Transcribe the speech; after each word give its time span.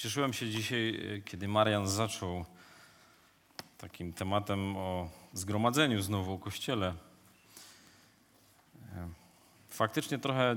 Cieszyłem 0.00 0.32
się 0.32 0.50
dzisiaj, 0.50 1.22
kiedy 1.24 1.48
Marian 1.48 1.88
zaczął 1.88 2.44
takim 3.78 4.12
tematem 4.12 4.76
o 4.76 5.10
zgromadzeniu 5.32 6.02
znowu 6.02 6.32
o 6.32 6.38
kościele. 6.38 6.94
Faktycznie 9.68 10.18
trochę, 10.18 10.56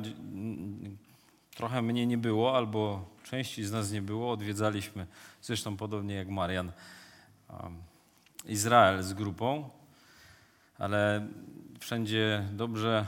trochę 1.55 1.81
mnie 1.81 2.07
nie 2.07 2.17
było, 2.17 2.57
albo 2.57 3.05
części 3.23 3.63
z 3.63 3.71
nas 3.71 3.91
nie 3.91 4.01
było. 4.01 4.31
Odwiedzaliśmy, 4.31 5.07
zresztą 5.41 5.78
podobnie 5.78 6.16
jak 6.16 6.30
Marian, 6.30 6.71
Izrael 8.46 9.04
z 9.04 9.14
grupą, 9.14 9.70
ale 10.78 11.28
wszędzie 11.80 12.48
dobrze, 12.52 13.05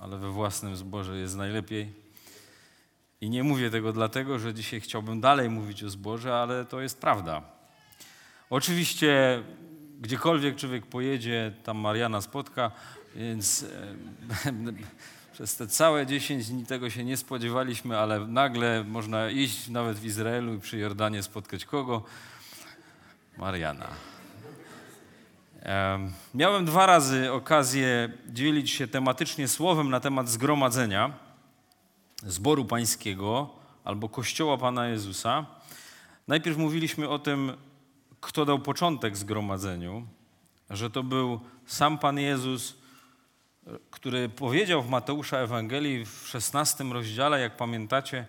ale 0.00 0.16
we 0.18 0.30
własnym 0.30 0.76
zborze 0.76 1.18
jest 1.18 1.36
najlepiej. 1.36 2.05
I 3.20 3.30
nie 3.30 3.42
mówię 3.42 3.70
tego 3.70 3.92
dlatego, 3.92 4.38
że 4.38 4.54
dzisiaj 4.54 4.80
chciałbym 4.80 5.20
dalej 5.20 5.50
mówić 5.50 5.84
o 5.84 5.90
zborze, 5.90 6.34
ale 6.34 6.64
to 6.64 6.80
jest 6.80 7.00
prawda. 7.00 7.42
Oczywiście, 8.50 9.42
gdziekolwiek 10.00 10.56
człowiek 10.56 10.86
pojedzie, 10.86 11.52
tam 11.64 11.78
Mariana 11.78 12.20
spotka, 12.20 12.70
więc 13.16 13.64
przez 15.32 15.56
te 15.56 15.66
całe 15.66 16.06
10 16.06 16.46
dni 16.46 16.66
tego 16.66 16.90
się 16.90 17.04
nie 17.04 17.16
spodziewaliśmy, 17.16 17.98
ale 17.98 18.26
nagle 18.26 18.84
można 18.84 19.30
iść 19.30 19.68
nawet 19.68 19.98
w 19.98 20.04
Izraelu 20.04 20.54
i 20.54 20.60
przy 20.60 20.78
Jordanie 20.78 21.22
spotkać 21.22 21.64
kogo? 21.64 22.02
Mariana. 23.38 23.88
Miałem 26.34 26.64
dwa 26.64 26.86
razy 26.86 27.32
okazję 27.32 28.12
dzielić 28.28 28.70
się 28.70 28.88
tematycznie 28.88 29.48
słowem 29.48 29.90
na 29.90 30.00
temat 30.00 30.28
zgromadzenia 30.28 31.25
zboru 32.22 32.64
pańskiego 32.64 33.50
albo 33.84 34.08
kościoła 34.08 34.58
Pana 34.58 34.88
Jezusa. 34.88 35.46
Najpierw 36.28 36.56
mówiliśmy 36.56 37.08
o 37.08 37.18
tym, 37.18 37.52
kto 38.20 38.44
dał 38.44 38.58
początek 38.58 39.16
zgromadzeniu, 39.16 40.06
że 40.70 40.90
to 40.90 41.02
był 41.02 41.40
sam 41.66 41.98
Pan 41.98 42.18
Jezus, 42.18 42.74
który 43.90 44.28
powiedział 44.28 44.82
w 44.82 44.88
Mateusza 44.88 45.38
Ewangelii 45.38 46.04
w 46.04 46.28
16 46.28 46.84
rozdziale, 46.84 47.40
jak 47.40 47.56
pamiętacie, 47.56 48.26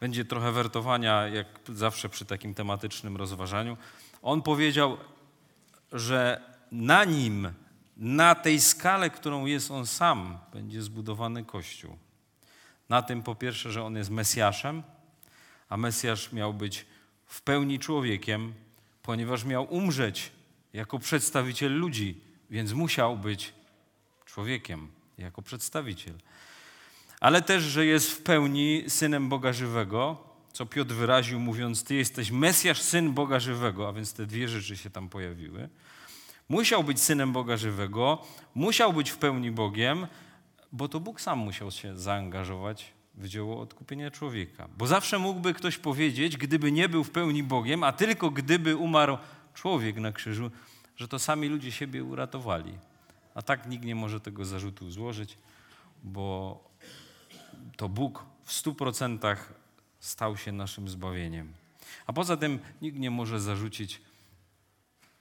będzie 0.00 0.24
trochę 0.24 0.52
wertowania, 0.52 1.28
jak 1.28 1.46
zawsze 1.68 2.08
przy 2.08 2.24
takim 2.24 2.54
tematycznym 2.54 3.16
rozważaniu. 3.16 3.76
On 4.22 4.42
powiedział, 4.42 4.96
że 5.92 6.40
na 6.72 7.04
nim, 7.04 7.48
na 7.96 8.34
tej 8.34 8.60
skale, 8.60 9.10
którą 9.10 9.46
jest 9.46 9.70
on 9.70 9.86
sam, 9.86 10.38
będzie 10.52 10.82
zbudowany 10.82 11.44
Kościół. 11.44 11.96
Na 12.94 13.02
tym 13.02 13.22
po 13.22 13.34
pierwsze, 13.34 13.72
że 13.72 13.84
on 13.84 13.96
jest 13.96 14.10
Mesjaszem, 14.10 14.82
a 15.68 15.76
Mesjasz 15.76 16.32
miał 16.32 16.54
być 16.54 16.86
w 17.26 17.42
pełni 17.42 17.78
człowiekiem, 17.78 18.54
ponieważ 19.02 19.44
miał 19.44 19.74
umrzeć 19.74 20.32
jako 20.72 20.98
przedstawiciel 20.98 21.72
ludzi, 21.72 22.20
więc 22.50 22.72
musiał 22.72 23.16
być 23.16 23.52
człowiekiem 24.24 24.88
jako 25.18 25.42
przedstawiciel. 25.42 26.14
Ale 27.20 27.42
też, 27.42 27.62
że 27.62 27.86
jest 27.86 28.10
w 28.10 28.22
pełni 28.22 28.84
synem 28.88 29.28
Boga 29.28 29.52
żywego, 29.52 30.16
co 30.52 30.66
Piotr 30.66 30.94
wyraził, 30.94 31.40
mówiąc: 31.40 31.84
Ty 31.84 31.94
jesteś 31.94 32.30
Mesjasz, 32.30 32.82
syn 32.82 33.12
Boga 33.12 33.40
żywego, 33.40 33.88
a 33.88 33.92
więc 33.92 34.12
te 34.12 34.26
dwie 34.26 34.48
rzeczy 34.48 34.76
się 34.76 34.90
tam 34.90 35.08
pojawiły. 35.08 35.68
Musiał 36.48 36.84
być 36.84 37.02
synem 37.02 37.32
Boga 37.32 37.56
żywego, 37.56 38.22
musiał 38.54 38.92
być 38.92 39.10
w 39.10 39.18
pełni 39.18 39.50
Bogiem, 39.50 40.06
bo 40.74 40.88
to 40.88 41.00
Bóg 41.00 41.20
sam 41.20 41.38
musiał 41.38 41.70
się 41.70 41.98
zaangażować 41.98 42.92
w 43.14 43.28
dzieło 43.28 43.60
odkupienia 43.60 44.10
człowieka. 44.10 44.68
Bo 44.78 44.86
zawsze 44.86 45.18
mógłby 45.18 45.54
ktoś 45.54 45.78
powiedzieć, 45.78 46.36
gdyby 46.36 46.72
nie 46.72 46.88
był 46.88 47.04
w 47.04 47.10
pełni 47.10 47.42
Bogiem, 47.42 47.84
a 47.84 47.92
tylko 47.92 48.30
gdyby 48.30 48.76
umarł 48.76 49.18
człowiek 49.54 49.96
na 49.96 50.12
krzyżu, 50.12 50.50
że 50.96 51.08
to 51.08 51.18
sami 51.18 51.48
ludzie 51.48 51.72
siebie 51.72 52.04
uratowali. 52.04 52.78
A 53.34 53.42
tak 53.42 53.68
nikt 53.68 53.84
nie 53.84 53.94
może 53.94 54.20
tego 54.20 54.44
zarzutu 54.44 54.90
złożyć, 54.90 55.38
bo 56.02 56.58
to 57.76 57.88
Bóg 57.88 58.24
w 58.44 58.52
stu 58.52 58.74
procentach 58.74 59.52
stał 60.00 60.36
się 60.36 60.52
naszym 60.52 60.88
zbawieniem. 60.88 61.52
A 62.06 62.12
poza 62.12 62.36
tym 62.36 62.58
nikt 62.82 62.98
nie 62.98 63.10
może 63.10 63.40
zarzucić 63.40 64.00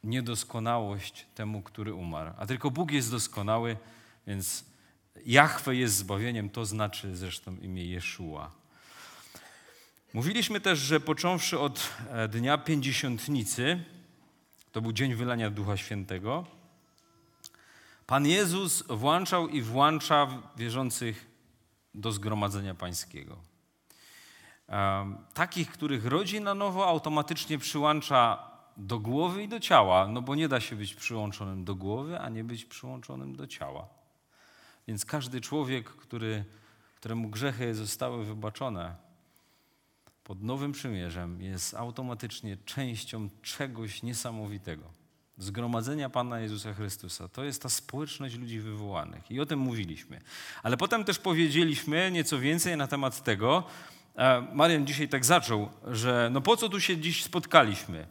niedoskonałość 0.03 1.25
temu, 1.35 1.61
który 1.61 1.93
umarł. 1.93 2.31
A 2.37 2.45
tylko 2.45 2.71
Bóg 2.71 2.91
jest 2.91 3.11
doskonały, 3.11 3.77
więc 4.27 4.72
Jahwe 5.25 5.75
jest 5.75 5.95
zbawieniem, 5.95 6.49
to 6.49 6.65
znaczy 6.65 7.15
zresztą 7.15 7.57
imię 7.57 7.85
Jeszua. 7.85 8.51
Mówiliśmy 10.13 10.61
też, 10.61 10.79
że 10.79 10.99
począwszy 10.99 11.59
od 11.59 11.89
e, 12.09 12.27
dnia 12.27 12.57
pięćdziesiątnicy, 12.57 13.83
to 14.71 14.81
był 14.81 14.91
dzień 14.91 15.15
wylania 15.15 15.49
Ducha 15.49 15.77
Świętego, 15.77 16.45
Pan 18.07 18.25
Jezus 18.25 18.83
włączał 18.89 19.47
i 19.47 19.61
włącza 19.61 20.27
wierzących 20.57 21.31
do 21.93 22.11
zgromadzenia 22.11 22.75
pańskiego. 22.75 23.37
Takich, 25.33 25.71
których 25.71 26.05
rodzi 26.05 26.41
na 26.41 26.53
nowo, 26.53 26.87
automatycznie 26.87 27.57
przyłącza 27.57 28.51
do 28.77 28.99
głowy 28.99 29.43
i 29.43 29.47
do 29.47 29.59
ciała, 29.59 30.07
no 30.07 30.21
bo 30.21 30.35
nie 30.35 30.47
da 30.47 30.59
się 30.59 30.75
być 30.75 30.95
przyłączonym 30.95 31.63
do 31.63 31.75
głowy, 31.75 32.19
a 32.19 32.29
nie 32.29 32.43
być 32.43 32.65
przyłączonym 32.65 33.35
do 33.35 33.47
ciała. 33.47 33.87
Więc 34.87 35.05
każdy 35.05 35.41
człowiek, 35.41 35.89
który, 35.89 36.45
któremu 36.95 37.29
grzechy 37.29 37.75
zostały 37.75 38.25
wybaczone 38.25 38.95
pod 40.23 40.43
nowym 40.43 40.71
przymierzem, 40.71 41.41
jest 41.41 41.73
automatycznie 41.73 42.57
częścią 42.65 43.29
czegoś 43.41 44.03
niesamowitego. 44.03 44.83
Zgromadzenia 45.37 46.09
Pana 46.09 46.39
Jezusa 46.39 46.73
Chrystusa. 46.73 47.27
To 47.27 47.43
jest 47.43 47.61
ta 47.61 47.69
społeczność 47.69 48.35
ludzi 48.35 48.59
wywołanych. 48.59 49.31
I 49.31 49.39
o 49.39 49.45
tym 49.45 49.59
mówiliśmy. 49.59 50.21
Ale 50.63 50.77
potem 50.77 51.03
też 51.03 51.19
powiedzieliśmy 51.19 52.11
nieco 52.11 52.39
więcej 52.39 52.77
na 52.77 52.87
temat 52.87 53.23
tego, 53.23 53.63
Marian 54.53 54.87
dzisiaj 54.87 55.09
tak 55.09 55.25
zaczął, 55.25 55.69
że 55.87 56.29
no 56.31 56.41
po 56.41 56.57
co 56.57 56.69
tu 56.69 56.81
się 56.81 56.97
dziś 56.97 57.23
spotkaliśmy? 57.23 58.07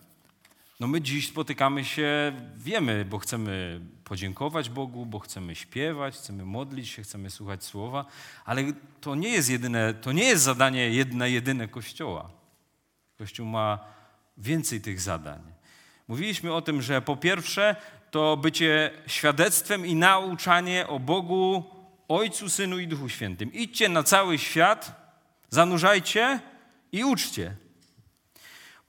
No 0.83 0.89
my 0.89 1.01
dziś 1.01 1.29
spotykamy 1.29 1.85
się, 1.85 2.33
wiemy, 2.57 3.05
bo 3.05 3.19
chcemy 3.19 3.81
podziękować 4.05 4.69
Bogu, 4.69 5.07
bo 5.07 5.19
chcemy 5.19 5.55
śpiewać, 5.55 6.15
chcemy 6.15 6.45
modlić 6.45 6.89
się, 6.89 7.03
chcemy 7.03 7.31
słuchać 7.31 7.65
słowa, 7.65 8.05
ale 8.45 8.63
to 9.01 9.15
nie 9.15 9.29
jest 9.29 9.51
jedyne, 9.51 9.95
to 9.95 10.13
nie 10.13 10.25
jest 10.25 10.43
zadanie 10.43 10.91
jedne, 10.91 11.31
jedyne 11.31 11.69
Kościoła. 11.69 12.31
Kościół 13.19 13.47
ma 13.47 13.79
więcej 14.39 14.81
tych 14.81 15.01
zadań. 15.01 15.41
Mówiliśmy 16.09 16.53
o 16.53 16.63
tym, 16.63 16.83
że 16.83 17.03
po 17.03 17.17
pierwsze 17.17 17.77
to 18.11 18.37
bycie 18.37 18.91
świadectwem 19.07 19.87
i 19.87 19.95
nauczanie 19.95 20.89
o 20.89 20.99
Bogu, 20.99 21.65
Ojcu, 22.09 22.49
Synu 22.49 22.79
i 22.79 22.87
Duchu 22.87 23.09
Świętym. 23.09 23.53
Idźcie 23.53 23.89
na 23.89 24.03
cały 24.03 24.39
świat, 24.39 25.13
zanurzajcie 25.51 26.41
i 26.93 27.05
uczcie. 27.05 27.62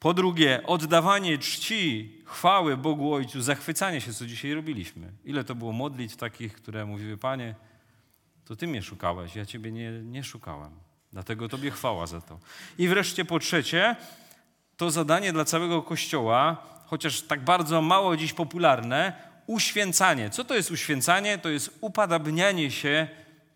Po 0.04 0.14
drugie, 0.14 0.62
oddawanie 0.66 1.38
czci, 1.38 2.12
chwały 2.26 2.78
Bogu 2.78 3.14
Ojcu, 3.14 3.42
zachwycanie 3.42 4.02
się, 4.02 4.14
co 4.14 4.26
dzisiaj 4.26 4.54
robiliśmy. 4.54 5.12
Ile 5.26 5.44
to 5.44 5.56
było 5.56 5.72
modlitw 5.72 6.16
takich, 6.16 6.54
które 6.54 6.86
mówiły, 6.86 7.18
Panie, 7.18 7.56
to 8.46 8.56
Ty 8.56 8.68
mnie 8.68 8.82
szukałeś, 8.82 9.36
ja 9.36 9.46
Ciebie 9.46 9.72
nie, 9.72 9.92
nie 9.92 10.24
szukałem. 10.24 10.72
Dlatego 11.14 11.50
Tobie 11.50 11.72
chwała 11.72 12.08
za 12.08 12.22
to. 12.22 12.40
I 12.78 12.88
wreszcie 12.88 13.26
po 13.26 13.40
trzecie, 13.40 13.96
to 14.78 14.92
zadanie 14.92 15.34
dla 15.34 15.46
całego 15.46 15.82
Kościoła, 15.82 16.58
chociaż 16.86 17.22
tak 17.22 17.44
bardzo 17.44 17.82
mało 17.82 18.18
dziś 18.18 18.34
popularne, 18.34 19.14
uświęcanie. 19.48 20.30
Co 20.30 20.44
to 20.44 20.56
jest 20.56 20.72
uświęcanie? 20.72 21.38
To 21.38 21.50
jest 21.50 21.78
upadabnianie 21.82 22.72
się 22.72 23.08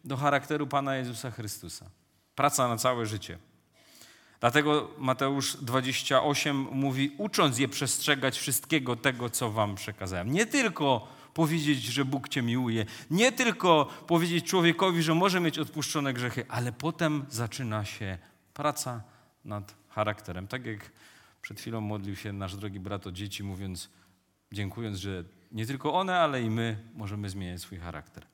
do 0.04 0.18
charakteru 0.18 0.68
Pana 0.68 0.96
Jezusa 0.96 1.32
Chrystusa. 1.32 1.86
Praca 2.36 2.68
na 2.68 2.78
całe 2.78 3.06
życie. 3.06 3.38
Dlatego 4.40 4.90
Mateusz 4.98 5.58
28 5.58 6.68
mówi, 6.72 7.12
ucząc 7.18 7.60
je 7.60 7.68
przestrzegać 7.68 8.38
wszystkiego 8.38 8.96
tego, 8.96 9.30
co 9.30 9.52
wam 9.52 9.76
przekazałem. 9.76 10.32
Nie 10.32 10.46
tylko 10.46 11.08
powiedzieć, 11.34 11.84
że 11.84 12.06
Bóg 12.06 12.30
cię 12.30 12.42
miłuje, 12.42 12.86
nie 13.12 13.32
tylko 13.32 13.86
powiedzieć 14.08 14.46
człowiekowi, 14.46 15.04
że 15.04 15.16
może 15.16 15.40
mieć 15.40 15.60
odpuszczone 15.60 16.14
grzechy, 16.14 16.46
ale 16.50 16.72
potem 16.72 17.26
zaczyna 17.30 17.86
się 17.86 18.18
praca 18.54 19.02
nad 19.46 19.76
charakterem. 19.90 20.48
Tak 20.48 20.66
jak 20.66 20.92
przed 21.42 21.60
chwilą 21.60 21.82
modlił 21.82 22.16
się 22.16 22.34
nasz 22.34 22.56
drogi 22.56 22.80
brat 22.80 23.08
o 23.08 23.12
dzieci, 23.12 23.44
mówiąc, 23.44 23.90
dziękując, 24.52 24.98
że 24.98 25.24
nie 25.52 25.66
tylko 25.66 25.94
one, 25.94 26.20
ale 26.20 26.42
i 26.42 26.50
my 26.50 26.78
możemy 26.96 27.30
zmieniać 27.30 27.62
swój 27.62 27.78
charakter. 27.78 28.26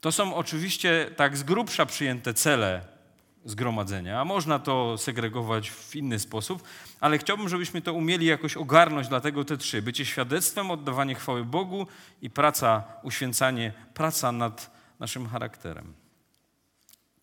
To 0.00 0.12
są 0.12 0.34
oczywiście 0.34 1.10
tak 1.16 1.36
z 1.36 1.42
grubsza 1.42 1.86
przyjęte 1.86 2.34
cele 2.34 2.99
zgromadzenia. 3.44 4.20
A 4.20 4.24
można 4.24 4.58
to 4.58 4.98
segregować 4.98 5.70
w 5.70 5.96
inny 5.96 6.18
sposób, 6.18 6.62
ale 7.00 7.18
chciałbym, 7.18 7.48
żebyśmy 7.48 7.82
to 7.82 7.92
umieli 7.92 8.26
jakoś 8.26 8.56
ogarnąć, 8.56 9.08
dlatego 9.08 9.44
te 9.44 9.56
trzy. 9.56 9.82
Bycie 9.82 10.04
świadectwem, 10.04 10.70
oddawanie 10.70 11.14
chwały 11.14 11.44
Bogu 11.44 11.86
i 12.22 12.30
praca, 12.30 12.84
uświęcanie, 13.02 13.72
praca 13.94 14.32
nad 14.32 14.70
naszym 14.98 15.28
charakterem. 15.28 15.94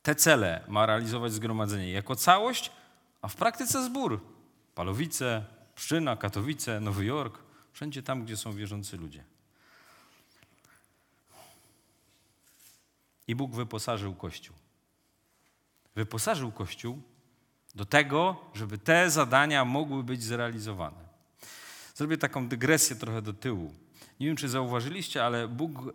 Te 0.03 0.15
cele 0.15 0.63
ma 0.67 0.85
realizować 0.85 1.33
zgromadzenie 1.33 1.91
jako 1.91 2.15
całość, 2.15 2.71
a 3.21 3.27
w 3.27 3.35
praktyce 3.35 3.83
zbór. 3.83 4.21
Palowice, 4.75 5.45
Pszczyna, 5.75 6.15
Katowice, 6.15 6.79
Nowy 6.79 7.05
Jork, 7.05 7.39
wszędzie 7.73 8.03
tam, 8.03 8.23
gdzie 8.23 8.37
są 8.37 8.53
wierzący 8.53 8.97
ludzie. 8.97 9.23
I 13.27 13.35
Bóg 13.35 13.55
wyposażył 13.55 14.15
Kościół. 14.15 14.55
Wyposażył 15.97 16.51
Kościół 16.51 17.01
do 17.75 17.85
tego, 17.85 18.41
żeby 18.53 18.77
te 18.77 19.09
zadania 19.09 19.65
mogły 19.65 20.03
być 20.03 20.23
zrealizowane. 20.23 21.07
Zrobię 21.95 22.17
taką 22.17 22.47
dygresję 22.47 22.95
trochę 22.95 23.21
do 23.21 23.33
tyłu. 23.33 23.73
Nie 24.19 24.27
wiem, 24.27 24.35
czy 24.35 24.49
zauważyliście, 24.49 25.25
ale 25.25 25.47
Bóg 25.47 25.71
e, 25.79 25.91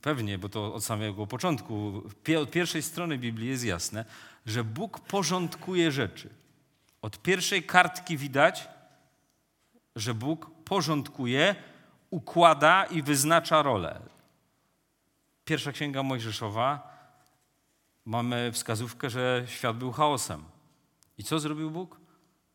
pewnie, 0.00 0.38
bo 0.38 0.48
to 0.48 0.74
od 0.74 0.84
samego 0.84 1.26
początku, 1.26 2.02
od 2.40 2.50
pierwszej 2.50 2.82
strony 2.82 3.18
Biblii 3.18 3.48
jest 3.48 3.64
jasne, 3.64 4.04
że 4.46 4.64
Bóg 4.64 5.00
porządkuje 5.00 5.92
rzeczy. 5.92 6.28
Od 7.02 7.22
pierwszej 7.22 7.62
kartki 7.62 8.16
widać, 8.16 8.68
że 9.96 10.14
Bóg 10.14 10.50
porządkuje, 10.64 11.54
układa 12.10 12.84
i 12.84 13.02
wyznacza 13.02 13.62
rolę. 13.62 14.00
Pierwsza 15.44 15.72
księga 15.72 16.02
Mojżeszowa 16.02 16.91
mamy 18.04 18.52
wskazówkę, 18.52 19.10
że 19.10 19.44
świat 19.46 19.76
był 19.76 19.92
chaosem. 19.92 20.44
I 21.18 21.24
co 21.24 21.38
zrobił 21.38 21.70
Bóg? 21.70 22.00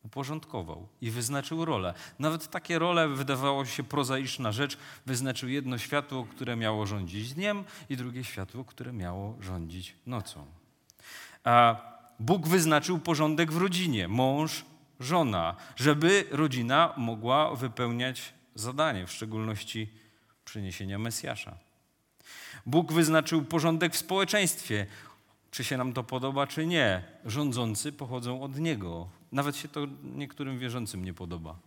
Uporządkował 0.02 0.88
i 1.00 1.10
wyznaczył 1.10 1.64
rolę. 1.64 1.94
Nawet 2.18 2.50
takie 2.50 2.78
role 2.78 3.08
wydawało 3.08 3.64
się 3.64 3.82
prozaiczna 3.82 4.52
rzecz. 4.52 4.78
Wyznaczył 5.06 5.48
jedno 5.48 5.78
światło, 5.78 6.24
które 6.24 6.56
miało 6.56 6.86
rządzić 6.86 7.34
dniem, 7.34 7.64
i 7.88 7.96
drugie 7.96 8.24
światło, 8.24 8.64
które 8.64 8.92
miało 8.92 9.36
rządzić 9.40 9.96
nocą. 10.06 10.46
A 11.44 11.76
Bóg 12.20 12.48
wyznaczył 12.48 12.98
porządek 12.98 13.52
w 13.52 13.56
rodzinie, 13.56 14.08
mąż, 14.08 14.64
żona, 15.00 15.56
żeby 15.76 16.24
rodzina 16.30 16.94
mogła 16.96 17.54
wypełniać 17.54 18.32
zadanie, 18.54 19.06
w 19.06 19.12
szczególności 19.12 19.92
przyniesienia 20.44 20.98
Mesjasza. 20.98 21.58
Bóg 22.66 22.92
wyznaczył 22.92 23.44
porządek 23.44 23.94
w 23.94 23.98
społeczeństwie. 23.98 24.86
Czy 25.50 25.64
się 25.64 25.76
nam 25.76 25.92
to 25.92 26.04
podoba, 26.04 26.46
czy 26.46 26.66
nie, 26.66 27.02
rządzący 27.24 27.92
pochodzą 27.92 28.42
od 28.42 28.58
Niego. 28.58 29.08
Nawet 29.32 29.56
się 29.56 29.68
to 29.68 29.80
niektórym 30.02 30.58
wierzącym 30.58 31.04
nie 31.04 31.14
podoba. 31.14 31.58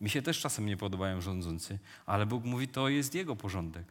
Mi 0.00 0.10
się 0.10 0.22
też 0.22 0.40
czasem 0.40 0.66
nie 0.66 0.76
podobają 0.76 1.20
rządzący, 1.20 1.78
ale 2.06 2.26
Bóg 2.26 2.44
mówi, 2.44 2.68
to 2.68 2.88
jest 2.88 3.14
Jego 3.14 3.36
porządek. 3.36 3.84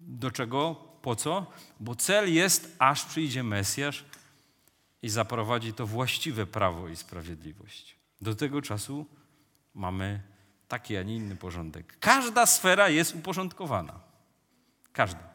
Do 0.00 0.30
czego? 0.30 0.74
Po 1.02 1.16
co? 1.16 1.46
Bo 1.80 1.94
cel 1.94 2.34
jest, 2.34 2.76
aż 2.78 3.04
przyjdzie 3.04 3.42
Mesjasz 3.42 4.04
i 5.02 5.08
zaprowadzi 5.08 5.72
to 5.72 5.86
właściwe 5.86 6.46
prawo 6.46 6.88
i 6.88 6.96
sprawiedliwość. 6.96 7.96
Do 8.20 8.34
tego 8.34 8.62
czasu 8.62 9.06
mamy 9.74 10.22
taki, 10.68 10.96
a 10.96 11.02
nie 11.02 11.16
inny 11.16 11.36
porządek. 11.36 11.98
Każda 12.00 12.46
sfera 12.46 12.88
jest 12.88 13.14
uporządkowana. 13.14 14.00
Każda. 14.92 15.28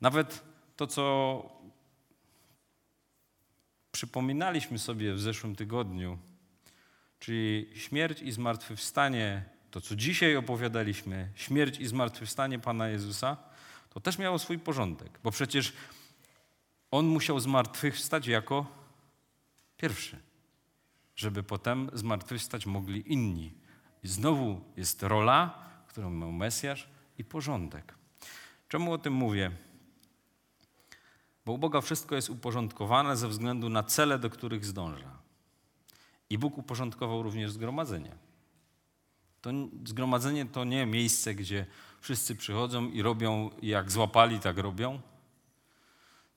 Nawet 0.00 0.51
to, 0.82 0.86
co 0.86 1.42
przypominaliśmy 3.92 4.78
sobie 4.78 5.14
w 5.14 5.20
zeszłym 5.20 5.56
tygodniu, 5.56 6.18
czyli 7.18 7.70
śmierć 7.74 8.22
i 8.22 8.32
zmartwychwstanie, 8.32 9.44
to 9.70 9.80
co 9.80 9.96
dzisiaj 9.96 10.36
opowiadaliśmy, 10.36 11.28
śmierć 11.34 11.80
i 11.80 11.86
zmartwychwstanie 11.86 12.58
Pana 12.58 12.88
Jezusa, 12.88 13.36
to 13.90 14.00
też 14.00 14.18
miało 14.18 14.38
swój 14.38 14.58
porządek, 14.58 15.20
bo 15.24 15.30
przecież 15.30 15.72
On 16.90 17.06
musiał 17.06 17.40
zmartwychwstać 17.40 18.26
jako 18.26 18.66
pierwszy, 19.76 20.18
żeby 21.16 21.42
potem 21.42 21.90
zmartwychwstać 21.92 22.66
mogli 22.66 23.12
inni. 23.12 23.52
I 24.04 24.08
znowu 24.08 24.60
jest 24.76 25.02
rola, 25.02 25.70
którą 25.88 26.10
miał 26.10 26.32
Mesjasz 26.32 26.88
i 27.18 27.24
porządek. 27.24 27.94
Czemu 28.68 28.92
o 28.92 28.98
tym 28.98 29.12
mówię? 29.12 29.50
Bo 31.46 31.52
u 31.52 31.58
Boga 31.58 31.80
wszystko 31.80 32.14
jest 32.14 32.30
uporządkowane 32.30 33.16
ze 33.16 33.28
względu 33.28 33.68
na 33.68 33.82
cele, 33.82 34.18
do 34.18 34.30
których 34.30 34.64
zdąża. 34.64 35.18
I 36.30 36.38
Bóg 36.38 36.58
uporządkował 36.58 37.22
również 37.22 37.52
zgromadzenie. 37.52 38.14
To 39.40 39.50
zgromadzenie 39.84 40.46
to 40.46 40.64
nie 40.64 40.86
miejsce, 40.86 41.34
gdzie 41.34 41.66
wszyscy 42.00 42.36
przychodzą 42.36 42.88
i 42.88 43.02
robią, 43.02 43.50
jak 43.62 43.90
złapali, 43.90 44.40
tak 44.40 44.58
robią. 44.58 45.00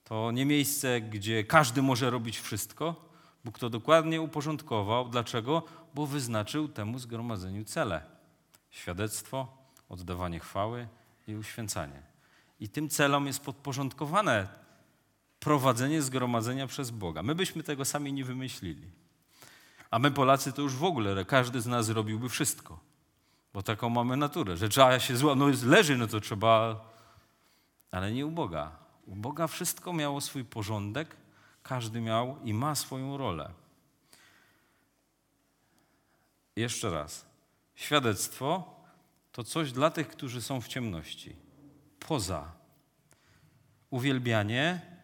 To 0.04 0.32
nie 0.32 0.46
miejsce, 0.46 1.02
gdzie 1.02 1.44
każdy 1.44 1.82
może 1.82 2.10
robić 2.10 2.40
wszystko. 2.40 3.10
Bóg 3.46 3.60
to 3.60 3.70
dokładnie 3.70 4.22
uporządkował. 4.22 5.10
Dlaczego? 5.10 5.64
Bo 5.94 6.06
wyznaczył 6.06 6.68
temu 6.68 7.00
zgromadzeniu 7.00 7.66
cele: 7.66 8.04
świadectwo, 8.70 9.48
oddawanie 9.90 10.40
chwały 10.40 10.88
i 11.28 11.36
uświęcanie. 11.36 12.02
I 12.60 12.70
tym 12.70 12.90
celom 12.90 13.28
jest 13.28 13.40
podporządkowane 13.40 14.65
prowadzenie 15.46 16.02
zgromadzenia 16.02 16.68
przez 16.68 16.92
Boga. 16.92 17.24
My 17.24 17.36
byśmy 17.36 17.64
tego 17.64 17.86
sami 17.86 18.14
nie 18.14 18.26
wymyślili. 18.26 18.92
A 19.92 20.00
my 20.00 20.12
Polacy 20.12 20.54
to 20.54 20.62
już 20.62 20.76
w 20.76 20.84
ogóle, 20.84 21.26
każdy 21.26 21.62
z 21.62 21.66
nas 21.66 21.90
robiłby 21.90 22.30
wszystko. 22.30 22.80
Bo 23.54 23.64
taką 23.64 23.90
mamy 23.90 24.18
naturę, 24.18 24.58
że 24.58 24.70
trzeba 24.70 25.00
się 25.00 25.18
zła, 25.18 25.36
no 25.36 25.46
leży, 25.64 25.98
no 25.98 26.08
to 26.08 26.20
trzeba, 26.20 26.86
ale 27.92 28.12
nie 28.12 28.26
u 28.26 28.32
Boga. 28.32 28.72
U 29.06 29.16
Boga 29.16 29.48
wszystko 29.48 29.94
miało 29.94 30.22
swój 30.22 30.46
porządek, 30.46 31.16
każdy 31.64 32.02
miał 32.02 32.38
i 32.44 32.54
ma 32.54 32.76
swoją 32.76 33.18
rolę. 33.18 33.52
Jeszcze 36.56 36.90
raz. 36.90 37.26
Świadectwo 37.76 38.76
to 39.32 39.44
coś 39.44 39.72
dla 39.72 39.90
tych, 39.90 40.08
którzy 40.08 40.42
są 40.42 40.62
w 40.62 40.68
ciemności. 40.68 41.36
Poza. 42.00 42.52
Uwielbianie 43.90 44.95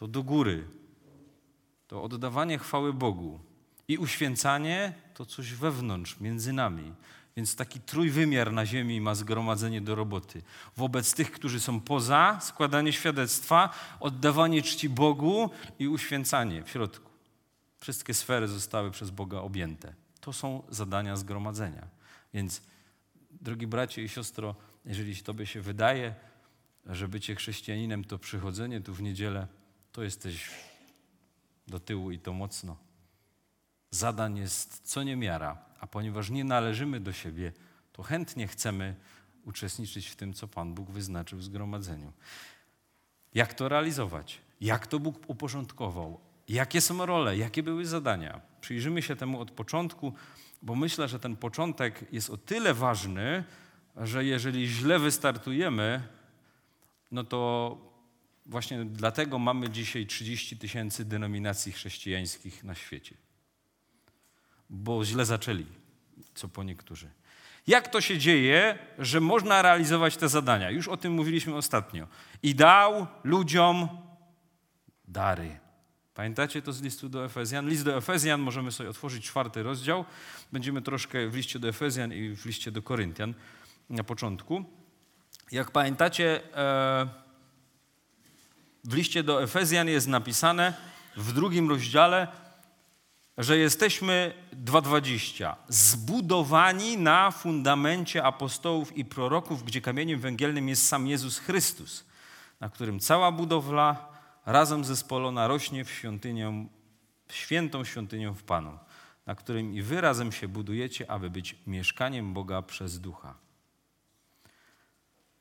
to 0.00 0.08
do 0.08 0.22
góry, 0.22 0.64
to 1.88 2.02
oddawanie 2.02 2.58
chwały 2.58 2.92
Bogu. 2.92 3.40
I 3.88 3.98
uświęcanie 3.98 4.92
to 5.14 5.26
coś 5.26 5.52
wewnątrz, 5.52 6.20
między 6.20 6.52
nami. 6.52 6.92
Więc 7.36 7.56
taki 7.56 7.80
trójwymiar 7.80 8.52
na 8.52 8.66
ziemi 8.66 9.00
ma 9.00 9.14
zgromadzenie 9.14 9.80
do 9.80 9.94
roboty. 9.94 10.42
Wobec 10.76 11.14
tych, 11.14 11.32
którzy 11.32 11.60
są 11.60 11.80
poza, 11.80 12.38
składanie 12.40 12.92
świadectwa, 12.92 13.70
oddawanie 14.00 14.62
czci 14.62 14.88
Bogu 14.88 15.50
i 15.78 15.88
uświęcanie 15.88 16.62
w 16.62 16.70
środku. 16.70 17.10
Wszystkie 17.80 18.14
sfery 18.14 18.48
zostały 18.48 18.90
przez 18.90 19.10
Boga 19.10 19.38
objęte. 19.38 19.94
To 20.20 20.32
są 20.32 20.62
zadania 20.68 21.16
zgromadzenia. 21.16 21.88
Więc, 22.34 22.62
drogi 23.40 23.66
bracie 23.66 24.02
i 24.02 24.08
siostro, 24.08 24.54
jeżeli 24.84 25.16
Tobie 25.16 25.46
się 25.46 25.60
wydaje, 25.60 26.14
że 26.86 27.08
bycie 27.08 27.34
chrześcijaninem 27.34 28.04
to 28.04 28.18
przychodzenie 28.18 28.80
tu 28.80 28.94
w 28.94 29.02
niedzielę, 29.02 29.59
to 29.92 30.02
jesteś 30.02 30.50
do 31.68 31.80
tyłu 31.80 32.10
i 32.10 32.18
to 32.18 32.32
mocno. 32.32 32.76
Zadań 33.90 34.38
jest 34.38 34.80
co 34.84 35.02
niemiara, 35.02 35.58
a 35.80 35.86
ponieważ 35.86 36.30
nie 36.30 36.44
należymy 36.44 37.00
do 37.00 37.12
siebie, 37.12 37.52
to 37.92 38.02
chętnie 38.02 38.46
chcemy 38.46 38.94
uczestniczyć 39.44 40.08
w 40.08 40.16
tym, 40.16 40.34
co 40.34 40.48
Pan 40.48 40.74
Bóg 40.74 40.90
wyznaczył 40.90 41.38
w 41.38 41.44
zgromadzeniu. 41.44 42.12
Jak 43.34 43.54
to 43.54 43.68
realizować? 43.68 44.38
Jak 44.60 44.86
to 44.86 45.00
Bóg 45.00 45.30
uporządkował? 45.30 46.20
Jakie 46.48 46.80
są 46.80 47.06
role? 47.06 47.36
Jakie 47.36 47.62
były 47.62 47.86
zadania? 47.86 48.40
Przyjrzymy 48.60 49.02
się 49.02 49.16
temu 49.16 49.40
od 49.40 49.50
początku, 49.50 50.14
bo 50.62 50.74
myślę, 50.74 51.08
że 51.08 51.18
ten 51.18 51.36
początek 51.36 52.12
jest 52.12 52.30
o 52.30 52.36
tyle 52.36 52.74
ważny, 52.74 53.44
że 53.96 54.24
jeżeli 54.24 54.68
źle 54.68 54.98
wystartujemy, 54.98 56.02
no 57.10 57.24
to 57.24 57.76
Właśnie 58.50 58.84
dlatego 58.84 59.38
mamy 59.38 59.70
dzisiaj 59.70 60.06
30 60.06 60.56
tysięcy 60.56 61.04
denominacji 61.04 61.72
chrześcijańskich 61.72 62.64
na 62.64 62.74
świecie. 62.74 63.14
Bo 64.70 65.04
źle 65.04 65.24
zaczęli, 65.24 65.66
co 66.34 66.48
po 66.48 66.62
niektórzy. 66.62 67.10
Jak 67.66 67.88
to 67.88 68.00
się 68.00 68.18
dzieje, 68.18 68.78
że 68.98 69.20
można 69.20 69.62
realizować 69.62 70.16
te 70.16 70.28
zadania? 70.28 70.70
Już 70.70 70.88
o 70.88 70.96
tym 70.96 71.12
mówiliśmy 71.12 71.54
ostatnio. 71.54 72.06
I 72.42 72.54
dał 72.54 73.06
ludziom 73.24 73.88
dary. 75.08 75.58
Pamiętacie 76.14 76.62
to 76.62 76.72
z 76.72 76.82
listu 76.82 77.08
do 77.08 77.24
Efezjan? 77.24 77.68
List 77.68 77.84
do 77.84 77.96
Efezjan, 77.96 78.40
możemy 78.40 78.72
sobie 78.72 78.90
otworzyć 78.90 79.24
czwarty 79.24 79.62
rozdział. 79.62 80.04
Będziemy 80.52 80.82
troszkę 80.82 81.28
w 81.28 81.34
liście 81.34 81.58
do 81.58 81.68
Efezjan 81.68 82.12
i 82.12 82.36
w 82.36 82.46
liście 82.46 82.70
do 82.70 82.82
Koryntian 82.82 83.34
na 83.90 84.04
początku. 84.04 84.64
Jak 85.52 85.70
pamiętacie, 85.70 86.56
e, 86.56 87.29
w 88.84 88.94
liście 88.94 89.22
do 89.22 89.42
Efezjan 89.42 89.88
jest 89.88 90.08
napisane 90.08 90.74
w 91.16 91.32
drugim 91.32 91.68
rozdziale, 91.68 92.28
że 93.38 93.58
jesteśmy 93.58 94.34
2.20 94.64 95.54
zbudowani 95.68 96.98
na 96.98 97.30
fundamencie 97.30 98.24
apostołów 98.24 98.96
i 98.96 99.04
proroków, 99.04 99.64
gdzie 99.64 99.80
kamieniem 99.80 100.20
węgielnym 100.20 100.68
jest 100.68 100.88
sam 100.88 101.06
Jezus 101.06 101.38
Chrystus, 101.38 102.04
na 102.60 102.68
którym 102.68 103.00
cała 103.00 103.32
budowla 103.32 104.08
razem 104.46 104.84
zespolona 104.84 105.48
rośnie 105.48 105.84
w 105.84 105.90
świątynię, 105.90 106.66
świętą 107.28 107.84
świątynią 107.84 108.34
w 108.34 108.42
Panu, 108.42 108.78
na 109.26 109.34
którym 109.34 109.74
i 109.74 109.82
wy 109.82 110.00
razem 110.00 110.32
się 110.32 110.48
budujecie, 110.48 111.10
aby 111.10 111.30
być 111.30 111.56
mieszkaniem 111.66 112.34
Boga 112.34 112.62
przez 112.62 113.00
ducha. 113.00 113.34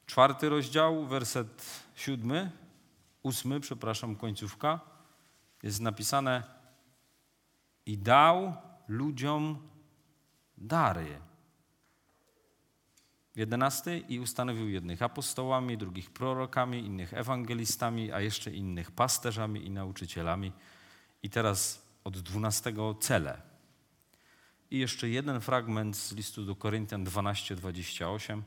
Czwarty 0.05 0.49
rozdział, 0.49 1.05
werset 1.05 1.65
siódmy, 1.95 2.51
ósmy, 3.29 3.59
przepraszam, 3.59 4.15
końcówka, 4.15 4.79
jest 5.63 5.81
napisane 5.81 6.43
i 7.85 7.97
dał 7.97 8.53
ludziom 8.87 9.69
dary. 10.57 11.19
Jedenasty 13.35 13.99
i 13.99 14.19
ustanowił 14.19 14.69
jednych 14.69 15.01
apostołami, 15.01 15.77
drugich 15.77 16.09
prorokami, 16.09 16.85
innych 16.85 17.13
ewangelistami, 17.13 18.11
a 18.11 18.21
jeszcze 18.21 18.51
innych 18.51 18.91
pasterzami 18.91 19.65
i 19.65 19.69
nauczycielami. 19.69 20.51
I 21.23 21.29
teraz 21.29 21.85
od 22.03 22.19
dwunastego 22.19 22.95
cele. 22.95 23.41
I 24.71 24.79
jeszcze 24.79 25.09
jeden 25.09 25.41
fragment 25.41 25.97
z 25.97 26.13
listu 26.13 26.45
do 26.45 26.55
Koryntian 26.55 27.03
12:28. 27.05 28.41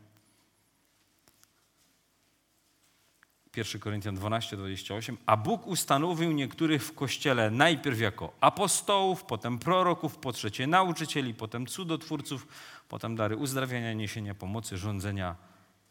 1 3.56 3.80
Koryntian 3.80 4.14
12, 4.14 4.56
28. 4.56 5.18
A 5.26 5.36
Bóg 5.36 5.66
ustanowił 5.66 6.32
niektórych 6.32 6.84
w 6.84 6.94
kościele 6.94 7.50
najpierw 7.50 8.00
jako 8.00 8.32
apostołów, 8.40 9.24
potem 9.24 9.58
proroków, 9.58 10.18
po 10.18 10.32
trzecie 10.32 10.66
nauczycieli, 10.66 11.34
potem 11.34 11.66
cudotwórców, 11.66 12.46
potem 12.88 13.16
dary 13.16 13.36
uzdrawiania, 13.36 13.92
niesienia 13.92 14.34
pomocy, 14.34 14.78
rządzenia, 14.78 15.36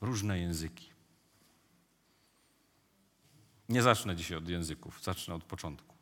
różne 0.01 0.39
języki. 0.39 0.89
Nie 3.69 3.81
zacznę 3.81 4.15
dzisiaj 4.15 4.37
od 4.37 4.49
języków, 4.49 5.03
zacznę 5.03 5.35
od 5.35 5.43
początku. 5.43 5.95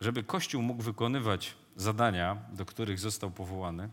Żeby 0.00 0.22
Kościół 0.22 0.62
mógł 0.62 0.82
wykonywać 0.82 1.54
zadania, 1.76 2.36
do 2.52 2.66
których 2.66 2.98
został 2.98 3.30
powołany, 3.30 3.88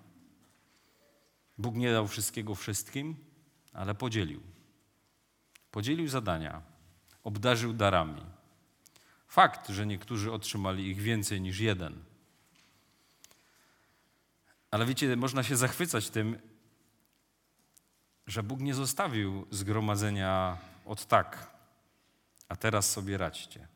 Bóg 1.57 1.75
nie 1.75 1.91
dał 1.91 2.07
wszystkiego 2.07 2.55
wszystkim, 2.55 3.15
ale 3.73 3.95
podzielił. 3.95 4.52
Podzielił 5.73 6.07
zadania, 6.07 6.61
obdarzył 7.23 7.73
darami. 7.73 8.21
Fakt, 9.27 9.69
że 9.69 9.85
niektórzy 9.85 10.31
otrzymali 10.31 10.87
ich 10.87 11.01
więcej 11.01 11.41
niż 11.41 11.59
jeden. 11.59 12.03
Ale 14.71 14.85
wiecie, 14.85 15.15
można 15.15 15.43
się 15.43 15.55
zachwycać 15.57 16.09
tym, 16.09 16.39
że 18.27 18.43
Bóg 18.43 18.59
nie 18.59 18.73
zostawił 18.73 19.47
zgromadzenia 19.51 20.57
od 20.85 21.05
tak, 21.05 21.51
a 22.49 22.55
teraz 22.55 22.91
sobie 22.91 23.17
radźcie. 23.17 23.67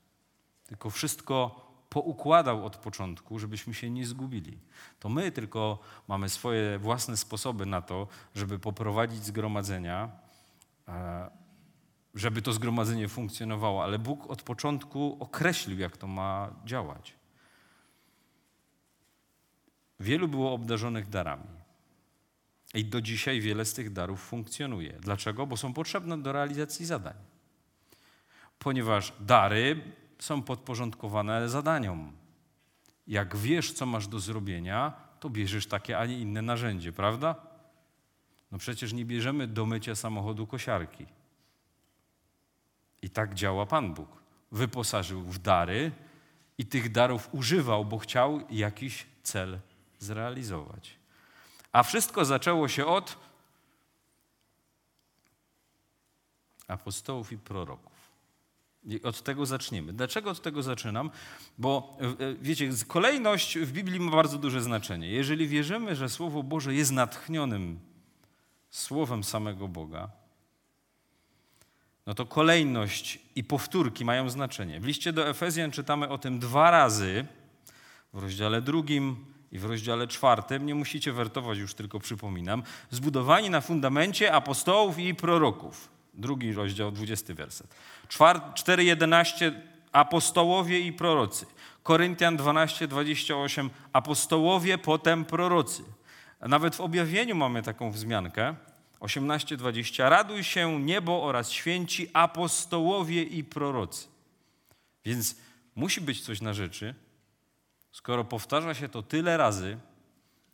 Tylko 0.68 0.89
wszystko 0.89 1.68
poukładał 1.89 2.66
od 2.66 2.77
początku, 2.77 3.39
żebyśmy 3.39 3.74
się 3.74 3.89
nie 3.89 4.06
zgubili. 4.08 4.60
To 5.00 5.10
my 5.10 5.32
tylko 5.32 5.80
mamy 6.08 6.30
swoje 6.30 6.80
własne 6.80 7.18
sposoby 7.18 7.66
na 7.66 7.82
to, 7.82 8.08
żeby 8.36 8.60
poprowadzić 8.60 9.25
zgromadzenia, 9.25 10.12
e, 10.88 11.47
żeby 12.17 12.41
to 12.41 12.53
zgromadzenie 12.53 13.07
funkcjonowało, 13.07 13.83
ale 13.83 14.00
Bóg 14.00 14.29
od 14.29 14.43
początku 14.43 15.17
określił, 15.19 15.79
jak 15.79 15.97
to 15.97 16.07
ma 16.07 16.53
działać. 16.65 17.13
Wielu 20.00 20.27
było 20.27 20.53
obdarzonych 20.53 21.09
darami. 21.09 21.57
I 22.74 22.86
do 22.86 23.01
dzisiaj 23.01 23.41
wiele 23.41 23.65
z 23.65 23.74
tych 23.74 23.93
darów 23.93 24.21
funkcjonuje. 24.21 24.93
Dlaczego? 25.00 25.47
Bo 25.47 25.57
są 25.57 25.74
potrzebne 25.74 26.17
do 26.17 26.31
realizacji 26.31 26.86
zadań. 26.86 27.13
Ponieważ 28.59 29.13
dary 29.19 29.81
są 30.19 30.41
podporządkowane 30.41 31.50
zadaniom. 31.50 32.12
Jak 33.07 33.38
wiesz, 33.38 33.74
co 33.74 33.86
masz 33.86 34.07
do 34.07 34.19
zrobienia, 34.19 34.93
to 35.19 35.29
bierzesz 35.29 35.67
takie, 35.67 35.97
a 35.97 36.05
nie 36.05 36.19
inne 36.19 36.41
narzędzie, 36.41 36.91
prawda? 36.91 37.36
No 38.51 38.57
przecież 38.57 38.93
nie 38.93 39.05
bierzemy 39.05 39.47
do 39.47 39.65
mycia 39.65 39.95
samochodu 39.95 40.47
kosiarki. 40.47 41.05
I 43.01 43.10
tak 43.10 43.34
działa 43.34 43.66
Pan 43.66 43.94
Bóg. 43.94 44.10
Wyposażył 44.51 45.22
w 45.22 45.39
dary 45.39 45.92
i 46.58 46.66
tych 46.66 46.92
darów 46.92 47.30
używał, 47.32 47.86
bo 47.86 47.98
chciał 47.98 48.42
jakiś 48.50 49.06
cel 49.24 49.60
zrealizować. 50.00 50.98
A 51.72 51.84
wszystko 51.84 52.25
zaczęło 52.25 52.68
się 52.68 52.86
od 52.86 53.18
apostołów 56.68 57.32
i 57.32 57.38
proroków. 57.38 57.98
I 58.86 59.04
od 59.04 59.24
tego 59.24 59.46
zaczniemy. 59.46 59.94
Dlaczego 59.94 60.30
od 60.30 60.42
tego 60.42 60.63
zaczynam? 60.63 61.12
Bo 61.58 61.98
e, 62.01 62.25
e, 62.25 62.36
wiecie, 62.36 62.70
kolejność 62.88 63.58
w 63.58 63.72
Biblii 63.72 64.00
ma 64.00 64.12
bardzo 64.12 64.38
duże 64.38 64.62
znaczenie. 64.62 65.10
Jeżeli 65.10 65.48
wierzymy, 65.48 65.96
że 65.96 66.10
Słowo 66.10 66.44
Boże 66.44 66.74
jest 66.74 66.92
natchnionym 66.92 67.80
Słowem 68.70 69.24
samego 69.24 69.68
Boga, 69.68 70.12
no 72.07 72.13
to 72.13 72.25
kolejność 72.25 73.19
i 73.35 73.43
powtórki 73.43 74.05
mają 74.05 74.29
znaczenie. 74.29 74.79
W 74.79 74.85
liście 74.85 75.13
do 75.13 75.29
Efezjan 75.29 75.71
czytamy 75.71 76.09
o 76.09 76.17
tym 76.17 76.39
dwa 76.39 76.71
razy, 76.71 77.25
w 78.13 78.21
rozdziale 78.21 78.61
drugim 78.61 79.25
i 79.51 79.59
w 79.59 79.65
rozdziale 79.65 80.07
czwartym. 80.07 80.65
Nie 80.65 80.75
musicie 80.75 81.11
wertować, 81.11 81.57
już 81.57 81.73
tylko 81.73 81.99
przypominam. 81.99 82.63
Zbudowani 82.91 83.49
na 83.49 83.61
fundamencie 83.61 84.33
apostołów 84.33 84.99
i 84.99 85.15
proroków. 85.15 85.89
Drugi 86.13 86.53
rozdział, 86.53 86.91
dwudziesty 86.91 87.33
werset. 87.33 87.75
4.11 88.09 89.51
apostołowie 89.91 90.79
i 90.79 90.93
prorocy. 90.93 91.45
Koryntian 91.83 92.37
12, 92.37 92.87
28 92.87 93.69
apostołowie, 93.93 94.77
potem 94.77 95.25
prorocy. 95.25 95.83
Nawet 96.41 96.75
w 96.75 96.81
objawieniu 96.81 97.35
mamy 97.35 97.63
taką 97.63 97.91
wzmiankę. 97.91 98.55
18:20 99.00 100.10
Raduj 100.10 100.44
się 100.44 100.82
niebo 100.82 101.24
oraz 101.24 101.51
święci 101.51 102.10
apostołowie 102.13 103.24
i 103.24 103.44
prorocy. 103.44 104.08
Więc 105.06 105.36
musi 105.75 106.01
być 106.01 106.22
coś 106.22 106.42
na 106.42 106.54
rzeczy, 106.54 106.96
skoro 107.92 108.24
powtarza 108.24 108.74
się 108.74 108.89
to 108.89 109.04
tyle 109.04 109.38
razy, 109.38 109.77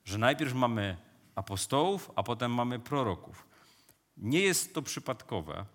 że 0.06 0.18
najpierw 0.18 0.54
mamy 0.54 0.98
apostołów, 1.36 2.12
a 2.16 2.24
potem 2.24 2.54
mamy 2.54 2.80
proroków. 2.80 3.46
Nie 4.18 4.40
jest 4.40 4.74
to 4.74 4.82
przypadkowe, 4.82 5.66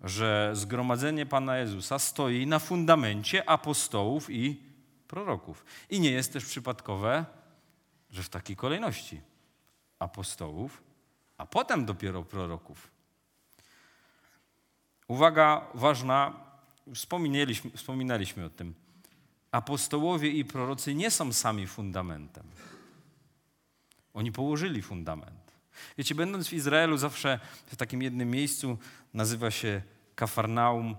że 0.00 0.50
zgromadzenie 0.52 1.26
Pana 1.26 1.58
Jezusa 1.58 1.98
stoi 1.98 2.46
na 2.46 2.58
fundamencie 2.58 3.50
apostołów 3.50 4.30
i 4.30 4.62
proroków. 5.08 5.64
I 5.90 6.00
nie 6.00 6.10
jest 6.10 6.32
też 6.32 6.44
przypadkowe, 6.44 7.24
że 8.10 8.22
w 8.22 8.28
takiej 8.28 8.56
kolejności 8.56 9.20
apostołów, 9.98 10.82
a 11.38 11.46
potem 11.46 11.84
dopiero 11.84 12.22
proroków. 12.22 12.90
Uwaga 15.08 15.66
ważna, 15.74 16.32
wspominaliśmy, 16.94 17.70
wspominaliśmy 17.70 18.44
o 18.44 18.50
tym. 18.50 18.74
Apostołowie 19.52 20.30
i 20.30 20.44
prorocy 20.44 20.94
nie 20.94 21.10
są 21.10 21.32
sami 21.32 21.66
fundamentem. 21.66 22.44
Oni 24.14 24.32
położyli 24.32 24.82
fundament. 24.82 25.52
Wiecie, 25.98 26.14
będąc 26.14 26.48
w 26.48 26.52
Izraelu, 26.52 26.96
zawsze 26.96 27.40
w 27.66 27.76
takim 27.76 28.02
jednym 28.02 28.30
miejscu 28.30 28.78
nazywa 29.14 29.50
się 29.50 29.82
Kafarnaum 30.14 30.96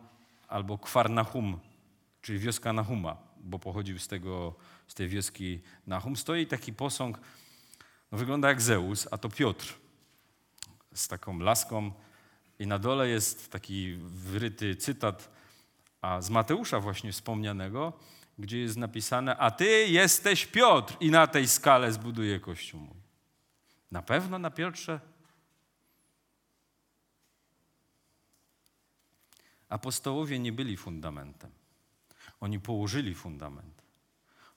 albo 0.48 0.78
Kwarnahum, 0.78 1.60
czyli 2.22 2.40
wioska 2.40 2.74
Nahuma, 2.74 3.18
bo 3.40 3.60
pochodził 3.60 4.00
z, 4.00 4.08
tego, 4.08 4.56
z 4.88 4.94
tej 4.94 5.08
wioski 5.08 5.60
Nahum. 5.88 6.16
Stoi 6.16 6.48
taki 6.48 6.74
posąg, 6.74 7.20
no 8.12 8.18
wygląda 8.18 8.48
jak 8.48 8.62
Zeus, 8.62 9.08
a 9.12 9.18
to 9.18 9.30
Piotr 9.30 9.89
z 10.94 11.08
taką 11.08 11.40
laską 11.40 11.92
i 12.60 12.68
na 12.68 12.80
dole 12.80 13.10
jest 13.10 13.52
taki 13.52 13.96
wyryty 14.02 14.76
cytat 14.76 15.40
a 16.02 16.22
z 16.22 16.30
Mateusza 16.30 16.80
właśnie 16.80 17.12
wspomnianego, 17.12 17.94
gdzie 18.40 18.60
jest 18.60 18.78
napisane, 18.78 19.38
a 19.38 19.52
ty 19.52 19.88
jesteś 19.88 20.46
Piotr 20.46 20.98
i 21.00 21.12
na 21.12 21.28
tej 21.28 21.48
skale 21.48 21.92
zbuduję 21.92 22.40
Kościół 22.40 22.80
mój. 22.80 22.98
Na 23.92 24.02
pewno 24.02 24.40
na 24.40 24.52
Piotrze? 24.52 25.00
Apostołowie 29.70 30.40
nie 30.40 30.52
byli 30.52 30.78
fundamentem. 30.78 31.52
Oni 32.40 32.60
położyli 32.60 33.16
fundament. 33.16 33.79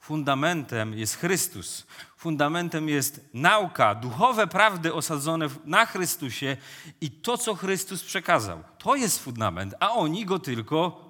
Fundamentem 0.03 0.99
jest 0.99 1.17
Chrystus. 1.17 1.87
Fundamentem 2.17 2.89
jest 2.89 3.29
nauka, 3.35 3.95
duchowe 3.95 4.47
prawdy 4.47 4.95
osadzone 4.95 5.49
na 5.65 5.87
Chrystusie 5.87 6.57
i 7.01 7.11
to, 7.11 7.39
co 7.39 7.55
Chrystus 7.55 8.05
przekazał. 8.05 8.65
To 8.79 8.97
jest 8.97 9.19
fundament, 9.19 9.75
a 9.81 9.91
oni 9.91 10.25
go 10.25 10.39
tylko 10.39 11.05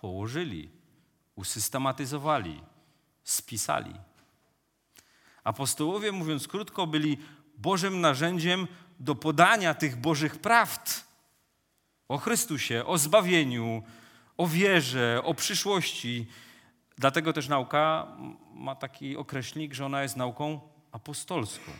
położyli, 0.00 0.70
usystematyzowali, 1.36 2.62
spisali. 3.24 3.94
Apostołowie, 5.44 6.12
mówiąc 6.12 6.48
krótko, 6.48 6.86
byli 6.86 7.18
Bożym 7.56 8.00
narzędziem 8.00 8.66
do 9.00 9.14
podania 9.14 9.74
tych 9.74 9.96
Bożych 9.96 10.38
prawd 10.38 11.04
o 12.08 12.18
Chrystusie, 12.18 12.84
o 12.86 12.98
zbawieniu, 12.98 13.82
o 14.36 14.46
wierze, 14.46 15.20
o 15.24 15.34
przyszłości. 15.34 16.26
Dlatego 17.00 17.32
też 17.32 17.48
nauka 17.48 18.06
ma 18.54 18.74
taki 18.74 19.16
określnik, 19.16 19.74
że 19.74 19.86
ona 19.86 20.02
jest 20.02 20.16
nauką 20.16 20.60
apostolską. 20.92 21.72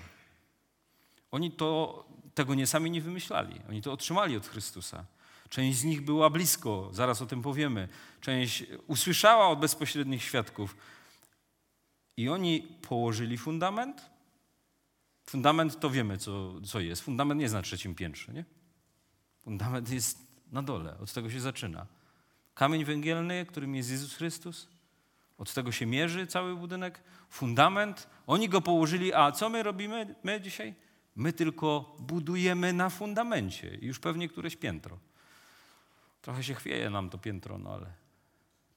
Oni 1.30 1.52
to, 1.52 2.04
tego 2.34 2.54
nie 2.54 2.66
sami 2.66 2.90
nie 2.90 3.00
wymyślali, 3.00 3.60
oni 3.68 3.82
to 3.82 3.92
otrzymali 3.92 4.36
od 4.36 4.46
Chrystusa. 4.46 5.04
Część 5.48 5.78
z 5.78 5.84
nich 5.84 6.00
była 6.00 6.30
blisko, 6.30 6.88
zaraz 6.92 7.22
o 7.22 7.26
tym 7.26 7.42
powiemy. 7.42 7.88
Część 8.20 8.64
usłyszała 8.86 9.48
od 9.48 9.60
bezpośrednich 9.60 10.22
świadków. 10.22 10.76
I 12.16 12.28
oni 12.28 12.62
położyli 12.88 13.38
fundament. 13.38 14.10
Fundament 15.24 15.80
to 15.80 15.90
wiemy, 15.90 16.18
co, 16.18 16.60
co 16.60 16.80
jest. 16.80 17.02
Fundament 17.02 17.38
nie 17.38 17.42
jest 17.42 17.54
na 17.54 17.62
trzecim 17.62 17.94
piętrze, 17.94 18.32
nie? 18.32 18.44
Fundament 19.42 19.90
jest 19.90 20.18
na 20.52 20.62
dole, 20.62 20.98
od 20.98 21.12
tego 21.12 21.30
się 21.30 21.40
zaczyna. 21.40 21.86
Kamień 22.54 22.84
węgielny, 22.84 23.46
którym 23.46 23.74
jest 23.74 23.90
Jezus 23.90 24.14
Chrystus, 24.14 24.79
od 25.40 25.54
tego 25.54 25.72
się 25.72 25.86
mierzy 25.86 26.26
cały 26.26 26.56
budynek. 26.56 27.00
Fundament, 27.30 28.08
oni 28.26 28.48
go 28.48 28.60
położyli, 28.60 29.14
a 29.14 29.32
co 29.32 29.48
my 29.48 29.62
robimy 29.62 30.14
my 30.22 30.40
dzisiaj? 30.40 30.74
My 31.16 31.32
tylko 31.32 31.96
budujemy 31.98 32.72
na 32.72 32.90
fundamencie, 32.90 33.78
już 33.80 33.98
pewnie 33.98 34.28
któreś 34.28 34.56
piętro. 34.56 34.98
Trochę 36.22 36.44
się 36.44 36.54
chwieje 36.54 36.90
nam 36.90 37.10
to 37.10 37.18
piętro, 37.18 37.58
no 37.58 37.70
ale 37.70 37.86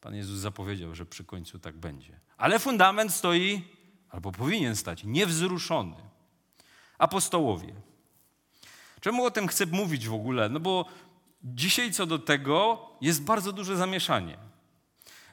Pan 0.02 0.16
Jezus 0.16 0.40
zapowiedział, 0.40 0.96
że 0.96 1.06
przy 1.06 1.24
końcu 1.24 1.60
tak 1.60 1.78
będzie. 1.78 2.20
Ale 2.38 2.60
fundament 2.60 3.14
stoi, 3.14 3.64
albo 4.10 4.32
powinien 4.32 4.76
stać, 4.76 5.04
niewzruszony. 5.04 5.96
Apostołowie. 6.98 7.74
Czemu 9.02 9.26
o 9.26 9.32
tym 9.32 9.48
chcę 9.48 9.66
mówić 9.66 10.08
w 10.08 10.14
ogóle? 10.14 10.50
No 10.50 10.60
bo 10.60 10.86
dzisiaj 11.44 11.92
co 11.92 12.06
do 12.06 12.20
tego 12.20 12.88
jest 13.02 13.24
bardzo 13.24 13.54
duże 13.54 13.78
zamieszanie. 13.78 14.53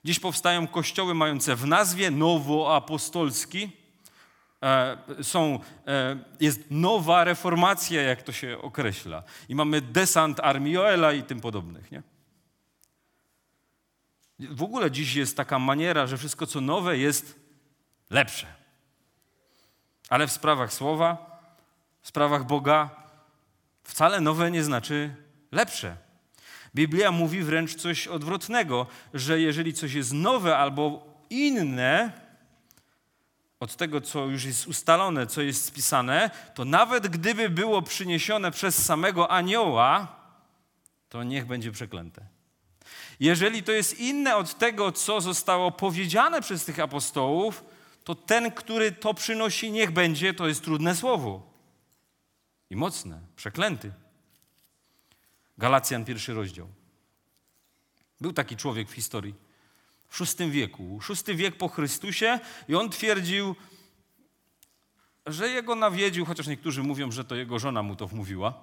Dziś 0.05 0.21
powstają 0.21 0.67
kościoły 0.67 1.15
mające 1.15 1.57
w 1.57 1.67
nazwie 1.67 2.11
nowoapostolski. 2.11 3.73
E, 4.63 4.97
są, 5.23 5.61
e, 5.87 6.17
jest 6.41 6.61
nowa 6.71 7.25
reformacja, 7.25 8.03
jak 8.03 8.23
to 8.23 8.33
się 8.33 8.59
określa. 8.63 9.23
I 9.49 9.55
mamy 9.55 9.81
desant 9.81 10.41
armii 10.41 10.73
Joela 10.73 11.13
i 11.13 11.23
tym 11.23 11.41
podobnych. 11.41 11.93
Nie? 11.93 12.03
W 14.39 14.63
ogóle 14.63 14.91
dziś 14.91 15.15
jest 15.15 15.37
taka 15.37 15.59
maniera, 15.59 16.07
że 16.07 16.19
wszystko 16.19 16.47
co 16.47 16.61
nowe 16.61 16.99
jest 16.99 17.41
lepsze. 18.11 18.47
Ale 20.09 20.27
w 20.27 20.33
sprawach 20.33 20.73
słowa, 20.73 21.41
w 22.03 22.09
sprawach 22.09 22.47
Boga 22.47 22.91
wcale 23.85 24.21
nowe 24.21 24.51
nie 24.51 24.65
znaczy 24.65 25.15
lepsze. 25.53 25.97
Biblia 26.75 27.13
mówi 27.13 27.43
wręcz 27.43 27.75
coś 27.75 28.07
odwrotnego, 28.07 28.87
że 29.15 29.41
jeżeli 29.41 29.75
coś 29.75 29.93
jest 29.93 30.13
nowe 30.13 30.57
albo 30.59 31.07
inne 31.31 32.13
od 33.61 33.77
tego, 33.77 34.01
co 34.01 34.27
już 34.27 34.45
jest 34.45 34.67
ustalone, 34.67 35.27
co 35.27 35.43
jest 35.43 35.65
spisane, 35.65 36.31
to 36.55 36.65
nawet 36.65 37.09
gdyby 37.09 37.51
było 37.51 37.83
przyniesione 37.83 38.51
przez 38.51 38.85
samego 38.85 39.31
anioła, 39.31 40.17
to 41.09 41.23
niech 41.23 41.47
będzie 41.47 41.73
przeklęte. 41.73 42.27
Jeżeli 43.21 43.63
to 43.63 43.73
jest 43.73 44.01
inne 44.01 44.37
od 44.37 44.59
tego, 44.59 44.93
co 44.93 45.21
zostało 45.21 45.73
powiedziane 45.73 46.41
przez 46.41 46.65
tych 46.65 46.81
apostołów, 46.81 47.65
to 48.05 48.15
ten, 48.15 48.51
który 48.51 48.93
to 48.93 49.15
przynosi, 49.15 49.73
niech 49.73 49.91
będzie, 49.91 50.35
to 50.35 50.49
jest 50.49 50.65
trudne 50.65 50.95
słowo. 50.97 51.51
I 52.71 52.77
mocne, 52.77 53.21
przeklęty. 53.37 53.93
Galacjan, 55.61 56.05
pierwszy 56.05 56.35
rozdział. 56.35 56.69
Był 58.21 58.33
taki 58.33 58.57
człowiek 58.57 58.89
w 58.89 58.93
historii, 58.93 59.35
w 60.09 60.39
VI 60.39 60.51
wieku, 60.51 61.01
VI 61.27 61.37
wiek 61.37 61.57
po 61.57 61.69
Chrystusie, 61.69 62.41
i 62.69 62.75
on 62.75 62.91
twierdził, 62.91 63.57
że 65.27 65.49
jego 65.49 65.75
nawiedził, 65.75 66.25
chociaż 66.25 66.47
niektórzy 66.47 66.83
mówią, 66.83 67.11
że 67.11 67.25
to 67.25 67.35
jego 67.35 67.59
żona 67.59 67.83
mu 67.83 67.97
to 67.97 68.07
wmówiła. 68.07 68.55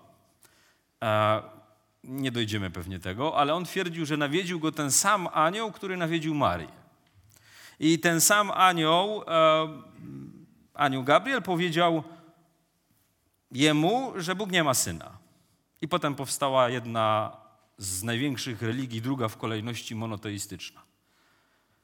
E, 1.01 1.41
nie 2.03 2.31
dojdziemy 2.31 2.69
pewnie 2.69 2.99
tego, 2.99 3.37
ale 3.37 3.53
on 3.53 3.65
twierdził, 3.65 4.05
że 4.05 4.17
nawiedził 4.17 4.59
go 4.59 4.71
ten 4.71 4.91
sam 4.91 5.27
anioł, 5.33 5.71
który 5.71 5.97
nawiedził 5.97 6.35
Marię. 6.35 6.71
I 7.79 7.99
ten 7.99 8.21
sam 8.21 8.51
anioł, 8.51 9.23
e, 9.27 9.67
anioł 10.73 11.03
Gabriel 11.03 11.41
powiedział 11.41 12.03
jemu, 13.51 14.13
że 14.15 14.35
Bóg 14.35 14.51
nie 14.51 14.63
ma 14.63 14.73
syna. 14.73 15.26
I 15.81 15.87
potem 15.87 16.15
powstała 16.15 16.69
jedna 16.69 17.37
z 17.77 18.03
największych 18.03 18.61
religii, 18.61 19.01
druga 19.01 19.27
w 19.27 19.37
kolejności 19.37 19.95
monoteistyczna. 19.95 20.81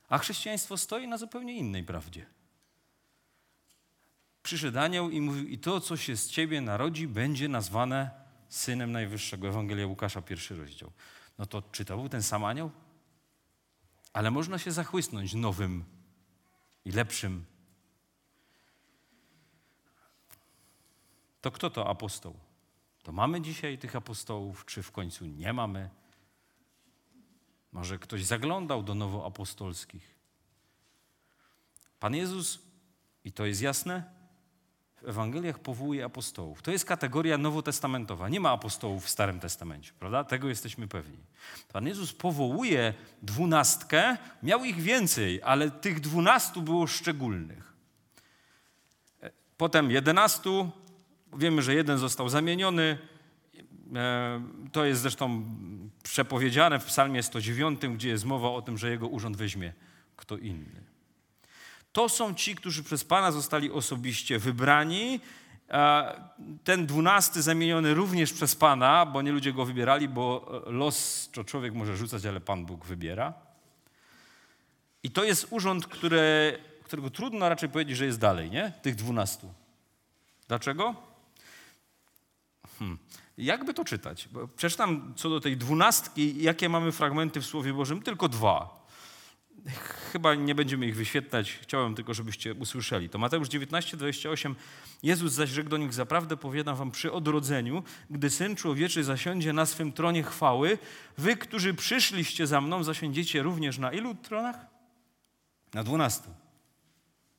A 0.10 0.17
chrześcijaństwo 0.17 0.77
stoi 0.77 1.08
na 1.08 1.17
zupełnie 1.17 1.58
innej 1.58 1.84
prawdzie. 1.84 2.25
Przyszedł 4.43 4.79
anioł 4.79 5.10
i 5.10 5.21
mówił, 5.21 5.47
i 5.47 5.58
to, 5.58 5.82
co 5.82 5.97
się 5.97 6.17
z 6.17 6.29
ciebie 6.29 6.62
narodzi, 6.62 7.08
będzie 7.08 7.47
nazwane 7.49 8.12
synem 8.49 8.91
Najwyższego. 8.91 9.47
Ewangelia 9.47 9.88
Łukasza, 9.88 10.21
pierwszy 10.21 10.56
rozdział. 10.56 10.91
No 11.38 11.45
to 11.45 11.62
czy 11.62 11.86
to 11.86 11.97
był 11.97 12.10
ten 12.10 12.23
sam 12.23 12.45
anioł? 12.45 12.71
Ale 14.13 14.32
można 14.32 14.60
się 14.60 14.71
zachłysnąć 14.71 15.34
nowym 15.34 15.86
i 16.86 16.91
lepszym. 16.91 17.45
To 21.41 21.51
kto 21.51 21.69
to 21.69 21.89
apostoł? 21.89 22.36
To 23.03 23.11
mamy 23.11 23.41
dzisiaj 23.41 23.77
tych 23.77 23.95
apostołów, 23.95 24.65
czy 24.65 24.83
w 24.83 24.91
końcu 24.91 25.25
nie 25.25 25.53
mamy? 25.53 25.89
Może 27.71 27.99
ktoś 27.99 28.25
zaglądał 28.25 28.83
do 28.83 28.95
nowoapostolskich. 28.95 30.15
Pan 31.99 32.15
Jezus, 32.15 32.59
i 33.25 33.31
to 33.31 33.45
jest 33.45 33.61
jasne, 33.61 34.03
w 35.01 35.09
Ewangeliach 35.09 35.59
powołuje 35.59 36.05
apostołów. 36.05 36.61
To 36.61 36.71
jest 36.71 36.85
kategoria 36.85 37.37
nowotestamentowa. 37.37 38.29
Nie 38.29 38.39
ma 38.39 38.51
apostołów 38.51 39.05
w 39.05 39.09
Starym 39.09 39.39
Testamencie, 39.39 39.91
prawda? 39.99 40.23
Tego 40.23 40.49
jesteśmy 40.49 40.87
pewni. 40.87 41.17
Pan 41.73 41.87
Jezus 41.87 42.13
powołuje 42.13 42.93
dwunastkę, 43.21 44.17
miał 44.43 44.65
ich 44.65 44.81
więcej, 44.81 45.41
ale 45.43 45.71
tych 45.71 45.99
dwunastu 45.99 46.61
było 46.61 46.87
szczególnych. 46.87 47.73
Potem 49.57 49.91
jedenastu, 49.91 50.71
Wiemy, 51.37 51.61
że 51.61 51.73
jeden 51.73 51.97
został 51.97 52.29
zamieniony. 52.29 52.97
E, 53.95 54.41
to 54.71 54.85
jest 54.85 55.01
zresztą 55.01 55.45
przepowiedziane 56.03 56.79
w 56.79 56.85
Psalmie 56.85 57.23
109, 57.23 57.81
gdzie 57.95 58.09
jest 58.09 58.25
mowa 58.25 58.49
o 58.49 58.61
tym, 58.61 58.77
że 58.77 58.89
jego 58.89 59.07
urząd 59.07 59.37
weźmie 59.37 59.73
kto 60.15 60.37
inny. 60.37 60.83
To 61.93 62.09
są 62.09 62.33
ci, 62.33 62.55
którzy 62.55 62.83
przez 62.83 63.03
Pana 63.03 63.31
zostali 63.31 63.71
osobiście 63.71 64.39
wybrani. 64.39 65.19
Ten 66.63 66.85
dwunasty 66.85 67.41
zamieniony 67.41 67.93
również 67.93 68.33
przez 68.33 68.55
Pana, 68.55 69.05
bo 69.05 69.21
nie 69.21 69.31
ludzie 69.31 69.53
go 69.53 69.65
wybierali, 69.65 70.09
bo 70.09 70.51
los 70.65 71.29
to 71.33 71.43
człowiek 71.43 71.73
może 71.73 71.97
rzucać, 71.97 72.25
ale 72.25 72.39
Pan 72.41 72.65
Bóg 72.65 72.85
wybiera. 72.85 73.33
I 75.03 75.11
to 75.11 75.23
jest 75.23 75.47
urząd, 75.49 75.87
którego 76.83 77.09
trudno 77.13 77.49
raczej 77.49 77.69
powiedzieć, 77.69 77.97
że 77.97 78.05
jest 78.05 78.19
dalej, 78.19 78.51
nie? 78.51 78.73
Tych 78.81 78.95
dwunastu. 78.95 79.53
Dlaczego? 80.47 80.95
Hmm. 82.79 82.97
Jakby 83.38 83.73
to 83.73 83.86
czytać? 83.86 84.29
Bo 84.31 84.47
przeczytam 84.47 85.13
co 85.15 85.29
do 85.29 85.39
tej 85.39 85.57
dwunastki, 85.57 86.43
jakie 86.43 86.69
mamy 86.69 86.91
fragmenty 86.91 87.41
w 87.41 87.45
Słowie 87.45 87.73
Bożym, 87.73 88.01
tylko 88.01 88.29
dwa. 88.29 88.83
Chyba 90.12 90.36
nie 90.36 90.55
będziemy 90.55 90.88
ich 90.88 90.95
wyświetlać, 90.95 91.51
chciałem 91.62 91.95
tylko, 91.95 92.13
żebyście 92.13 92.53
usłyszeli. 92.53 93.09
To 93.09 93.17
Mateusz 93.17 93.49
19, 93.49 93.97
28. 93.97 94.55
Jezus 95.03 95.33
zaś 95.33 95.49
rzekł 95.49 95.69
do 95.69 95.77
nich, 95.77 95.93
zaprawdę 95.93 96.38
powiadam 96.38 96.75
wam 96.75 96.91
przy 96.91 97.12
odrodzeniu, 97.12 97.83
gdy 98.09 98.29
Syn 98.29 98.55
Człowieczy 98.55 99.03
zasiądzie 99.03 99.53
na 99.53 99.65
swym 99.65 99.91
tronie 99.91 100.23
chwały, 100.23 100.77
wy, 101.17 101.36
którzy 101.36 101.73
przyszliście 101.73 102.47
za 102.47 102.62
mną, 102.62 102.83
zasiądziecie 102.83 103.43
również 103.43 103.77
na 103.77 103.91
ilu 103.91 104.15
tronach? 104.15 104.55
Na 105.73 105.83
dwunastu. 105.83 106.29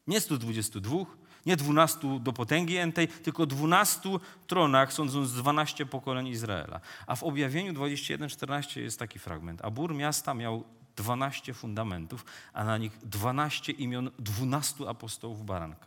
Nie 0.06 0.20
122, 0.20 0.96
nie 1.46 1.56
dwunastu 1.56 2.18
do 2.18 2.32
potęgi 2.32 2.76
entej, 2.76 3.08
tylko 3.08 3.46
dwunastu 3.46 4.20
tronach, 4.46 4.92
sądząc 4.92 5.32
dwanaście 5.32 5.86
pokoleń 5.86 6.28
Izraela. 6.28 6.80
A 7.06 7.16
w 7.16 7.22
objawieniu 7.22 7.72
21:14 7.72 8.80
jest 8.80 8.98
taki 8.98 9.18
fragment. 9.18 9.60
A 9.64 9.70
bór 9.70 9.94
miasta 9.94 10.34
miał 10.34 10.64
dwanaście 10.96 11.54
fundamentów, 11.54 12.24
a 12.52 12.64
na 12.64 12.78
nich 12.78 12.98
dwanaście 13.02 13.72
imion 13.72 14.10
dwunastu 14.18 14.88
apostołów 14.88 15.44
baranka. 15.44 15.86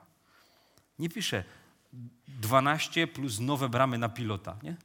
Nie 0.99 1.09
pisze 1.09 1.43
dwanaście 2.27 3.07
plus 3.07 3.39
nowe 3.39 3.69
bramy 3.69 3.97
na 3.97 4.09
pilota, 4.09 4.57
nie? 4.63 4.75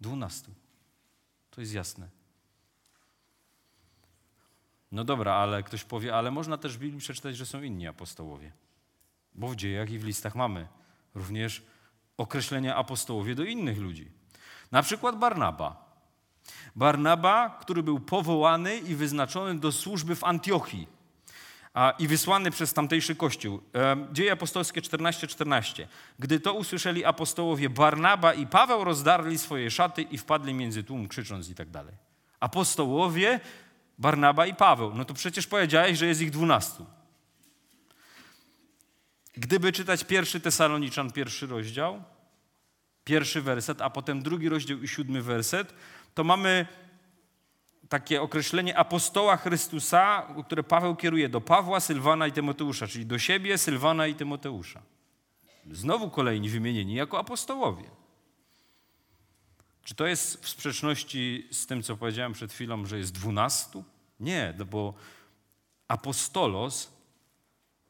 Dwunastu. 0.00 0.50
To 1.50 1.60
jest 1.60 1.74
jasne. 1.74 2.08
No 4.92 5.04
dobra, 5.04 5.34
ale 5.34 5.62
ktoś 5.62 5.84
powie, 5.84 6.14
ale 6.14 6.30
można 6.30 6.58
też 6.58 6.76
w 6.76 6.80
Biblii 6.80 7.00
przeczytać, 7.00 7.36
że 7.36 7.46
są 7.46 7.62
inni 7.62 7.86
apostołowie. 7.86 8.52
Bo 9.34 9.48
w 9.48 9.56
dziejach 9.56 9.90
i 9.90 9.98
w 9.98 10.04
listach 10.04 10.34
mamy 10.34 10.68
również 11.14 11.62
określenia 12.16 12.76
apostołowie 12.76 13.34
do 13.34 13.44
innych 13.44 13.78
ludzi. 13.78 14.10
Na 14.72 14.82
przykład 14.82 15.18
Barnaba. 15.18 15.92
Barnaba, 16.76 17.58
który 17.60 17.82
był 17.82 18.00
powołany 18.00 18.76
i 18.76 18.94
wyznaczony 18.94 19.58
do 19.58 19.72
służby 19.72 20.16
w 20.16 20.24
Antiochii 20.24 20.88
a, 21.74 21.94
i 21.98 22.08
wysłany 22.08 22.50
przez 22.50 22.72
tamtejszy 22.72 23.16
kościół. 23.16 23.60
Dzieje 24.12 24.32
apostolskie 24.32 24.80
14:14. 24.80 25.26
14. 25.26 25.88
Gdy 26.18 26.40
to 26.40 26.54
usłyszeli 26.54 27.04
apostołowie 27.04 27.70
Barnaba 27.70 28.34
i 28.34 28.46
Paweł, 28.46 28.84
rozdarli 28.84 29.38
swoje 29.38 29.70
szaty 29.70 30.02
i 30.02 30.18
wpadli 30.18 30.54
między 30.54 30.84
tłum, 30.84 31.08
krzycząc 31.08 31.50
i 31.50 31.54
tak 31.54 31.70
dalej. 31.70 31.94
Apostołowie 32.40 33.40
Barnaba 33.98 34.46
i 34.46 34.54
Paweł. 34.54 34.94
No 34.94 35.04
to 35.04 35.14
przecież 35.14 35.46
powiedziałeś, 35.46 35.98
że 35.98 36.06
jest 36.06 36.20
ich 36.20 36.30
dwunastu. 36.30 36.86
Gdyby 39.32 39.72
czytać 39.72 40.04
pierwszy 40.04 40.40
Tesaloniczan, 40.40 41.12
pierwszy 41.12 41.46
rozdział, 41.46 42.02
pierwszy 43.04 43.42
werset, 43.42 43.80
a 43.80 43.90
potem 43.90 44.22
drugi 44.22 44.48
rozdział 44.48 44.78
i 44.78 44.88
siódmy 44.88 45.22
werset, 45.22 45.74
to 46.14 46.24
mamy 46.24 46.66
takie 47.88 48.22
określenie 48.22 48.78
apostoła 48.78 49.36
Chrystusa, 49.36 50.34
które 50.46 50.62
Paweł 50.62 50.96
kieruje 50.96 51.28
do 51.28 51.40
Pawła, 51.40 51.80
Sylwana 51.80 52.26
i 52.26 52.32
Tymoteusza, 52.32 52.86
czyli 52.86 53.06
do 53.06 53.18
siebie, 53.18 53.58
Sylwana 53.58 54.06
i 54.06 54.14
Tymoteusza. 54.14 54.82
Znowu 55.70 56.10
kolejni 56.10 56.48
wymienieni 56.48 56.94
jako 56.94 57.18
apostołowie. 57.18 57.90
Czy 59.84 59.94
to 59.94 60.06
jest 60.06 60.44
w 60.44 60.48
sprzeczności 60.48 61.48
z 61.50 61.66
tym, 61.66 61.82
co 61.82 61.96
powiedziałem 61.96 62.32
przed 62.32 62.52
chwilą, 62.52 62.86
że 62.86 62.98
jest 62.98 63.12
dwunastu? 63.12 63.84
Nie, 64.20 64.54
bo 64.70 64.94
apostolos 65.88 66.91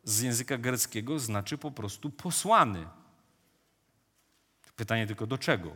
z 0.04 0.20
języka 0.20 0.58
greckiego 0.58 1.18
znaczy 1.18 1.58
po 1.58 1.70
prostu 1.70 2.10
posłany. 2.10 2.86
Pytanie 4.76 5.06
tylko 5.06 5.26
do 5.26 5.38
czego? 5.38 5.70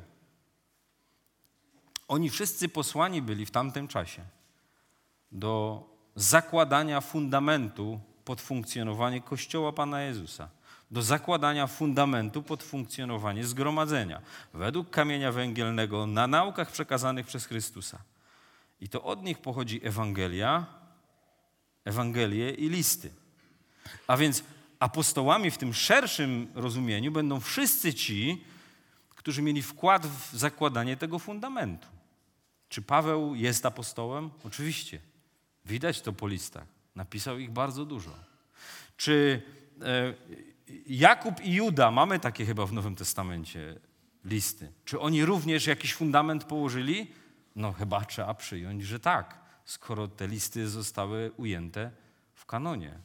Oni 2.08 2.30
wszyscy 2.30 2.68
posłani 2.68 3.22
byli 3.22 3.46
w 3.46 3.50
tamtym 3.50 3.88
czasie 3.88 4.24
do 5.32 5.84
zakładania 6.14 7.00
fundamentu 7.00 8.00
pod 8.24 8.40
funkcjonowanie 8.40 9.20
Kościoła 9.20 9.72
Pana 9.72 10.02
Jezusa, 10.02 10.48
do 10.90 11.02
zakładania 11.02 11.66
fundamentu 11.66 12.42
pod 12.42 12.62
funkcjonowanie 12.62 13.44
zgromadzenia, 13.44 14.22
według 14.54 14.90
kamienia 14.90 15.32
węgielnego, 15.32 16.06
na 16.06 16.26
naukach 16.26 16.72
przekazanych 16.72 17.26
przez 17.26 17.46
Chrystusa. 17.46 17.98
I 18.80 18.88
to 18.88 19.02
od 19.02 19.22
nich 19.22 19.38
pochodzi 19.38 19.86
Ewangelia, 19.86 20.66
Ewangelie 21.84 22.50
i 22.50 22.68
listy. 22.68 23.10
A 24.06 24.16
więc 24.16 24.44
apostołami 24.80 25.50
w 25.50 25.58
tym 25.58 25.74
szerszym 25.74 26.48
rozumieniu 26.54 27.12
będą 27.12 27.40
wszyscy 27.40 27.94
ci, 27.94 28.44
którzy 29.08 29.42
mieli 29.42 29.62
wkład 29.62 30.06
w 30.06 30.36
zakładanie 30.36 30.96
tego 30.96 31.18
fundamentu. 31.18 31.88
Czy 32.68 32.82
Paweł 32.82 33.34
jest 33.34 33.66
apostołem? 33.66 34.30
Oczywiście. 34.44 35.00
Widać 35.64 36.00
to 36.00 36.12
po 36.12 36.28
listach. 36.28 36.66
Napisał 36.94 37.38
ich 37.38 37.50
bardzo 37.50 37.84
dużo. 37.84 38.10
Czy 38.96 39.42
e, 39.82 40.14
Jakub 40.86 41.40
i 41.40 41.52
Juda, 41.52 41.90
mamy 41.90 42.20
takie 42.20 42.46
chyba 42.46 42.66
w 42.66 42.72
Nowym 42.72 42.96
Testamencie 42.96 43.80
listy, 44.24 44.72
czy 44.84 45.00
oni 45.00 45.24
również 45.24 45.66
jakiś 45.66 45.94
fundament 45.94 46.44
położyli? 46.44 47.10
No 47.56 47.72
chyba 47.72 48.04
trzeba 48.04 48.34
przyjąć, 48.34 48.84
że 48.84 49.00
tak, 49.00 49.38
skoro 49.64 50.08
te 50.08 50.28
listy 50.28 50.68
zostały 50.68 51.32
ujęte 51.36 51.90
w 52.34 52.46
kanonie. 52.46 52.98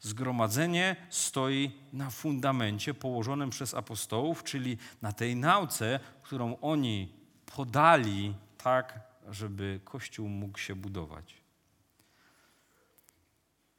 Zgromadzenie 0.00 0.96
stoi 1.10 1.70
na 1.92 2.10
fundamencie 2.10 2.94
położonym 2.94 3.50
przez 3.50 3.74
apostołów, 3.74 4.44
czyli 4.44 4.78
na 5.02 5.12
tej 5.12 5.36
nauce, 5.36 6.00
którą 6.22 6.56
oni 6.60 7.12
podali 7.56 8.34
tak, 8.58 9.00
żeby 9.30 9.80
Kościół 9.84 10.28
mógł 10.28 10.58
się 10.58 10.74
budować. 10.74 11.34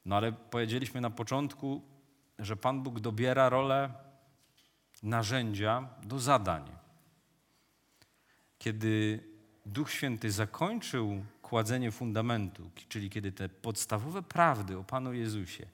No 0.05 0.15
ale 0.15 0.31
powiedzieliśmy 0.31 1.01
na 1.01 1.09
początku, 1.09 1.81
że 2.39 2.55
Pan 2.55 2.83
Bóg 2.83 2.99
dobiera 2.99 3.49
rolę 3.49 3.93
narzędzia 5.03 5.89
do 6.03 6.19
zadań. 6.19 6.71
Kiedy 8.59 9.23
Duch 9.65 9.91
Święty 9.91 10.31
zakończył 10.31 11.25
kładzenie 11.41 11.91
fundamentu, 11.91 12.71
czyli 12.89 13.09
kiedy 13.09 13.31
te 13.31 13.49
podstawowe 13.49 14.23
prawdy 14.23 14.77
o 14.77 14.83
Panu 14.83 15.13
Jezusie, 15.13 15.65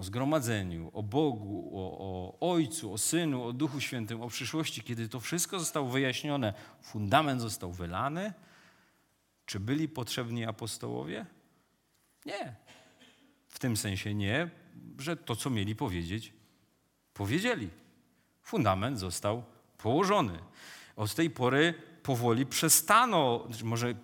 o 0.00 0.02
zgromadzeniu, 0.02 0.90
o 0.92 1.02
Bogu, 1.02 1.70
o, 1.74 1.98
o, 1.98 2.52
Ojcu, 2.52 2.92
o 2.92 2.98
Synu, 2.98 3.44
o 3.44 3.52
Duchu 3.52 3.80
Świętym, 3.80 4.22
o 4.22 4.28
przyszłości, 4.28 4.82
kiedy 4.82 5.08
to 5.08 5.20
wszystko 5.20 5.58
zostało 5.58 5.88
wyjaśnione, 5.88 6.54
fundament 6.82 7.40
został 7.40 7.72
wylany, 7.72 8.32
czy 9.46 9.60
byli 9.60 9.88
potrzebni 9.88 10.44
apostołowie? 10.44 11.26
Nie. 12.26 12.56
W 13.48 13.58
tym 13.58 13.76
sensie 13.76 14.14
nie, 14.14 14.50
że 14.98 15.16
to, 15.16 15.36
co 15.36 15.50
mieli 15.50 15.76
powiedzieć, 15.76 16.32
powiedzieli. 17.14 17.68
Fundament 18.42 18.98
został 18.98 19.42
położony. 19.78 20.38
Od 20.96 21.14
tej 21.14 21.30
pory 21.30 21.74
powoli 22.02 22.46
przestano, 22.46 23.48
może 23.64 23.94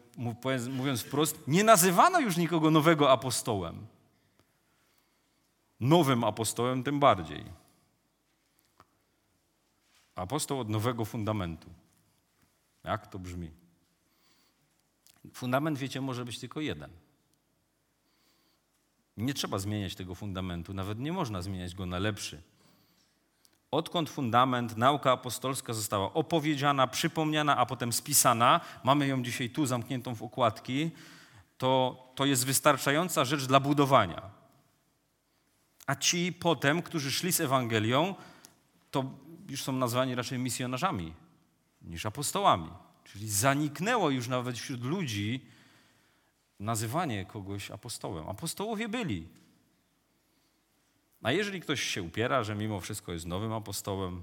mówiąc 0.70 1.02
wprost, 1.02 1.48
nie 1.48 1.64
nazywano 1.64 2.20
już 2.20 2.36
nikogo 2.36 2.70
nowego 2.70 3.12
apostołem 3.12 3.95
nowym 5.80 6.24
apostołem 6.24 6.82
tym 6.82 7.00
bardziej. 7.00 7.44
Apostoł 10.14 10.60
od 10.60 10.68
nowego 10.68 11.04
fundamentu. 11.04 11.70
Jak 12.84 13.06
to 13.06 13.18
brzmi? 13.18 13.50
Fundament, 15.32 15.78
wiecie, 15.78 16.00
może 16.00 16.24
być 16.24 16.38
tylko 16.38 16.60
jeden. 16.60 16.90
Nie 19.16 19.34
trzeba 19.34 19.58
zmieniać 19.58 19.94
tego 19.94 20.14
fundamentu, 20.14 20.74
nawet 20.74 20.98
nie 20.98 21.12
można 21.12 21.42
zmieniać 21.42 21.74
go 21.74 21.86
na 21.86 21.98
lepszy. 21.98 22.42
Odkąd 23.70 24.10
fundament, 24.10 24.76
nauka 24.76 25.12
apostolska 25.12 25.72
została 25.72 26.12
opowiedziana, 26.12 26.86
przypomniana, 26.86 27.56
a 27.56 27.66
potem 27.66 27.92
spisana, 27.92 28.60
mamy 28.84 29.06
ją 29.06 29.22
dzisiaj 29.22 29.50
tu 29.50 29.66
zamkniętą 29.66 30.14
w 30.14 30.22
okładki, 30.22 30.90
to, 31.58 32.02
to 32.14 32.24
jest 32.24 32.46
wystarczająca 32.46 33.24
rzecz 33.24 33.46
dla 33.46 33.60
budowania. 33.60 34.35
A 35.86 35.94
ci 35.94 36.32
potem, 36.32 36.82
którzy 36.82 37.12
szli 37.12 37.32
z 37.32 37.40
Ewangelią, 37.40 38.14
to 38.90 39.04
już 39.48 39.62
są 39.62 39.72
nazwani 39.72 40.14
raczej 40.14 40.38
misjonarzami 40.38 41.14
niż 41.82 42.06
apostołami. 42.06 42.70
Czyli 43.04 43.28
zaniknęło 43.28 44.10
już 44.10 44.28
nawet 44.28 44.58
wśród 44.58 44.84
ludzi 44.84 45.40
nazywanie 46.60 47.24
kogoś 47.24 47.70
apostołem. 47.70 48.28
Apostołowie 48.28 48.88
byli. 48.88 49.28
A 51.22 51.32
jeżeli 51.32 51.60
ktoś 51.60 51.82
się 51.82 52.02
upiera, 52.02 52.44
że 52.44 52.54
mimo 52.54 52.80
wszystko 52.80 53.12
jest 53.12 53.26
nowym 53.26 53.52
apostołem, 53.52 54.22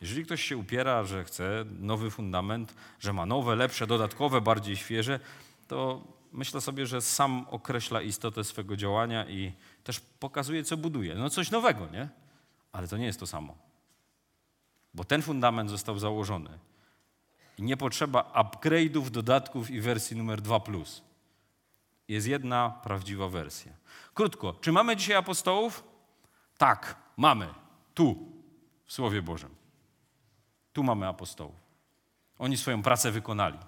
jeżeli 0.00 0.24
ktoś 0.24 0.42
się 0.42 0.56
upiera, 0.56 1.04
że 1.04 1.24
chce 1.24 1.64
nowy 1.78 2.10
fundament, 2.10 2.74
że 3.00 3.12
ma 3.12 3.26
nowe, 3.26 3.56
lepsze, 3.56 3.86
dodatkowe, 3.86 4.40
bardziej 4.40 4.76
świeże, 4.76 5.20
to 5.68 6.04
myślę 6.36 6.60
sobie, 6.60 6.86
że 6.86 7.00
sam 7.00 7.46
określa 7.50 8.02
istotę 8.02 8.44
swego 8.44 8.76
działania 8.76 9.28
i 9.28 9.52
też 9.84 10.00
pokazuje, 10.00 10.64
co 10.64 10.76
buduje. 10.76 11.14
No 11.14 11.30
coś 11.30 11.50
nowego, 11.50 11.88
nie? 11.88 12.08
Ale 12.72 12.88
to 12.88 12.96
nie 12.96 13.06
jest 13.06 13.20
to 13.20 13.26
samo. 13.26 13.56
Bo 14.94 15.04
ten 15.04 15.22
fundament 15.22 15.70
został 15.70 15.98
założony. 15.98 16.58
I 17.58 17.62
nie 17.62 17.76
potrzeba 17.76 18.32
upgrade'ów, 18.34 19.10
dodatków 19.10 19.70
i 19.70 19.80
wersji 19.80 20.16
numer 20.16 20.42
2. 20.42 20.60
Jest 22.08 22.26
jedna 22.26 22.70
prawdziwa 22.70 23.28
wersja. 23.28 23.72
Krótko, 24.14 24.54
czy 24.60 24.72
mamy 24.72 24.96
dzisiaj 24.96 25.16
apostołów? 25.16 25.84
Tak, 26.58 26.96
mamy. 27.16 27.48
Tu, 27.94 28.32
w 28.86 28.92
Słowie 28.92 29.22
Bożym. 29.22 29.54
Tu 30.72 30.82
mamy 30.82 31.08
apostołów. 31.08 31.54
Oni 32.38 32.56
swoją 32.56 32.82
pracę 32.82 33.10
wykonali. 33.10 33.58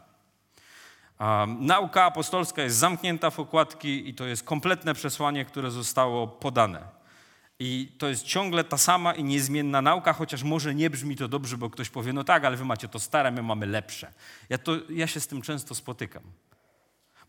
Nauka 1.58 2.04
apostolska 2.04 2.62
jest 2.62 2.76
zamknięta 2.76 3.30
w 3.30 3.40
okładki 3.40 4.08
i 4.08 4.14
to 4.14 4.26
jest 4.26 4.42
kompletne 4.42 4.94
przesłanie, 4.94 5.44
które 5.44 5.70
zostało 5.70 6.26
podane. 6.26 6.98
I 7.60 7.92
to 7.98 8.08
jest 8.08 8.24
ciągle 8.24 8.64
ta 8.64 8.78
sama 8.78 9.14
i 9.14 9.24
niezmienna 9.24 9.82
nauka, 9.82 10.12
chociaż 10.12 10.42
może 10.42 10.74
nie 10.74 10.90
brzmi 10.90 11.16
to 11.16 11.28
dobrze, 11.28 11.56
bo 11.56 11.70
ktoś 11.70 11.90
powie, 11.90 12.12
no 12.12 12.24
tak, 12.24 12.44
ale 12.44 12.56
wy 12.56 12.64
macie 12.64 12.88
to 12.88 12.98
stare, 12.98 13.30
my 13.30 13.42
mamy 13.42 13.66
lepsze. 13.66 14.12
Ja, 14.48 14.58
to, 14.58 14.72
ja 14.90 15.06
się 15.06 15.20
z 15.20 15.26
tym 15.26 15.42
często 15.42 15.74
spotykam. 15.74 16.22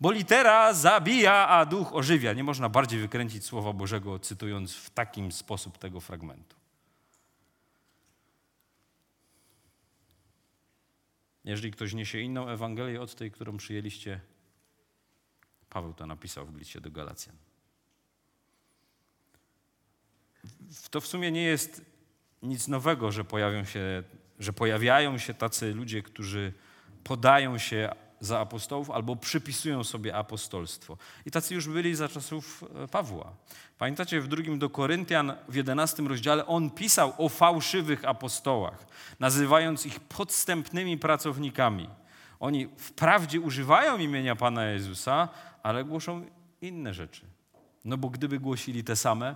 Bo 0.01 0.11
litera 0.11 0.73
zabija, 0.73 1.47
a 1.47 1.65
duch 1.65 1.93
ożywia. 1.93 2.33
Nie 2.33 2.43
można 2.43 2.69
bardziej 2.69 2.99
wykręcić 2.99 3.45
Słowa 3.45 3.73
Bożego, 3.73 4.19
cytując 4.19 4.75
w 4.75 4.89
takim 4.89 5.31
sposób 5.31 5.77
tego 5.77 5.99
fragmentu. 5.99 6.58
Jeżeli 11.49 11.71
ktoś 11.71 11.93
niesie 11.93 12.19
inną 12.19 12.49
Ewangelię 12.49 13.01
od 13.01 13.15
tej, 13.15 13.31
którą 13.31 13.57
przyjęliście, 13.57 14.19
Paweł 15.69 15.93
to 15.93 16.05
napisał 16.05 16.45
w 16.45 16.57
liście 16.57 16.81
do 16.81 16.91
Galacjan. 16.91 17.35
To 20.91 21.01
w 21.01 21.07
sumie 21.07 21.31
nie 21.31 21.43
jest 21.43 21.85
nic 22.43 22.67
nowego, 22.67 23.11
że, 23.11 23.23
pojawią 23.23 23.65
się, 23.65 24.03
że 24.39 24.53
pojawiają 24.53 25.17
się 25.17 25.33
tacy 25.33 25.73
ludzie, 25.73 26.03
którzy 26.03 26.53
podają 27.03 27.57
się 27.57 27.89
za 28.19 28.39
apostołów 28.39 28.91
albo 28.91 29.15
przypisują 29.15 29.83
sobie 29.83 30.15
apostolstwo. 30.15 30.97
I 31.25 31.31
tacy 31.31 31.55
już 31.55 31.67
byli 31.67 31.95
za 31.95 32.07
czasów 32.07 32.63
e, 32.83 32.87
Pawła. 32.87 33.33
Pamiętacie 33.77 34.21
w 34.21 34.27
drugim 34.27 34.59
do 34.59 34.69
Koryntian 34.69 35.33
w 35.49 35.55
11 35.55 36.03
rozdziale 36.03 36.47
on 36.47 36.69
pisał 36.69 37.13
o 37.17 37.29
fałszywych 37.29 38.05
apostołach, 38.05 38.85
nazywając 39.19 39.85
ich 39.85 39.99
podstępnymi 39.99 40.97
pracownikami. 40.97 41.89
Oni 42.39 42.67
wprawdzie 42.77 43.41
używają 43.41 43.97
imienia 43.97 44.35
Pana 44.35 44.65
Jezusa, 44.65 45.29
ale 45.63 45.83
głoszą 45.83 46.25
inne 46.61 46.93
rzeczy. 46.93 47.25
No 47.85 47.97
bo 47.97 48.09
gdyby 48.09 48.39
głosili 48.39 48.83
te 48.83 48.95
same, 48.95 49.35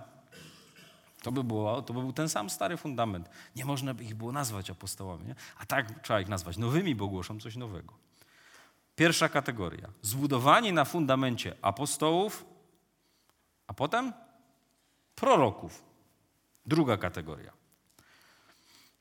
to 1.22 1.32
by, 1.32 1.44
było, 1.44 1.82
to 1.82 1.94
by 1.94 2.00
był 2.00 2.12
ten 2.12 2.28
sam 2.28 2.50
stary 2.50 2.76
fundament. 2.76 3.30
Nie 3.56 3.64
można 3.64 3.94
by 3.94 4.04
ich 4.04 4.14
było 4.14 4.32
nazwać 4.32 4.70
apostołami. 4.70 5.26
Nie? 5.26 5.34
A 5.58 5.66
tak 5.66 6.02
trzeba 6.02 6.20
ich 6.20 6.28
nazwać 6.28 6.56
nowymi, 6.56 6.94
bo 6.94 7.08
głoszą 7.08 7.40
coś 7.40 7.56
nowego. 7.56 8.03
Pierwsza 8.96 9.28
kategoria. 9.28 9.88
Zbudowani 10.02 10.72
na 10.72 10.84
fundamencie 10.84 11.56
apostołów, 11.62 12.44
a 13.66 13.74
potem 13.74 14.12
proroków. 15.14 15.84
Druga 16.66 16.96
kategoria. 16.96 17.52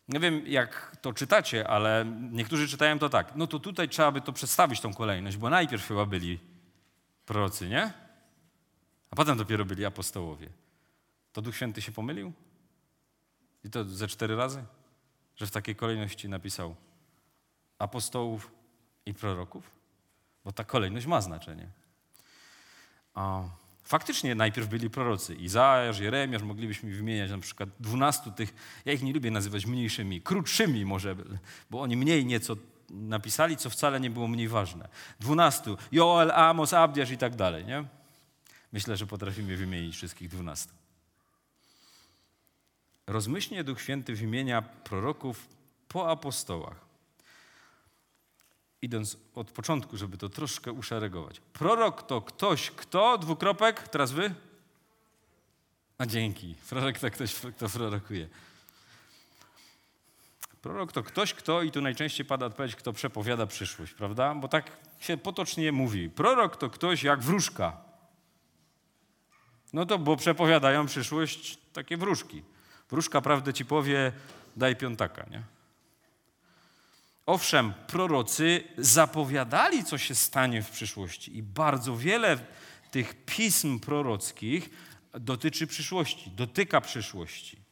Nie 0.07 0.19
wiem, 0.19 0.47
jak 0.47 0.97
to 1.01 1.13
czytacie, 1.13 1.67
ale 1.67 2.05
niektórzy 2.31 2.67
czytają 2.67 2.99
to 2.99 3.09
tak. 3.09 3.35
No 3.35 3.47
to 3.47 3.59
tutaj 3.59 3.89
trzeba 3.89 4.11
by 4.11 4.21
to 4.21 4.33
przedstawić, 4.33 4.79
tą 4.79 4.93
kolejność, 4.93 5.37
bo 5.37 5.49
najpierw 5.49 5.87
chyba 5.87 6.05
byli 6.05 6.39
prorocy, 7.25 7.69
nie? 7.69 7.93
A 9.11 9.15
potem 9.15 9.37
dopiero 9.37 9.65
byli 9.65 9.85
apostołowie. 9.85 10.49
To 11.33 11.41
Duch 11.41 11.55
Święty 11.55 11.81
się 11.81 11.91
pomylił? 11.91 12.33
I 13.63 13.69
to 13.69 13.83
ze 13.83 14.07
cztery 14.07 14.35
razy? 14.35 14.63
Że 15.35 15.47
w 15.47 15.51
takiej 15.51 15.75
kolejności 15.75 16.29
napisał 16.29 16.75
apostołów 17.79 18.51
i 19.05 19.13
proroków? 19.13 19.82
Bo 20.45 20.51
ta 20.51 20.63
kolejność 20.63 21.05
ma 21.05 21.21
znaczenie. 21.21 21.69
A 23.13 23.43
faktycznie 23.83 24.35
najpierw 24.35 24.67
byli 24.67 24.89
prorocy. 24.89 25.35
Izajasz, 25.35 25.99
Jeremiasz, 25.99 26.41
moglibyśmy 26.41 26.95
wymieniać 26.95 27.31
na 27.31 27.37
przykład 27.37 27.69
dwunastu 27.79 28.31
tych, 28.31 28.53
ja 28.85 28.93
ich 28.93 29.03
nie 29.03 29.13
lubię 29.13 29.31
nazywać 29.31 29.65
mniejszymi, 29.65 30.21
krótszymi 30.21 30.85
może, 30.85 31.15
bo 31.69 31.81
oni 31.81 31.97
mniej 31.97 32.25
nieco 32.25 32.55
napisali, 32.89 33.57
co 33.57 33.69
wcale 33.69 33.99
nie 33.99 34.09
było 34.09 34.27
mniej 34.27 34.47
ważne. 34.47 34.89
Dwunastu, 35.19 35.77
Joel, 35.91 36.31
Amos, 36.31 36.73
Abdiasz 36.73 37.11
i 37.11 37.17
tak 37.17 37.35
dalej, 37.35 37.65
nie? 37.65 37.85
Myślę, 38.71 38.97
że 38.97 39.07
potrafimy 39.07 39.57
wymienić 39.57 39.95
wszystkich 39.95 40.29
dwunastu. 40.29 40.73
Rozmyślnie 43.07 43.63
Duch 43.63 43.81
Święty 43.81 44.15
wymienia 44.15 44.61
proroków 44.61 45.47
po 45.87 46.11
apostołach. 46.11 46.92
Idąc 48.83 49.17
od 49.35 49.51
początku, 49.51 49.97
żeby 49.97 50.17
to 50.17 50.29
troszkę 50.29 50.71
uszeregować. 50.71 51.39
Prorok 51.39 52.03
to 52.03 52.21
ktoś, 52.21 52.71
kto, 52.71 53.17
dwukropek, 53.17 53.87
teraz 53.87 54.11
wy? 54.11 54.33
A 55.97 56.05
dzięki. 56.05 56.55
Prorok 56.69 56.99
to 56.99 57.11
ktoś, 57.11 57.35
kto 57.35 57.69
prorokuje. 57.69 58.29
Prorok 60.61 60.91
to 60.91 61.03
ktoś, 61.03 61.33
kto, 61.33 61.61
i 61.61 61.71
tu 61.71 61.81
najczęściej 61.81 62.25
pada 62.25 62.45
odpowiedź, 62.45 62.75
kto 62.75 62.93
przepowiada 62.93 63.45
przyszłość, 63.45 63.93
prawda? 63.93 64.35
Bo 64.35 64.47
tak 64.47 64.77
się 64.99 65.17
potocznie 65.17 65.71
mówi. 65.71 66.09
Prorok 66.09 66.57
to 66.57 66.69
ktoś 66.69 67.03
jak 67.03 67.21
wróżka. 67.21 67.77
No 69.73 69.85
to, 69.85 69.99
bo 69.99 70.17
przepowiadają 70.17 70.85
przyszłość 70.85 71.57
takie 71.73 71.97
wróżki. 71.97 72.43
Wróżka 72.89 73.21
prawdę 73.21 73.53
ci 73.53 73.65
powie, 73.65 74.11
daj 74.55 74.75
piątaka, 74.75 75.25
nie? 75.31 75.52
Owszem, 77.25 77.73
prorocy 77.87 78.63
zapowiadali, 78.77 79.83
co 79.83 79.97
się 79.97 80.15
stanie 80.15 80.61
w 80.61 80.69
przyszłości, 80.69 81.37
i 81.37 81.43
bardzo 81.43 81.97
wiele 81.97 82.37
tych 82.91 83.25
pism 83.25 83.79
prorockich 83.79 84.69
dotyczy 85.13 85.67
przyszłości, 85.67 86.31
dotyka 86.31 86.81
przyszłości. 86.81 87.63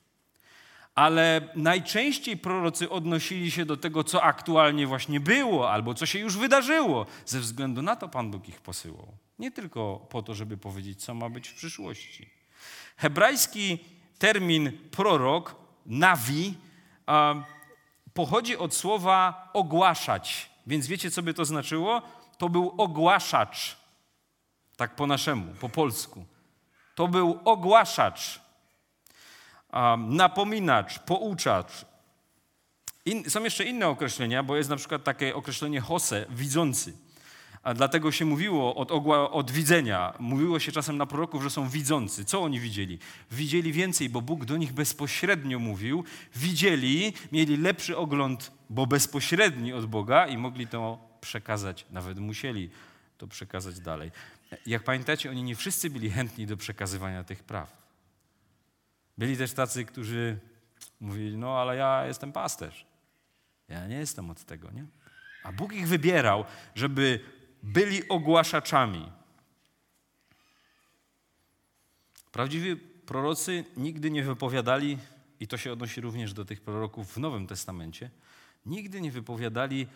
Ale 0.95 1.49
najczęściej 1.55 2.37
prorocy 2.37 2.89
odnosili 2.89 3.51
się 3.51 3.65
do 3.65 3.77
tego, 3.77 4.03
co 4.03 4.23
aktualnie 4.23 4.87
właśnie 4.87 5.19
było, 5.19 5.71
albo 5.71 5.93
co 5.93 6.05
się 6.05 6.19
już 6.19 6.37
wydarzyło. 6.37 7.05
Ze 7.25 7.39
względu 7.39 7.81
na 7.81 7.95
to 7.95 8.09
Pan 8.09 8.31
Bóg 8.31 8.49
ich 8.49 8.61
posyłał. 8.61 9.17
Nie 9.39 9.51
tylko 9.51 10.07
po 10.09 10.23
to, 10.23 10.35
żeby 10.35 10.57
powiedzieć, 10.57 11.03
co 11.03 11.13
ma 11.13 11.29
być 11.29 11.47
w 11.47 11.53
przyszłości. 11.53 12.29
Hebrajski 12.97 13.79
termin 14.19 14.71
prorok, 14.91 15.55
nawi, 15.85 16.53
pochodzi 18.13 18.57
od 18.57 18.75
słowa 18.75 19.49
ogłaszać. 19.53 20.49
Więc 20.67 20.87
wiecie, 20.87 21.11
co 21.11 21.23
by 21.23 21.33
to 21.33 21.45
znaczyło? 21.45 22.01
To 22.37 22.49
był 22.49 22.73
ogłaszacz. 22.77 23.77
Tak 24.75 24.95
po 24.95 25.07
naszemu, 25.07 25.53
po 25.53 25.69
polsku. 25.69 26.25
To 26.95 27.07
był 27.07 27.39
ogłaszacz, 27.45 28.41
napominacz, 29.97 30.99
pouczacz. 30.99 31.85
In, 33.05 33.29
są 33.29 33.43
jeszcze 33.43 33.63
inne 33.63 33.87
określenia, 33.87 34.43
bo 34.43 34.55
jest 34.55 34.69
na 34.69 34.75
przykład 34.75 35.03
takie 35.03 35.35
określenie 35.35 35.81
hose, 35.81 36.25
widzący. 36.29 36.93
A 37.63 37.73
dlatego 37.73 38.11
się 38.11 38.25
mówiło 38.25 38.75
od, 38.75 38.91
ogła, 38.91 39.31
od 39.31 39.51
widzenia. 39.51 40.13
Mówiło 40.19 40.59
się 40.59 40.71
czasem 40.71 40.97
na 40.97 41.05
proroków, 41.05 41.43
że 41.43 41.49
są 41.49 41.69
widzący. 41.69 42.25
Co 42.25 42.41
oni 42.41 42.59
widzieli? 42.59 42.99
Widzieli 43.31 43.73
więcej, 43.73 44.09
bo 44.09 44.21
Bóg 44.21 44.45
do 44.45 44.57
nich 44.57 44.73
bezpośrednio 44.73 45.59
mówił. 45.59 46.03
Widzieli, 46.35 47.13
mieli 47.31 47.57
lepszy 47.57 47.97
ogląd, 47.97 48.51
bo 48.69 48.87
bezpośredni 48.87 49.73
od 49.73 49.85
Boga 49.85 50.27
i 50.27 50.37
mogli 50.37 50.67
to 50.67 50.99
przekazać, 51.21 51.85
nawet 51.91 52.19
musieli 52.19 52.69
to 53.17 53.27
przekazać 53.27 53.79
dalej. 53.79 54.11
Jak 54.65 54.83
pamiętacie, 54.83 55.29
oni 55.29 55.43
nie 55.43 55.55
wszyscy 55.55 55.89
byli 55.89 56.09
chętni 56.09 56.47
do 56.47 56.57
przekazywania 56.57 57.23
tych 57.23 57.43
praw. 57.43 57.81
Byli 59.17 59.37
też 59.37 59.53
tacy, 59.53 59.85
którzy 59.85 60.39
mówili, 60.99 61.37
no 61.37 61.59
ale 61.59 61.75
ja 61.75 62.07
jestem 62.07 62.31
pasterz. 62.31 62.85
Ja 63.67 63.87
nie 63.87 63.95
jestem 63.95 64.29
od 64.29 64.43
tego, 64.43 64.71
nie? 64.71 64.85
A 65.43 65.51
Bóg 65.51 65.73
ich 65.73 65.87
wybierał, 65.87 66.45
żeby 66.75 67.19
byli 67.63 68.09
ogłaszaczami. 68.09 69.11
Prawdziwi 72.31 72.75
prorocy 73.05 73.65
nigdy 73.77 74.11
nie 74.11 74.23
wypowiadali, 74.23 74.97
i 75.39 75.47
to 75.47 75.57
się 75.57 75.73
odnosi 75.73 76.01
również 76.01 76.33
do 76.33 76.45
tych 76.45 76.61
proroków 76.61 77.13
w 77.13 77.17
Nowym 77.17 77.47
Testamencie, 77.47 78.09
nigdy 78.65 79.01
nie 79.01 79.11
wypowiadali 79.11 79.87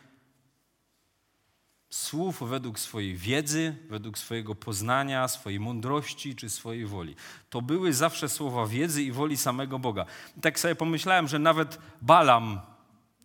słów 1.90 2.50
według 2.50 2.80
swojej 2.80 3.16
wiedzy, 3.16 3.76
według 3.90 4.18
swojego 4.18 4.56
poznania, 4.56 5.28
swojej 5.28 5.60
mądrości 5.60 6.36
czy 6.36 6.50
swojej 6.50 6.86
woli. 6.86 7.16
To 7.50 7.62
były 7.62 7.94
zawsze 7.94 8.30
słowa 8.30 8.68
wiedzy 8.68 9.04
i 9.04 9.12
woli 9.12 9.38
samego 9.38 9.80
Boga. 9.80 10.06
I 10.38 10.42
tak 10.42 10.60
sobie 10.60 10.76
pomyślałem, 10.76 11.28
że 11.28 11.40
nawet 11.40 11.80
Balam, 12.02 12.62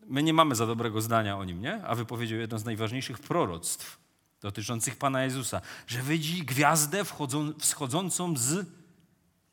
my 0.06 0.22
nie 0.22 0.34
mamy 0.34 0.54
za 0.54 0.66
dobrego 0.66 1.00
zdania 1.00 1.38
o 1.38 1.44
nim, 1.44 1.62
nie? 1.62 1.84
A 1.84 1.94
wypowiedział 1.94 2.38
jedno 2.38 2.58
z 2.58 2.64
najważniejszych 2.64 3.18
proroctw 3.18 3.99
dotyczących 4.40 4.96
Pana 4.96 5.22
Jezusa, 5.24 5.60
że 5.86 6.02
widzi 6.02 6.42
gwiazdę 6.42 7.04
wchodzą, 7.04 7.52
wschodzącą 7.58 8.36
z 8.36 8.66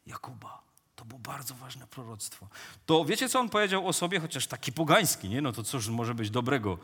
Jakuba. 0.06 0.63
To 0.95 1.06
było 1.06 1.19
bardzo 1.19 1.56
ważne 1.56 1.88
proroctwo. 1.88 2.47
To 2.86 3.06
wiecie, 3.06 3.30
co 3.30 3.39
on 3.39 3.50
powiedział 3.50 3.88
o 3.88 3.93
sobie, 3.93 4.19
chociaż 4.19 4.47
taki 4.47 4.71
pogański, 4.71 5.30
nie? 5.30 5.41
No 5.41 5.52
to 5.52 5.63
cóż 5.63 5.88
może 5.88 6.15
być 6.15 6.30
dobrego 6.30 6.78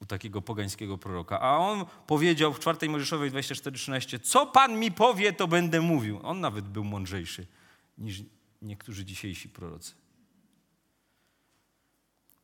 u 0.00 0.06
takiego 0.06 0.42
pogańskiego 0.42 0.98
proroka. 0.98 1.40
A 1.40 1.58
on 1.58 1.86
powiedział 2.06 2.52
w 2.52 2.58
4 2.60 2.88
Mojżeszowej 2.88 3.30
24:13, 3.30 4.20
co 4.20 4.46
Pan 4.46 4.78
mi 4.78 4.92
powie, 4.92 5.32
to 5.32 5.48
będę 5.48 5.80
mówił. 5.80 6.20
On 6.22 6.40
nawet 6.40 6.64
był 6.64 6.84
mądrzejszy 6.84 7.46
niż 7.98 8.22
niektórzy 8.62 9.04
dzisiejsi 9.04 9.48
prorocy. 9.48 10.01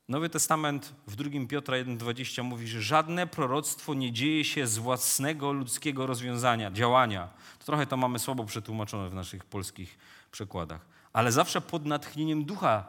Nowy 0.09 0.29
Testament 0.29 0.94
w 1.07 1.16
2 1.16 1.31
Piotra 1.49 1.77
1,20 1.77 2.44
mówi, 2.44 2.68
że 2.68 2.83
żadne 2.83 3.27
proroctwo 3.27 3.94
nie 3.94 4.12
dzieje 4.12 4.44
się 4.44 4.66
z 4.66 4.79
własnego 4.79 5.53
ludzkiego 5.53 6.07
rozwiązania, 6.07 6.71
działania. 6.71 7.29
To 7.59 7.64
trochę 7.64 7.87
to 7.87 7.97
mamy 7.97 8.18
słabo 8.18 8.44
przetłumaczone 8.44 9.11
w 9.11 9.14
naszych 9.14 9.44
polskich 9.44 9.99
przekładach. 10.31 10.87
Ale 11.12 11.33
zawsze 11.33 11.61
pod 11.61 11.87
natchnieniem 11.87 12.44
ducha 12.44 12.85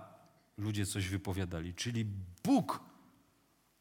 ludzie 0.58 0.86
coś 0.86 1.08
wypowiadali, 1.08 1.74
czyli 1.74 2.06
Bóg 2.44 2.80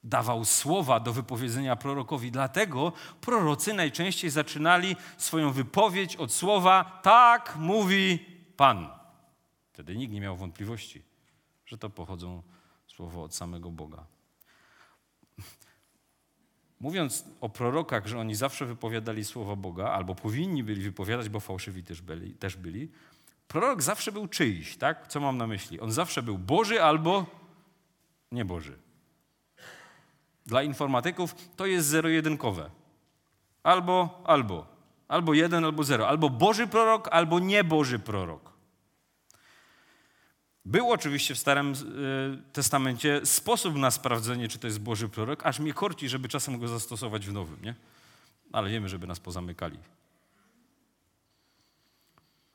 dawał 0.04 0.44
słowa 0.44 1.00
do 1.00 1.12
wypowiedzenia 1.12 1.76
prorokowi. 1.76 2.30
Dlatego 2.30 2.92
prorocy 3.20 3.74
najczęściej 3.74 4.30
zaczynali 4.30 4.96
swoją 5.16 5.52
wypowiedź 5.52 6.16
od 6.16 6.32
słowa 6.32 7.00
tak 7.02 7.56
mówi 7.56 8.26
Pan. 8.56 8.88
Wtedy 9.72 9.96
nikt 9.96 10.12
nie 10.12 10.20
miał 10.20 10.36
wątpliwości, 10.36 11.02
że 11.66 11.78
to 11.78 11.90
pochodzą 11.90 12.42
słowo 12.98 13.22
od 13.22 13.34
samego 13.34 13.70
Boga. 13.70 14.04
Mówiąc 16.80 17.24
o 17.40 17.48
prorokach, 17.48 18.06
że 18.06 18.18
oni 18.18 18.34
zawsze 18.34 18.66
wypowiadali 18.66 19.24
słowa 19.24 19.56
Boga, 19.56 19.90
albo 19.90 20.14
powinni 20.14 20.64
byli 20.64 20.82
wypowiadać, 20.82 21.28
bo 21.28 21.40
fałszywi 21.40 21.82
też 21.84 22.02
byli, 22.02 22.34
też 22.34 22.56
byli 22.56 22.90
prorok 23.48 23.82
zawsze 23.82 24.12
był 24.12 24.26
czyjś, 24.28 24.76
tak? 24.76 25.08
Co 25.08 25.20
mam 25.20 25.38
na 25.38 25.46
myśli? 25.46 25.80
On 25.80 25.92
zawsze 25.92 26.22
był 26.22 26.38
Boży 26.38 26.82
albo 26.82 27.26
nieboży. 28.32 28.78
dla 30.46 30.62
informatyków 30.62 31.34
to 31.56 31.66
jest 31.66 31.88
zero-jedynkowe. 31.88 32.70
Albo, 33.62 34.22
albo. 34.24 34.66
Albo 35.08 35.34
jeden, 35.34 35.64
albo 35.64 35.84
zero. 35.84 36.08
Albo 36.08 36.30
Boży 36.30 36.66
prorok, 36.66 37.08
albo 37.08 37.38
nieboży 37.38 37.98
prorok. 37.98 38.57
Był 40.68 40.92
oczywiście 40.92 41.34
w 41.34 41.38
Starym 41.38 41.72
y, 41.72 42.52
Testamencie 42.52 43.26
sposób 43.26 43.74
na 43.76 43.90
sprawdzenie, 43.90 44.48
czy 44.48 44.58
to 44.58 44.66
jest 44.66 44.80
Boży 44.80 45.08
prorok, 45.08 45.46
aż 45.46 45.58
mnie 45.58 45.74
korci, 45.74 46.08
żeby 46.08 46.28
czasem 46.28 46.58
go 46.58 46.68
zastosować 46.68 47.26
w 47.26 47.32
Nowym, 47.32 47.62
nie? 47.62 47.74
Ale 48.52 48.70
wiemy, 48.70 48.88
żeby 48.88 49.06
nas 49.06 49.20
pozamykali. 49.20 49.78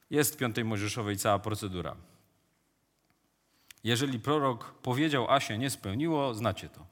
Jest 0.09 0.33
w 0.33 0.37
piątej 0.37 0.65
Mojżeszowej 0.65 1.17
cała 1.17 1.39
procedura. 1.39 1.95
Jeżeli 3.83 4.19
prorok 4.19 4.73
powiedział, 4.73 5.31
a 5.31 5.39
się 5.39 5.57
nie 5.57 5.69
spełniło, 5.69 6.33
znacie 6.33 6.69
to. 6.69 6.85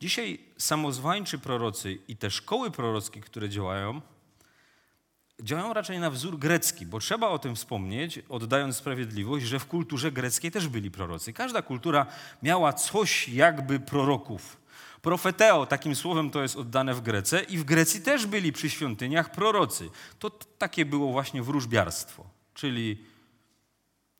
Dzisiaj 0.00 0.40
samozwańczy 0.58 1.38
prorocy 1.38 1.98
i 2.08 2.16
te 2.16 2.30
szkoły 2.30 2.70
prorockie, 2.70 3.20
które 3.20 3.48
działają, 3.48 4.00
działają 5.42 5.72
raczej 5.72 5.98
na 5.98 6.10
wzór 6.10 6.38
grecki, 6.38 6.86
bo 6.86 6.98
trzeba 6.98 7.28
o 7.28 7.38
tym 7.38 7.56
wspomnieć, 7.56 8.20
oddając 8.28 8.76
sprawiedliwość, 8.76 9.46
że 9.46 9.58
w 9.58 9.66
kulturze 9.66 10.12
greckiej 10.12 10.50
też 10.50 10.68
byli 10.68 10.90
prorocy. 10.90 11.32
Każda 11.32 11.62
kultura 11.62 12.06
miała 12.42 12.72
coś 12.72 13.28
jakby 13.28 13.80
proroków. 13.80 14.56
Profeteo, 15.02 15.66
takim 15.66 15.96
słowem 15.96 16.30
to 16.30 16.42
jest 16.42 16.56
oddane 16.56 16.94
w 16.94 17.00
Grece 17.00 17.42
i 17.42 17.58
w 17.58 17.64
Grecji 17.64 18.00
też 18.00 18.26
byli 18.26 18.52
przy 18.52 18.70
świątyniach 18.70 19.30
prorocy. 19.30 19.90
To 20.18 20.30
takie 20.30 20.84
było 20.84 21.12
właśnie 21.12 21.42
wróżbiarstwo, 21.42 22.24
czyli 22.54 23.04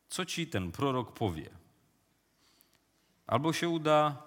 co 0.09 0.25
ci 0.25 0.47
ten 0.47 0.71
prorok 0.71 1.13
powie. 1.13 1.49
Albo 3.27 3.53
się 3.53 3.69
uda, 3.69 4.23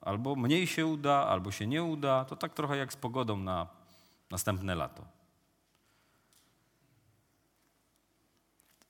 albo 0.00 0.36
mniej 0.36 0.66
się 0.66 0.86
uda, 0.86 1.26
albo 1.26 1.50
się 1.50 1.66
nie 1.66 1.82
uda. 1.82 2.24
To 2.24 2.36
tak 2.36 2.54
trochę 2.54 2.76
jak 2.76 2.92
z 2.92 2.96
pogodą 2.96 3.36
na 3.36 3.66
następne 4.30 4.74
lato. 4.74 5.13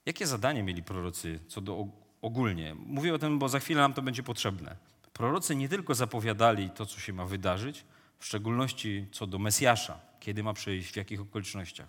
Jakie 0.05 0.27
zadanie 0.27 0.63
mieli 0.63 0.83
prorocy 0.83 1.39
co 1.47 1.61
do 1.61 1.87
ogólnie? 2.21 2.75
Mówię 2.85 3.13
o 3.13 3.17
tym, 3.17 3.39
bo 3.39 3.49
za 3.49 3.59
chwilę 3.59 3.81
nam 3.81 3.93
to 3.93 4.01
będzie 4.01 4.23
potrzebne. 4.23 4.75
Prorocy 5.13 5.55
nie 5.55 5.69
tylko 5.69 5.95
zapowiadali 5.95 6.69
to, 6.69 6.85
co 6.85 6.99
się 6.99 7.13
ma 7.13 7.25
wydarzyć, 7.25 7.85
w 8.19 8.25
szczególności 8.25 9.07
co 9.11 9.27
do 9.27 9.39
Mesjasza, 9.39 9.99
kiedy 10.19 10.43
ma 10.43 10.53
przyjść, 10.53 10.91
w 10.91 10.95
jakich 10.95 11.21
okolicznościach. 11.21 11.87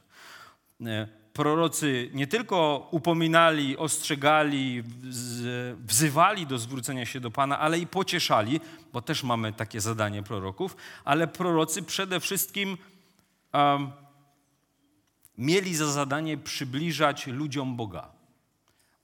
E, 0.87 1.09
prorocy 1.33 2.11
nie 2.15 2.27
tylko 2.27 2.89
upominali, 2.91 3.77
ostrzegali, 3.77 4.83
wzywali 5.79 6.47
do 6.47 6.59
zwrócenia 6.59 7.07
się 7.07 7.21
do 7.21 7.31
Pana, 7.31 7.59
ale 7.59 7.79
i 7.79 7.87
pocieszali, 7.87 8.61
bo 8.93 9.03
też 9.03 9.23
mamy 9.23 9.53
takie 9.53 9.81
zadanie 9.81 10.23
proroków, 10.23 10.77
ale 11.05 11.27
prorocy 11.27 11.83
przede 11.83 12.21
wszystkim 12.21 12.79
um, 13.53 13.91
mieli 15.39 15.75
za 15.75 15.93
zadanie 15.93 16.39
przybliżać 16.39 17.27
ludziom 17.27 17.77
Boga. 17.77 18.13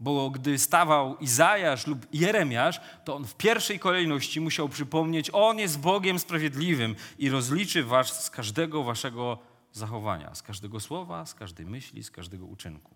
Bo 0.01 0.31
gdy 0.31 0.59
stawał 0.59 1.16
Izajasz 1.18 1.87
lub 1.87 2.07
Jeremiasz, 2.12 2.81
to 3.05 3.16
on 3.16 3.25
w 3.25 3.35
pierwszej 3.35 3.79
kolejności 3.79 4.40
musiał 4.40 4.68
przypomnieć, 4.68 5.31
on 5.33 5.59
jest 5.59 5.81
Bogiem 5.81 6.18
sprawiedliwym 6.18 6.97
i 7.18 7.31
rozliczy 7.31 7.85
was 7.85 8.25
z 8.25 8.31
każdego 8.31 8.83
waszego 8.83 9.38
zachowania, 9.73 10.35
z 10.35 10.42
każdego 10.42 10.81
słowa, 10.81 11.27
z 11.27 11.35
każdej 11.35 11.66
myśli, 11.66 12.03
z 12.03 12.11
każdego 12.11 12.47
uczynku. 12.47 12.95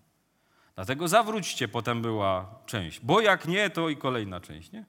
Dlatego 0.74 1.08
zawróćcie, 1.08 1.68
potem 1.68 2.02
była 2.02 2.58
część, 2.66 3.00
bo 3.00 3.20
jak 3.20 3.48
nie, 3.48 3.70
to 3.70 3.88
i 3.88 3.96
kolejna 3.96 4.40
część, 4.40 4.72
nie? 4.72 4.84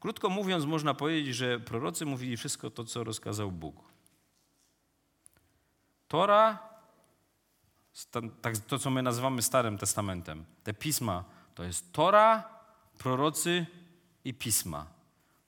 Krótko 0.00 0.28
mówiąc, 0.30 0.64
można 0.64 0.94
powiedzieć, 0.94 1.36
że 1.36 1.60
prorocy 1.60 2.06
mówili 2.06 2.36
wszystko 2.36 2.70
to, 2.70 2.84
co 2.84 3.04
rozkazał 3.04 3.52
Bóg. 3.52 3.95
Tora, 6.08 6.58
tak, 8.40 8.58
to 8.58 8.78
co 8.78 8.90
my 8.90 9.02
nazywamy 9.02 9.42
Starym 9.42 9.78
Testamentem, 9.78 10.44
te 10.64 10.74
pisma, 10.74 11.24
to 11.54 11.64
jest 11.64 11.92
Tora, 11.92 12.48
prorocy 12.98 13.66
i 14.24 14.34
pisma 14.34 14.96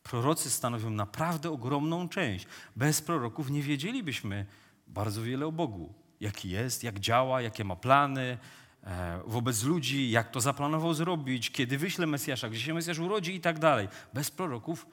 prorocy 0.08 0.50
stanowią 0.50 0.90
naprawdę 0.90 1.50
ogromną 1.50 2.08
część. 2.08 2.46
Bez 2.76 3.02
proroków 3.02 3.50
nie 3.50 3.62
wiedzielibyśmy 3.62 4.46
bardzo 4.86 5.22
wiele 5.22 5.46
o 5.46 5.52
Bogu. 5.52 5.94
Jaki 6.20 6.50
jest, 6.50 6.84
jak 6.84 7.00
działa, 7.00 7.42
jakie 7.42 7.64
ma 7.64 7.76
plany 7.76 8.38
e, 8.84 9.20
wobec 9.26 9.62
ludzi, 9.62 10.10
jak 10.10 10.30
to 10.30 10.40
zaplanował 10.40 10.94
zrobić, 10.94 11.50
kiedy 11.50 11.78
wyśle 11.78 12.06
Mesjasza, 12.06 12.48
gdzie 12.48 12.60
się 12.60 12.74
Mesjasz 12.74 12.98
urodzi 12.98 13.34
i 13.34 13.40
tak 13.40 13.58
dalej. 13.58 13.88
Bez 14.12 14.30
proroków 14.30 14.86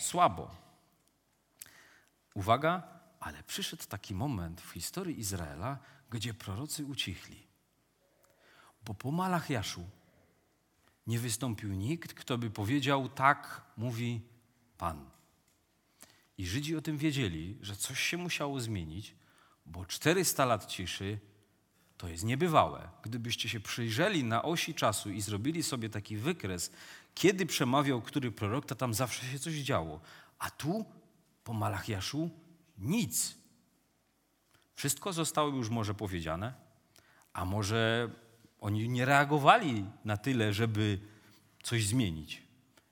słabo. 0.00 0.50
Uwaga, 2.34 2.82
ale 3.22 3.42
przyszedł 3.42 3.84
taki 3.88 4.14
moment 4.14 4.60
w 4.60 4.70
historii 4.70 5.20
Izraela, 5.20 5.78
gdzie 6.10 6.34
prorocy 6.34 6.84
ucichli. 6.84 7.46
Bo 8.84 8.94
po 8.94 9.10
Malachiaszu 9.10 9.84
nie 11.06 11.18
wystąpił 11.18 11.72
nikt, 11.72 12.14
kto 12.14 12.38
by 12.38 12.50
powiedział: 12.50 13.08
Tak, 13.08 13.62
mówi 13.76 14.20
Pan. 14.78 15.10
I 16.38 16.46
Żydzi 16.46 16.76
o 16.76 16.82
tym 16.82 16.98
wiedzieli, 16.98 17.58
że 17.60 17.76
coś 17.76 18.00
się 18.00 18.16
musiało 18.16 18.60
zmienić, 18.60 19.14
bo 19.66 19.86
400 19.86 20.44
lat 20.44 20.66
ciszy 20.66 21.18
to 21.96 22.08
jest 22.08 22.24
niebywałe. 22.24 22.88
Gdybyście 23.02 23.48
się 23.48 23.60
przyjrzeli 23.60 24.24
na 24.24 24.42
osi 24.42 24.74
czasu 24.74 25.10
i 25.10 25.20
zrobili 25.20 25.62
sobie 25.62 25.88
taki 25.88 26.16
wykres, 26.16 26.72
kiedy 27.14 27.46
przemawiał 27.46 28.02
który 28.02 28.32
prorok, 28.32 28.66
to 28.66 28.74
tam 28.74 28.94
zawsze 28.94 29.26
się 29.26 29.38
coś 29.38 29.54
działo. 29.54 30.00
A 30.38 30.50
tu, 30.50 30.84
po 31.44 31.52
Malachiaszu, 31.52 32.30
nic. 32.82 33.34
Wszystko 34.74 35.12
zostało 35.12 35.48
już 35.48 35.68
może 35.68 35.94
powiedziane, 35.94 36.54
a 37.32 37.44
może 37.44 38.10
oni 38.60 38.88
nie 38.88 39.04
reagowali 39.04 39.84
na 40.04 40.16
tyle, 40.16 40.52
żeby 40.52 40.98
coś 41.62 41.86
zmienić. 41.86 42.42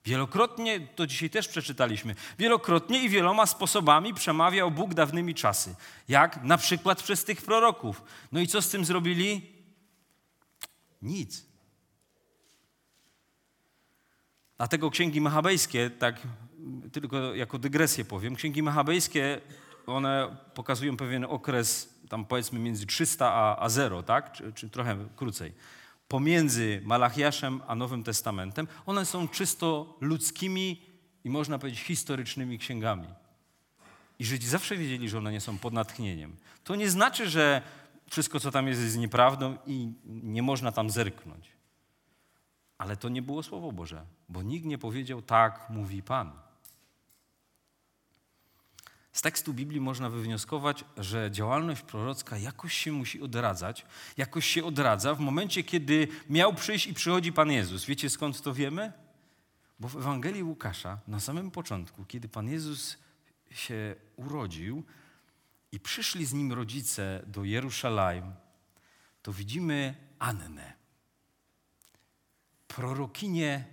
Wielokrotnie, 0.05 0.81
to 0.81 1.07
dzisiaj 1.07 1.31
też 1.31 1.49
przeczytaliśmy, 1.49 2.15
wielokrotnie 2.39 3.05
i 3.05 3.09
wieloma 3.09 3.47
sposobami 3.47 4.15
przemawiał 4.15 4.71
Bóg 4.71 4.95
dawnymi 4.95 5.35
czasy. 5.35 5.75
Jak 6.09 6.45
na 6.45 6.59
przykład 6.59 7.03
przez 7.03 7.25
tych 7.25 7.43
proroków. 7.43 8.03
No 8.33 8.41
i 8.41 8.47
co 8.47 8.63
z 8.63 8.69
tym 8.69 8.85
zrobili? 8.85 9.53
Nic. 11.03 11.47
Dlatego 14.57 14.91
księgi 14.91 15.21
machabejskie, 15.21 15.91
tak 15.91 16.21
tylko 16.93 17.35
jako 17.35 17.59
dygresję 17.59 18.05
powiem, 18.05 18.35
księgi 18.35 18.63
machabejskie, 18.63 19.41
one 19.95 20.37
pokazują 20.55 20.97
pewien 20.97 21.25
okres 21.25 22.01
tam 22.11 22.25
powiedzmy 22.25 22.59
między 22.59 22.87
300 22.87 23.33
a, 23.33 23.57
a 23.65 23.69
0, 23.69 24.03
tak? 24.03 24.33
Czy, 24.33 24.53
czy 24.53 24.71
trochę 24.71 24.97
krócej. 25.17 25.53
Pomiędzy 26.09 26.81
Malachiaszem 26.85 27.61
a 27.67 27.75
Nowym 27.75 28.05
Testamentem, 28.05 28.69
one 28.87 29.07
są 29.07 29.29
czysto 29.29 29.97
ludzkimi 30.01 30.83
i 31.25 31.31
można 31.31 31.59
powiedzieć 31.59 31.81
historycznymi 31.81 32.59
księgami. 32.59 33.09
I 34.19 34.25
Żydzi 34.25 34.47
zawsze 34.47 34.77
wiedzieli, 34.77 35.09
że 35.09 35.19
one 35.19 35.33
nie 35.33 35.41
są 35.41 35.59
pod 35.59 35.73
natchnieniem. 35.73 36.37
To 36.65 36.75
nie 36.75 36.91
znaczy, 36.91 37.29
że 37.29 37.63
wszystko, 38.11 38.41
co 38.41 38.51
tam 38.51 38.69
jest, 38.69 38.81
jest 38.81 38.99
nieprawdą 38.99 39.57
i 39.67 39.93
nie 40.07 40.43
można 40.43 40.73
tam 40.73 40.91
zerknąć. 40.91 41.49
Ale 42.79 42.97
to 42.97 43.09
nie 43.09 43.23
było 43.23 43.43
Słowo 43.43 43.73
Boże, 43.73 44.05
bo 44.29 44.43
nikt 44.43 44.67
nie 44.67 44.79
powiedział, 44.79 45.23
tak 45.23 45.67
mówi 45.71 46.03
Pan. 46.03 46.33
Z 49.13 49.23
tekstu 49.23 49.55
Biblii 49.55 49.81
można 49.81 50.11
wywnioskować, 50.11 50.85
że 50.97 51.31
działalność 51.31 51.83
prorocka 51.83 52.39
jakoś 52.39 52.75
się 52.75 52.93
musi 52.93 53.23
odradzać, 53.23 53.87
jakoś 54.17 54.47
się 54.47 54.65
odradza 54.65 55.15
w 55.15 55.21
momencie, 55.21 55.65
kiedy 55.65 56.09
miał 56.29 56.55
przyjść 56.55 56.87
i 56.87 56.95
przychodzi 56.95 57.33
Pan 57.33 57.51
Jezus. 57.51 57.85
Wiecie 57.85 58.11
skąd 58.11 58.43
to 58.43 58.55
wiemy? 58.55 58.93
Bo 59.81 59.89
w 59.89 59.97
Ewangelii 59.97 60.43
Łukasza, 60.43 60.99
na 61.09 61.21
samym 61.21 61.51
początku, 61.51 62.05
kiedy 62.05 62.29
Pan 62.29 62.49
Jezus 62.49 62.99
się 63.51 63.95
urodził 64.17 64.85
i 65.73 65.81
przyszli 65.81 66.27
z 66.27 66.33
nim 66.33 66.53
rodzice 66.53 67.23
do 67.27 67.45
Jerusalem, 67.45 68.35
to 69.23 69.33
widzimy 69.33 69.95
Annę, 70.19 70.73
prorokinię 72.69 73.65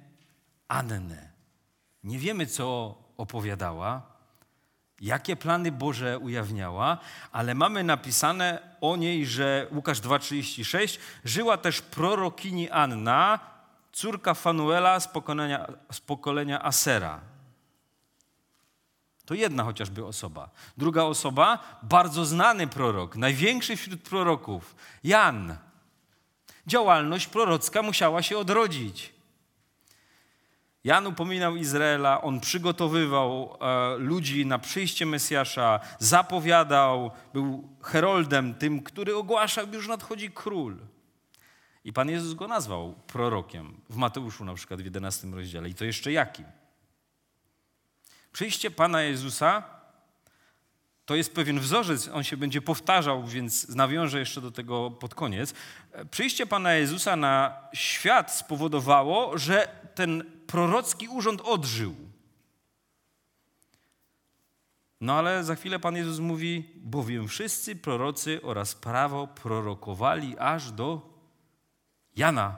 Annę. 0.68 1.32
Nie 2.04 2.20
wiemy, 2.20 2.46
co 2.46 2.98
opowiadała, 3.18 4.17
jakie 5.02 5.36
plany 5.36 5.72
Boże 5.72 6.20
ujawniała, 6.20 6.98
ale 7.32 7.56
mamy 7.56 7.84
napisane 7.84 8.60
o 8.82 8.96
niej, 8.96 9.26
że 9.26 9.68
Łukasz 9.72 10.02
2,36 10.02 10.98
żyła 11.26 11.58
też 11.58 11.82
prorokini 11.82 12.70
Anna, 12.70 13.40
córka 13.92 14.34
Fanuela 14.34 15.00
z 15.00 15.08
pokolenia, 15.08 15.68
z 15.92 16.00
pokolenia 16.00 16.64
Asera. 16.64 17.20
To 19.26 19.34
jedna 19.34 19.64
chociażby 19.64 20.06
osoba. 20.06 20.50
Druga 20.78 21.04
osoba, 21.04 21.80
bardzo 21.84 22.26
znany 22.26 22.68
prorok, 22.68 23.16
największy 23.16 23.76
wśród 23.76 24.02
proroków, 24.02 24.76
Jan. 25.04 25.58
Działalność 26.68 27.28
prorocka 27.28 27.82
musiała 27.82 28.24
się 28.24 28.38
odrodzić. 28.38 29.17
Jan 30.88 31.08
upominał 31.08 31.56
Izraela, 31.56 32.22
on 32.22 32.40
przygotowywał 32.40 33.58
e, 33.62 33.98
ludzi 33.98 34.46
na 34.46 34.60
przyjście 34.60 35.06
Mesjasza, 35.06 35.80
zapowiadał, 36.00 37.12
był 37.34 37.70
heroldem, 37.84 38.56
tym, 38.56 38.84
który 38.84 39.16
ogłaszał, 39.16 39.68
już 39.74 39.88
nadchodzi 39.88 40.32
król. 40.32 40.78
I 41.84 41.94
Pan 41.94 42.10
Jezus 42.10 42.34
go 42.34 42.48
nazwał 42.48 42.94
prorokiem 43.08 43.82
w 43.90 43.96
Mateuszu 43.96 44.46
na 44.46 44.54
przykład 44.54 44.82
w 44.82 44.86
11 44.86 45.28
rozdziale. 45.28 45.70
I 45.70 45.74
to 45.74 45.86
jeszcze 45.86 46.12
jakim? 46.12 46.46
Przyjście 48.32 48.72
Pana 48.72 49.02
Jezusa 49.02 49.64
to 51.06 51.16
jest 51.16 51.36
pewien 51.36 51.60
wzorzec, 51.60 52.08
on 52.08 52.24
się 52.24 52.38
będzie 52.38 52.62
powtarzał, 52.62 53.24
więc 53.24 53.70
nawiążę 53.70 54.20
jeszcze 54.20 54.42
do 54.42 54.52
tego 54.52 54.92
pod 54.92 55.16
koniec. 55.16 55.54
Przyjście 56.12 56.46
Pana 56.46 56.74
Jezusa 56.74 57.16
na 57.16 57.58
świat 57.74 58.32
spowodowało, 58.34 59.38
że 59.38 59.68
ten 59.96 60.37
prorocki 60.48 61.08
urząd 61.08 61.42
odżył. 61.42 61.96
No 65.02 65.14
ale 65.14 65.44
za 65.44 65.56
chwilę 65.56 65.80
Pan 65.80 65.96
Jezus 65.96 66.20
mówi, 66.20 66.70
bowiem 66.76 67.28
wszyscy 67.28 67.76
prorocy 67.76 68.40
oraz 68.44 68.76
prawo 68.76 69.28
prorokowali 69.28 70.40
aż 70.40 70.72
do 70.72 71.02
Jana. 72.16 72.56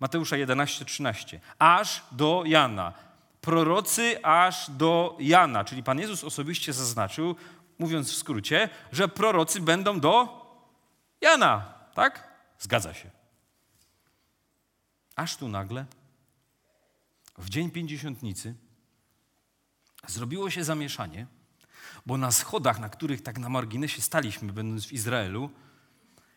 Mateusza 0.00 0.36
11, 0.36 0.84
13. 0.84 1.40
Aż 1.58 2.04
do 2.12 2.42
Jana. 2.46 2.92
Prorocy 3.40 4.24
aż 4.24 4.70
do 4.70 5.16
Jana. 5.20 5.64
Czyli 5.64 5.82
Pan 5.82 5.98
Jezus 5.98 6.24
osobiście 6.24 6.72
zaznaczył, 6.72 7.36
mówiąc 7.78 8.12
w 8.12 8.16
skrócie, 8.16 8.68
że 8.92 9.08
prorocy 9.08 9.60
będą 9.60 10.00
do 10.00 10.42
Jana. 11.20 11.74
Tak? 11.94 12.28
Zgadza 12.58 12.94
się. 12.94 13.10
Aż 15.16 15.36
tu 15.36 15.48
nagle, 15.48 15.84
w 17.38 17.48
dzień 17.48 17.70
pięćdziesiątnicy, 17.70 18.54
zrobiło 20.06 20.50
się 20.50 20.64
zamieszanie, 20.64 21.26
bo 22.06 22.16
na 22.16 22.30
schodach, 22.32 22.80
na 22.80 22.88
których 22.88 23.22
tak 23.22 23.38
na 23.38 23.48
marginesie 23.48 24.02
staliśmy, 24.02 24.52
będąc 24.52 24.86
w 24.86 24.92
Izraelu, 24.92 25.50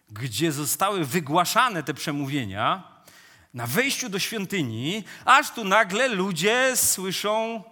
gdzie 0.10 0.52
zostały 0.52 1.06
wygłaszane 1.06 1.84
te 1.84 1.94
przemówienia, 1.94 2.96
na 3.54 3.68
wejściu 3.68 4.10
do 4.10 4.20
świątyni, 4.20 5.04
aż 5.26 5.54
tu 5.54 5.64
nagle 5.64 6.08
ludzie 6.08 6.72
słyszą 6.76 7.64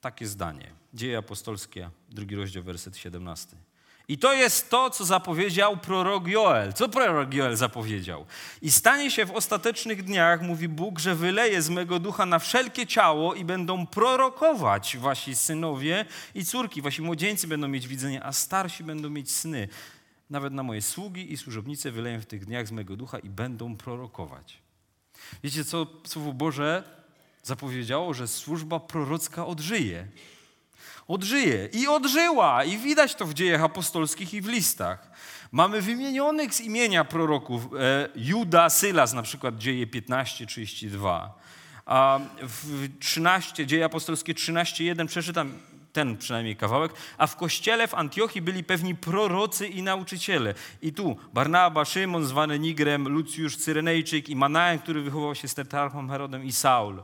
takie 0.00 0.26
zdanie. 0.26 0.72
Dzieje 0.94 1.18
apostolskie, 1.18 1.90
drugi 2.08 2.36
rozdział, 2.36 2.62
werset 2.62 2.96
17. 2.96 3.56
I 4.08 4.18
to 4.18 4.32
jest 4.32 4.70
to, 4.70 4.90
co 4.90 5.04
zapowiedział 5.04 5.76
prorok 5.76 6.28
Joel. 6.28 6.72
Co 6.72 6.88
prorok 6.88 7.34
Joel 7.34 7.56
zapowiedział? 7.56 8.26
I 8.62 8.70
stanie 8.70 9.10
się 9.10 9.26
w 9.26 9.30
ostatecznych 9.30 10.02
dniach, 10.02 10.42
mówi 10.42 10.68
Bóg, 10.68 10.98
że 10.98 11.14
wyleje 11.14 11.62
z 11.62 11.70
mego 11.70 11.98
ducha 11.98 12.26
na 12.26 12.38
wszelkie 12.38 12.86
ciało 12.86 13.34
i 13.34 13.44
będą 13.44 13.86
prorokować 13.86 14.96
wasi 14.96 15.36
synowie 15.36 16.04
i 16.34 16.44
córki. 16.44 16.82
Wasi 16.82 17.02
młodzieńcy 17.02 17.46
będą 17.46 17.68
mieć 17.68 17.88
widzenie, 17.88 18.24
a 18.24 18.32
starsi 18.32 18.84
będą 18.84 19.10
mieć 19.10 19.30
sny. 19.30 19.68
Nawet 20.30 20.52
na 20.52 20.62
moje 20.62 20.82
sługi 20.82 21.32
i 21.32 21.36
służobnice 21.36 21.90
wyleję 21.90 22.18
w 22.18 22.26
tych 22.26 22.44
dniach 22.46 22.66
z 22.66 22.72
mego 22.72 22.96
ducha 22.96 23.18
i 23.18 23.28
będą 23.28 23.76
prorokować. 23.76 24.58
Wiecie, 25.44 25.64
co 25.64 25.86
Słowo 26.06 26.32
Boże 26.32 26.82
zapowiedziało, 27.42 28.14
że 28.14 28.28
służba 28.28 28.80
prorocka 28.80 29.46
odżyje. 29.46 30.08
Odżyje 31.08 31.68
i 31.72 31.88
odżyła, 31.88 32.64
i 32.64 32.78
widać 32.78 33.14
to 33.14 33.26
w 33.26 33.34
dziejach 33.34 33.62
apostolskich 33.62 34.34
i 34.34 34.40
w 34.40 34.48
listach. 34.48 35.10
Mamy 35.52 35.80
wymienionych 35.80 36.54
z 36.54 36.60
imienia 36.60 37.04
proroków 37.04 37.62
e, 37.64 38.08
Juda, 38.14 38.70
Sylas, 38.70 39.12
na 39.12 39.22
przykład 39.22 39.58
dzieje 39.58 39.86
15:32. 39.86 41.28
A 41.86 42.20
w 42.42 42.88
13, 42.98 43.66
dzieje 43.66 43.84
apostolskie 43.84 44.34
13:1 44.34 45.06
przeczytam 45.06 45.52
ten 45.92 46.16
przynajmniej 46.16 46.56
kawałek, 46.56 46.92
a 47.18 47.26
w 47.26 47.36
kościele 47.36 47.88
w 47.88 47.94
Antiochii 47.94 48.42
byli 48.42 48.64
pewni 48.64 48.94
prorocy 48.94 49.66
i 49.66 49.82
nauczyciele. 49.82 50.54
I 50.82 50.92
tu 50.92 51.16
Barnaba, 51.32 51.84
Szymon 51.84 52.24
zwany 52.24 52.58
Nigrem, 52.58 53.08
Lucjusz 53.08 53.56
Cyrenejczyk 53.56 54.28
i 54.28 54.36
Manajem, 54.36 54.78
który 54.78 55.02
wychował 55.02 55.34
się 55.34 55.48
z 55.48 55.54
tetrarchą 55.54 56.08
Herodem 56.08 56.44
i 56.44 56.52
Saul. 56.52 57.02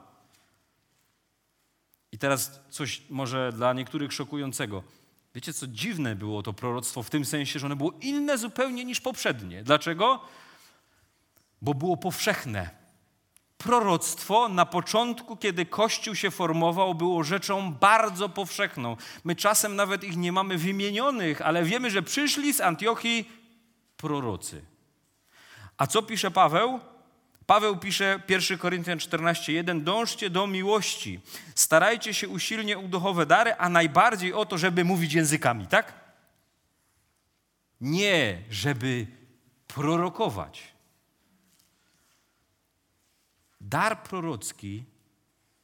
I 2.12 2.18
teraz 2.18 2.60
coś 2.70 3.02
może 3.10 3.52
dla 3.52 3.72
niektórych 3.72 4.12
szokującego. 4.12 4.82
Wiecie, 5.34 5.52
co 5.52 5.66
dziwne 5.66 6.16
było 6.16 6.42
to 6.42 6.52
proroctwo 6.52 7.02
w 7.02 7.10
tym 7.10 7.24
sensie, 7.24 7.58
że 7.58 7.66
ono 7.66 7.76
było 7.76 7.92
inne 8.00 8.38
zupełnie 8.38 8.84
niż 8.84 9.00
poprzednie. 9.00 9.62
Dlaczego? 9.62 10.20
Bo 11.62 11.74
było 11.74 11.96
powszechne 11.96 12.80
proroctwo 13.58 14.48
na 14.48 14.66
początku, 14.66 15.36
kiedy 15.36 15.66
Kościół 15.66 16.14
się 16.14 16.30
formował, 16.30 16.94
było 16.94 17.24
rzeczą 17.24 17.72
bardzo 17.72 18.28
powszechną. 18.28 18.96
My 19.24 19.36
czasem 19.36 19.76
nawet 19.76 20.04
ich 20.04 20.16
nie 20.16 20.32
mamy 20.32 20.58
wymienionych, 20.58 21.42
ale 21.42 21.64
wiemy, 21.64 21.90
że 21.90 22.02
przyszli 22.02 22.54
z 22.54 22.60
Antiochii 22.60 23.30
prorocy. 23.96 24.62
A 25.76 25.86
co 25.86 26.02
pisze 26.02 26.30
Paweł? 26.30 26.80
Paweł 27.50 27.76
pisze 27.76 28.22
1 28.28 28.58
Koryntian 28.58 28.98
14:1 28.98 29.82
Dążcie 29.82 30.30
do 30.30 30.46
miłości. 30.46 31.20
Starajcie 31.54 32.14
się 32.14 32.28
usilnie 32.28 32.78
o 32.78 32.82
duchowe 32.82 33.26
dary, 33.26 33.54
a 33.54 33.68
najbardziej 33.68 34.32
o 34.32 34.46
to, 34.46 34.58
żeby 34.58 34.84
mówić 34.84 35.12
językami, 35.12 35.66
tak? 35.66 35.94
Nie, 37.80 38.42
żeby 38.50 39.06
prorokować. 39.66 40.72
Dar 43.60 44.02
prorocki 44.02 44.84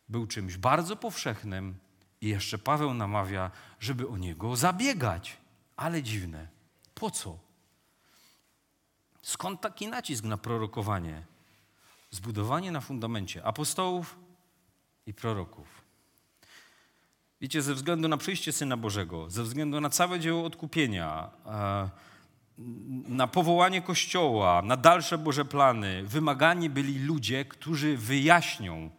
był 0.08 0.26
czymś 0.26 0.56
bardzo 0.56 0.96
powszechnym 0.96 1.78
i 2.20 2.28
jeszcze 2.28 2.58
Paweł 2.58 2.94
namawia, 2.94 3.50
żeby 3.80 4.08
o 4.08 4.16
niego 4.16 4.56
zabiegać. 4.56 5.36
Ale 5.76 6.02
dziwne. 6.02 6.48
Po 6.94 7.10
co? 7.10 7.38
Skąd 9.22 9.60
taki 9.60 9.88
nacisk 9.88 10.24
na 10.24 10.36
prorokowanie? 10.36 11.35
Zbudowanie 12.10 12.70
na 12.72 12.80
fundamencie 12.80 13.44
apostołów 13.44 14.18
i 15.06 15.14
proroków. 15.14 15.86
Wiecie, 17.40 17.62
ze 17.62 17.74
względu 17.74 18.08
na 18.08 18.16
przyjście 18.16 18.52
Syna 18.52 18.76
Bożego, 18.76 19.30
ze 19.30 19.42
względu 19.42 19.80
na 19.80 19.90
całe 19.90 20.20
dzieło 20.20 20.44
odkupienia, 20.44 21.30
e, 21.46 21.88
na 23.08 23.26
powołanie 23.26 23.82
Kościoła, 23.82 24.62
na 24.62 24.76
dalsze 24.76 25.18
Boże 25.18 25.44
plany, 25.44 26.02
wymagani 26.04 26.70
byli 26.70 26.98
ludzie, 26.98 27.44
którzy 27.44 27.96
wyjaśnią 27.96 28.90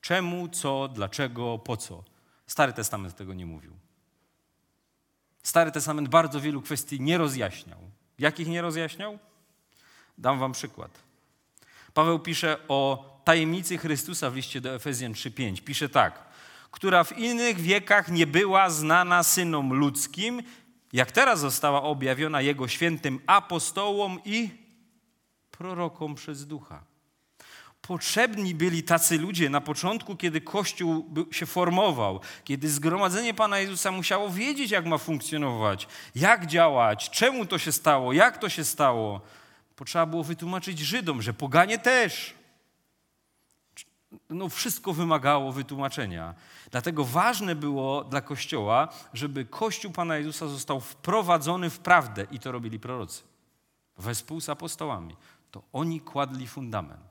czemu, 0.00 0.48
co, 0.48 0.88
dlaczego, 0.88 1.58
po 1.58 1.76
co. 1.76 2.04
Stary 2.46 2.72
Testament 2.72 3.16
tego 3.16 3.34
nie 3.34 3.46
mówił. 3.46 3.72
Stary 5.42 5.72
Testament 5.72 6.08
bardzo 6.08 6.40
wielu 6.40 6.62
kwestii 6.62 7.00
nie 7.00 7.18
rozjaśniał. 7.18 7.78
Jakich 8.18 8.48
nie 8.48 8.62
rozjaśniał? 8.62 9.18
Dam 10.18 10.38
wam 10.38 10.52
przykład. 10.52 11.07
Paweł 11.94 12.18
pisze 12.18 12.56
o 12.68 13.04
tajemnicy 13.24 13.78
Chrystusa 13.78 14.30
w 14.30 14.34
liście 14.34 14.60
do 14.60 14.74
Efezjan 14.74 15.12
3:5. 15.12 15.60
Pisze 15.60 15.88
tak: 15.88 16.28
która 16.70 17.04
w 17.04 17.18
innych 17.18 17.60
wiekach 17.60 18.08
nie 18.08 18.26
była 18.26 18.70
znana 18.70 19.22
synom 19.22 19.72
ludzkim, 19.72 20.42
jak 20.92 21.12
teraz 21.12 21.40
została 21.40 21.82
objawiona 21.82 22.40
Jego 22.40 22.68
świętym 22.68 23.20
apostołom 23.26 24.20
i 24.24 24.50
prorokom 25.50 26.14
przez 26.14 26.46
ducha. 26.46 26.84
Potrzebni 27.82 28.54
byli 28.54 28.82
tacy 28.82 29.18
ludzie 29.18 29.50
na 29.50 29.60
początku, 29.60 30.16
kiedy 30.16 30.40
Kościół 30.40 31.14
się 31.30 31.46
formował, 31.46 32.20
kiedy 32.44 32.68
zgromadzenie 32.68 33.34
Pana 33.34 33.58
Jezusa 33.58 33.90
musiało 33.90 34.30
wiedzieć, 34.30 34.70
jak 34.70 34.86
ma 34.86 34.98
funkcjonować, 34.98 35.88
jak 36.14 36.46
działać, 36.46 37.10
czemu 37.10 37.46
to 37.46 37.58
się 37.58 37.72
stało, 37.72 38.12
jak 38.12 38.38
to 38.38 38.48
się 38.48 38.64
stało. 38.64 39.20
Potrzeba 39.78 40.06
było 40.06 40.24
wytłumaczyć 40.24 40.78
Żydom, 40.78 41.22
że 41.22 41.34
poganie 41.34 41.78
też 41.78 42.34
no 44.30 44.48
wszystko 44.48 44.92
wymagało 44.92 45.52
wytłumaczenia. 45.52 46.34
Dlatego 46.70 47.04
ważne 47.04 47.54
było 47.54 48.04
dla 48.04 48.20
Kościoła, 48.20 48.88
żeby 49.14 49.44
Kościół 49.44 49.92
Pana 49.92 50.16
Jezusa 50.16 50.48
został 50.48 50.80
wprowadzony 50.80 51.70
w 51.70 51.78
prawdę 51.78 52.26
i 52.30 52.38
to 52.38 52.52
robili 52.52 52.80
prorocy. 52.80 53.22
Wespół 53.98 54.40
z 54.40 54.48
apostołami. 54.48 55.16
To 55.50 55.62
oni 55.72 56.00
kładli 56.00 56.46
fundament. 56.46 57.07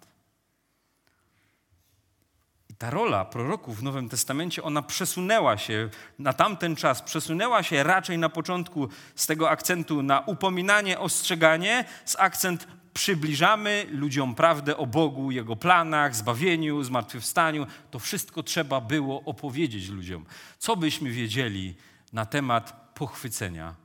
Ta 2.78 2.89
rola 2.89 3.25
proroków 3.25 3.80
w 3.80 3.84
Nowym 3.84 4.09
Testamencie, 4.09 4.63
ona 4.63 4.82
przesunęła 4.82 5.57
się 5.57 5.89
na 6.19 6.34
tamten 6.34 6.75
czas, 6.75 7.01
przesunęła 7.01 7.63
się 7.63 7.84
raczej 7.84 8.17
na 8.17 8.30
początku 8.30 8.89
z 9.15 9.25
tego 9.25 9.49
akcentu 9.49 10.03
na 10.03 10.19
upominanie, 10.19 10.99
ostrzeganie, 10.99 11.86
z 12.05 12.15
akcent 12.15 12.67
przybliżamy 12.93 13.86
ludziom 13.89 14.36
prawdę 14.36 14.78
o 14.78 14.86
Bogu, 14.86 15.32
Jego 15.32 15.55
planach, 15.55 16.15
zbawieniu, 16.15 16.84
zmartwychwstaniu. 16.84 17.67
To 17.91 17.99
wszystko 17.99 18.43
trzeba 18.43 18.82
było 18.82 19.23
opowiedzieć 19.23 19.89
ludziom. 19.89 20.25
Co 20.59 20.75
byśmy 20.75 21.11
wiedzieli 21.11 21.75
na 22.13 22.25
temat 22.25 22.91
pochwycenia? 22.93 23.75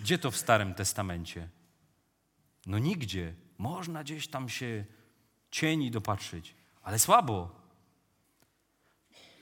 Gdzie 0.00 0.18
to 0.18 0.30
w 0.30 0.36
Starym 0.36 0.74
Testamencie? 0.74 1.48
No 2.66 2.78
nigdzie. 2.78 3.34
Można 3.58 4.04
gdzieś 4.04 4.28
tam 4.28 4.48
się 4.48 4.84
cieni 5.50 5.90
dopatrzyć. 5.90 6.54
Ale 6.84 6.98
słabo. 6.98 7.64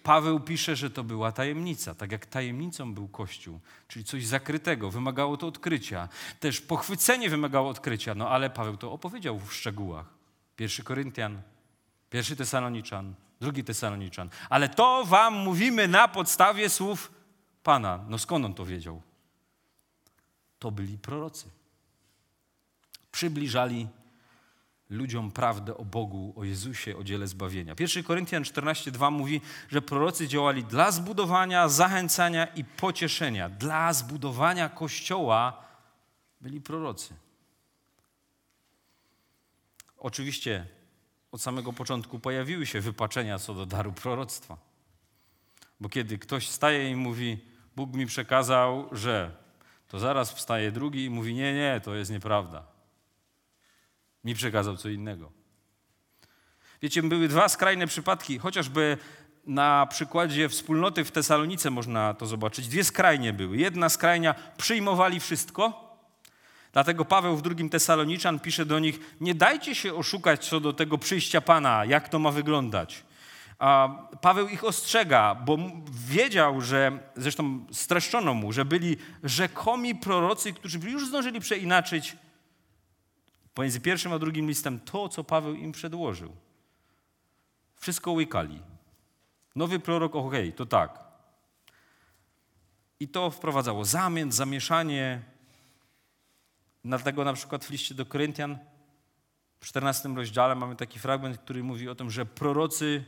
Paweł 0.02 0.40
pisze, 0.40 0.76
że 0.76 0.90
to 0.90 1.04
była 1.04 1.32
tajemnica, 1.32 1.94
tak 1.94 2.12
jak 2.12 2.26
tajemnicą 2.26 2.94
był 2.94 3.08
Kościół, 3.08 3.60
czyli 3.88 4.04
coś 4.04 4.26
zakrytego, 4.26 4.90
wymagało 4.90 5.36
to 5.36 5.46
odkrycia. 5.46 6.08
Też 6.40 6.60
pochwycenie 6.60 7.30
wymagało 7.30 7.68
odkrycia, 7.68 8.14
no 8.14 8.30
ale 8.30 8.50
Paweł 8.50 8.76
to 8.76 8.92
opowiedział 8.92 9.38
w 9.38 9.54
szczegółach. 9.54 10.06
Pierwszy 10.56 10.84
Koryntian, 10.84 11.42
pierwszy 12.10 12.36
Tesaloniczan, 12.36 13.14
drugi 13.40 13.64
Tesaloniczan. 13.64 14.30
Ale 14.50 14.68
to 14.68 15.04
wam 15.04 15.34
mówimy 15.34 15.88
na 15.88 16.08
podstawie 16.08 16.70
słów 16.70 17.12
Pana. 17.62 18.04
No 18.08 18.18
skąd 18.18 18.44
on 18.44 18.54
to 18.54 18.66
wiedział? 18.66 19.02
To 20.58 20.70
byli 20.70 20.98
prorocy. 20.98 21.50
Przybliżali 23.12 23.88
ludziom 24.92 25.30
prawdę 25.30 25.76
o 25.76 25.84
Bogu, 25.84 26.32
o 26.36 26.44
Jezusie, 26.44 26.96
o 26.96 27.04
dziele 27.04 27.26
zbawienia. 27.26 27.74
1 27.80 28.02
Koryntian 28.04 28.42
14:2 28.42 29.10
mówi, 29.10 29.40
że 29.68 29.82
prorocy 29.82 30.28
działali 30.28 30.64
dla 30.64 30.90
zbudowania, 30.90 31.68
zachęcania 31.68 32.46
i 32.46 32.64
pocieszenia. 32.64 33.48
Dla 33.48 33.92
zbudowania 33.92 34.68
kościoła 34.68 35.64
byli 36.40 36.60
prorocy. 36.60 37.14
Oczywiście 39.98 40.66
od 41.32 41.42
samego 41.42 41.72
początku 41.72 42.18
pojawiły 42.18 42.66
się 42.66 42.80
wypaczenia 42.80 43.38
co 43.38 43.54
do 43.54 43.66
daru 43.66 43.92
proroctwa. 43.92 44.56
Bo 45.80 45.88
kiedy 45.88 46.18
ktoś 46.18 46.48
staje 46.48 46.90
i 46.90 46.96
mówi, 46.96 47.38
Bóg 47.76 47.94
mi 47.94 48.06
przekazał, 48.06 48.88
że, 48.92 49.36
to 49.88 49.98
zaraz 49.98 50.32
wstaje 50.32 50.72
drugi 50.72 51.04
i 51.04 51.10
mówi, 51.10 51.34
nie, 51.34 51.54
nie, 51.54 51.80
to 51.84 51.94
jest 51.94 52.10
nieprawda. 52.10 52.71
Mi 54.24 54.34
przekazał 54.34 54.76
co 54.76 54.88
innego. 54.88 55.32
Wiecie, 56.82 57.02
były 57.02 57.28
dwa 57.28 57.48
skrajne 57.48 57.86
przypadki, 57.86 58.38
chociażby 58.38 58.98
na 59.46 59.86
przykładzie 59.86 60.48
wspólnoty 60.48 61.04
w 61.04 61.10
Tesalonice 61.10 61.70
można 61.70 62.14
to 62.14 62.26
zobaczyć. 62.26 62.68
Dwie 62.68 62.84
skrajnie 62.84 63.32
były. 63.32 63.56
Jedna 63.56 63.88
skrajnia 63.88 64.34
przyjmowali 64.56 65.20
wszystko, 65.20 65.92
dlatego 66.72 67.04
Paweł 67.04 67.36
w 67.36 67.42
drugim 67.42 67.68
Tesaloniczan 67.68 68.40
pisze 68.40 68.66
do 68.66 68.78
nich: 68.78 69.00
Nie 69.20 69.34
dajcie 69.34 69.74
się 69.74 69.94
oszukać 69.94 70.48
co 70.48 70.60
do 70.60 70.72
tego 70.72 70.98
przyjścia 70.98 71.40
Pana, 71.40 71.84
jak 71.84 72.08
to 72.08 72.18
ma 72.18 72.30
wyglądać. 72.30 73.04
A 73.58 73.88
Paweł 74.20 74.48
ich 74.48 74.64
ostrzega, 74.64 75.34
bo 75.34 75.58
wiedział, 76.08 76.60
że, 76.60 76.98
zresztą 77.16 77.66
streszczono 77.72 78.34
mu, 78.34 78.52
że 78.52 78.64
byli 78.64 78.96
rzekomi 79.24 79.94
prorocy, 79.94 80.52
którzy 80.52 80.78
już 80.78 81.08
zdążyli 81.08 81.40
przeinaczyć 81.40 82.16
pomiędzy 83.54 83.80
pierwszym 83.80 84.12
a 84.12 84.18
drugim 84.18 84.48
listem 84.48 84.80
to, 84.80 85.08
co 85.08 85.24
Paweł 85.24 85.54
im 85.54 85.72
przedłożył. 85.72 86.36
Wszystko 87.76 88.12
łykali. 88.12 88.62
Nowy 89.56 89.78
prorok, 89.78 90.14
okej, 90.14 90.48
okay, 90.48 90.52
to 90.52 90.66
tak. 90.66 91.04
I 93.00 93.08
to 93.08 93.30
wprowadzało 93.30 93.84
zamęt, 93.84 94.34
zamieszanie. 94.34 95.22
Dlatego 96.84 97.24
na 97.24 97.32
przykład 97.32 97.64
w 97.64 97.70
liście 97.70 97.94
do 97.94 98.06
Koryntian 98.06 98.58
w 99.60 99.66
14 99.66 100.08
rozdziale 100.08 100.54
mamy 100.54 100.76
taki 100.76 100.98
fragment, 100.98 101.38
który 101.38 101.62
mówi 101.62 101.88
o 101.88 101.94
tym, 101.94 102.10
że 102.10 102.26
prorocy 102.26 103.04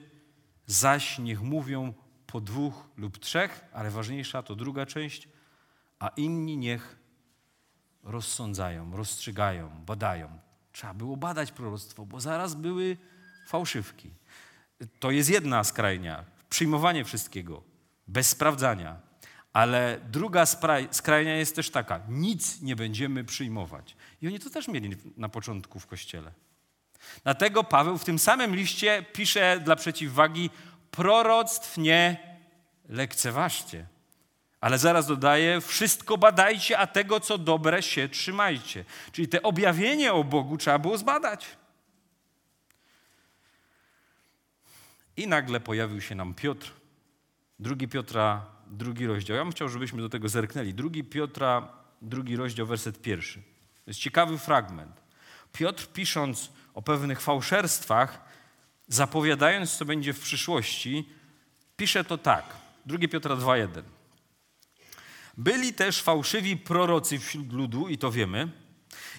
zaś 0.66 1.18
niech 1.18 1.42
mówią 1.42 1.94
po 2.26 2.40
dwóch 2.40 2.88
lub 2.96 3.18
trzech, 3.18 3.64
ale 3.72 3.90
ważniejsza 3.90 4.42
to 4.42 4.54
druga 4.54 4.86
część, 4.86 5.28
a 5.98 6.08
inni 6.08 6.56
niech 6.56 7.03
rozsądzają, 8.04 8.96
rozstrzygają, 8.96 9.70
badają. 9.86 10.38
Trzeba 10.72 10.94
było 10.94 11.16
badać 11.16 11.52
proroctwo, 11.52 12.06
bo 12.06 12.20
zaraz 12.20 12.54
były 12.54 12.96
fałszywki. 13.46 14.10
To 15.00 15.10
jest 15.10 15.30
jedna 15.30 15.64
skrajnia, 15.64 16.24
przyjmowanie 16.50 17.04
wszystkiego, 17.04 17.62
bez 18.06 18.28
sprawdzania. 18.28 18.96
Ale 19.52 20.00
druga 20.10 20.46
skrajnia 20.90 21.36
jest 21.36 21.56
też 21.56 21.70
taka, 21.70 22.00
nic 22.08 22.62
nie 22.62 22.76
będziemy 22.76 23.24
przyjmować. 23.24 23.96
I 24.22 24.26
oni 24.28 24.40
to 24.40 24.50
też 24.50 24.68
mieli 24.68 24.96
na 25.16 25.28
początku 25.28 25.80
w 25.80 25.86
kościele. 25.86 26.32
Dlatego 27.24 27.64
Paweł 27.64 27.98
w 27.98 28.04
tym 28.04 28.18
samym 28.18 28.56
liście 28.56 29.04
pisze 29.12 29.60
dla 29.60 29.76
przeciwwagi: 29.76 30.50
proroctw 30.90 31.78
nie 31.78 32.18
lekceważcie. 32.88 33.86
Ale 34.64 34.78
zaraz 34.78 35.06
dodaje, 35.06 35.60
wszystko 35.60 36.18
badajcie, 36.18 36.78
a 36.78 36.86
tego, 36.86 37.20
co 37.20 37.38
dobre, 37.38 37.82
się 37.82 38.08
trzymajcie. 38.08 38.84
Czyli 39.12 39.28
te 39.28 39.42
objawienie 39.42 40.12
o 40.12 40.24
Bogu 40.24 40.58
trzeba 40.58 40.78
było 40.78 40.98
zbadać. 40.98 41.46
I 45.16 45.26
nagle 45.26 45.60
pojawił 45.60 46.00
się 46.00 46.14
nam 46.14 46.34
Piotr, 46.34 46.72
drugi 47.58 47.88
Piotra, 47.88 48.46
drugi 48.66 49.06
rozdział. 49.06 49.36
Ja 49.36 49.44
bym 49.44 49.52
chciał, 49.52 49.68
żebyśmy 49.68 50.02
do 50.02 50.08
tego 50.08 50.28
zerknęli. 50.28 50.74
Drugi 50.74 51.04
Piotra, 51.04 51.68
drugi 52.02 52.36
rozdział, 52.36 52.66
werset 52.66 53.02
pierwszy. 53.02 53.38
To 53.84 53.90
jest 53.90 54.00
ciekawy 54.00 54.38
fragment. 54.38 55.00
Piotr 55.52 55.86
pisząc 55.92 56.50
o 56.74 56.82
pewnych 56.82 57.20
fałszerstwach, 57.20 58.20
zapowiadając, 58.88 59.76
co 59.76 59.84
będzie 59.84 60.12
w 60.12 60.20
przyszłości, 60.20 61.08
pisze 61.76 62.04
to 62.04 62.18
tak. 62.18 62.44
2 62.86 63.08
Piotra 63.08 63.36
2,1. 63.36 63.93
Byli 65.36 65.72
też 65.72 66.02
fałszywi 66.02 66.56
prorocy 66.56 67.18
wśród 67.18 67.52
ludu, 67.52 67.88
i 67.88 67.98
to 67.98 68.12
wiemy, 68.12 68.48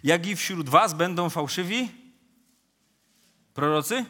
jak 0.04 0.28
i 0.28 0.36
wśród 0.36 0.70
was 0.70 0.94
będą 0.94 1.30
fałszywi 1.30 1.90
prorocy? 3.54 4.06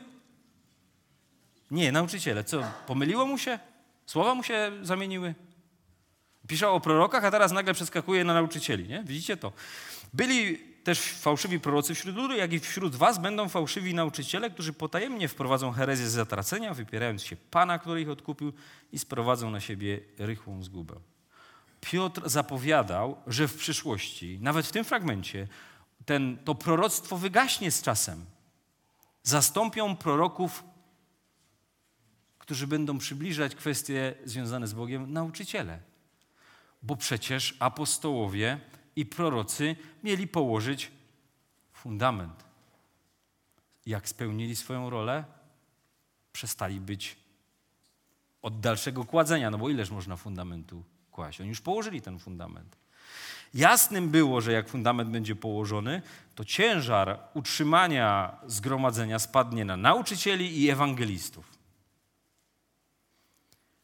Nie, 1.72 1.92
nauczyciele. 1.92 2.44
Co, 2.44 2.64
pomyliło 2.88 3.26
mu 3.26 3.38
się? 3.38 3.60
Słowa 4.06 4.36
mu 4.36 4.44
się 4.44 4.72
zamieniły? 4.82 5.36
Piszał 6.48 6.76
o 6.76 6.80
prorokach, 6.80 7.26
a 7.26 7.32
teraz 7.32 7.52
nagle 7.52 7.74
przeskakuje 7.74 8.24
na 8.24 8.34
nauczycieli, 8.34 8.88
nie? 8.88 9.04
Widzicie 9.04 9.38
to? 9.38 9.52
Byli 10.14 10.58
też 10.84 11.00
fałszywi 11.00 11.60
prorocy 11.60 11.96
wśród 11.96 12.16
ludu, 12.16 12.36
jak 12.36 12.54
i 12.54 12.60
wśród 12.60 12.96
was 12.96 13.20
będą 13.20 13.50
fałszywi 13.50 13.94
nauczyciele, 13.94 14.50
którzy 14.50 14.74
potajemnie 14.74 15.28
wprowadzą 15.28 15.72
herezję 15.72 16.08
z 16.08 16.12
zatracenia, 16.12 16.74
wypierając 16.74 17.24
się 17.24 17.36
Pana, 17.36 17.80
który 17.80 18.02
ich 18.02 18.10
odkupił 18.10 18.54
i 18.92 19.00
sprowadzą 19.00 19.52
na 19.52 19.60
siebie 19.60 20.00
rychłą 20.18 20.64
zgubę. 20.64 20.96
Piotr 21.86 22.30
zapowiadał, 22.30 23.18
że 23.28 23.48
w 23.48 23.58
przyszłości, 23.58 24.40
nawet 24.42 24.68
w 24.68 24.72
tym 24.72 24.86
fragmencie, 24.86 25.48
ten, 26.06 26.38
to 26.38 26.56
proroctwo 26.56 27.18
wygaśnie 27.18 27.72
z 27.72 27.82
czasem. 27.82 28.26
Zastąpią 29.24 29.96
proroków, 29.96 30.64
którzy 32.40 32.68
będą 32.68 32.98
przybliżać 32.98 33.56
kwestie 33.56 34.16
związane 34.26 34.68
z 34.68 34.74
Bogiem, 34.74 35.14
nauczyciele. 35.14 35.80
Bo 36.84 36.96
przecież 36.96 37.58
apostołowie 37.60 38.60
i 38.96 39.06
prorocy 39.06 39.76
mieli 40.04 40.28
położyć 40.28 40.92
fundament. 41.74 42.44
Jak 43.86 44.10
spełnili 44.10 44.56
swoją 44.56 44.90
rolę, 44.90 45.24
przestali 46.32 46.80
być 46.80 47.18
od 48.42 48.60
dalszego 48.60 49.06
kładzenia, 49.06 49.52
no 49.52 49.58
bo 49.58 49.70
ileż 49.70 49.90
można 49.90 50.16
fundamentu 50.16 50.84
kłaść. 51.16 51.42
Oni 51.42 51.50
już 51.50 51.62
położyli 51.62 52.02
ten 52.02 52.20
fundament. 52.20 52.78
Jasnym 53.54 54.10
było, 54.10 54.42
że 54.42 54.52
jak 54.52 54.70
fundament 54.70 55.10
będzie 55.10 55.36
położony, 55.36 56.02
to 56.36 56.46
ciężar 56.46 57.20
utrzymania 57.34 58.36
zgromadzenia 58.48 59.20
spadnie 59.20 59.66
na 59.66 59.78
nauczycieli 59.78 60.62
i 60.62 60.70
ewangelistów. 60.70 61.56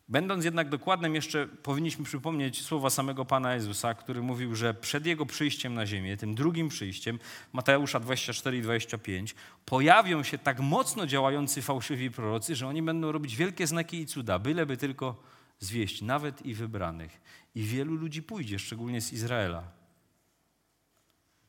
Będąc 0.10 0.46
jednak 0.46 0.70
dokładnym, 0.70 1.16
jeszcze 1.16 1.48
powinniśmy 1.48 2.06
przypomnieć 2.06 2.62
słowa 2.62 2.90
samego 2.90 3.26
Pana 3.26 3.54
Jezusa, 3.54 3.94
który 3.94 4.22
mówił, 4.22 4.56
że 4.56 4.74
przed 4.74 5.06
Jego 5.06 5.26
przyjściem 5.26 5.74
na 5.74 5.86
ziemię, 5.86 6.18
tym 6.18 6.36
drugim 6.36 6.70
przyjściem, 6.70 7.20
Mateusza 7.54 8.00
24 8.00 8.58
i 8.58 8.62
25, 8.62 9.36
pojawią 9.66 10.24
się 10.24 10.38
tak 10.38 10.60
mocno 10.60 11.08
działający 11.08 11.62
fałszywi 11.62 12.12
prorocy, 12.12 12.56
że 12.56 12.68
oni 12.68 12.82
będą 12.82 13.12
robić 13.12 13.36
wielkie 13.36 13.68
znaki 13.68 14.00
i 14.00 14.06
cuda, 14.06 14.40
byleby 14.40 14.78
tylko 14.78 15.16
zwieść, 15.62 16.02
nawet 16.02 16.46
i 16.46 16.54
wybranych. 16.54 17.22
I 17.56 17.64
wielu 17.64 17.96
ludzi 17.96 18.24
pójdzie, 18.24 18.60
szczególnie 18.60 19.02
z 19.02 19.14
Izraela, 19.14 19.64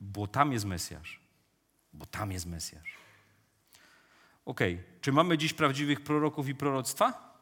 bo 0.01 0.27
tam 0.27 0.51
jest 0.51 0.65
Mesjasz. 0.65 1.19
Bo 1.93 2.05
tam 2.05 2.31
jest 2.31 2.45
Mesjasz. 2.45 2.97
Ok, 4.45 4.59
czy 5.01 5.11
mamy 5.11 5.37
dziś 5.37 5.53
prawdziwych 5.53 6.03
proroków 6.03 6.47
i 6.47 6.55
proroctwa? 6.55 7.33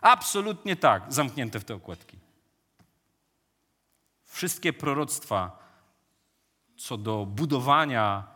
Absolutnie 0.00 0.76
tak, 0.76 1.12
zamknięte 1.12 1.60
w 1.60 1.64
te 1.64 1.74
okładki. 1.74 2.18
Wszystkie 4.24 4.72
proroctwa 4.72 5.70
co 6.76 6.96
do 6.96 7.26
budowania 7.26 8.26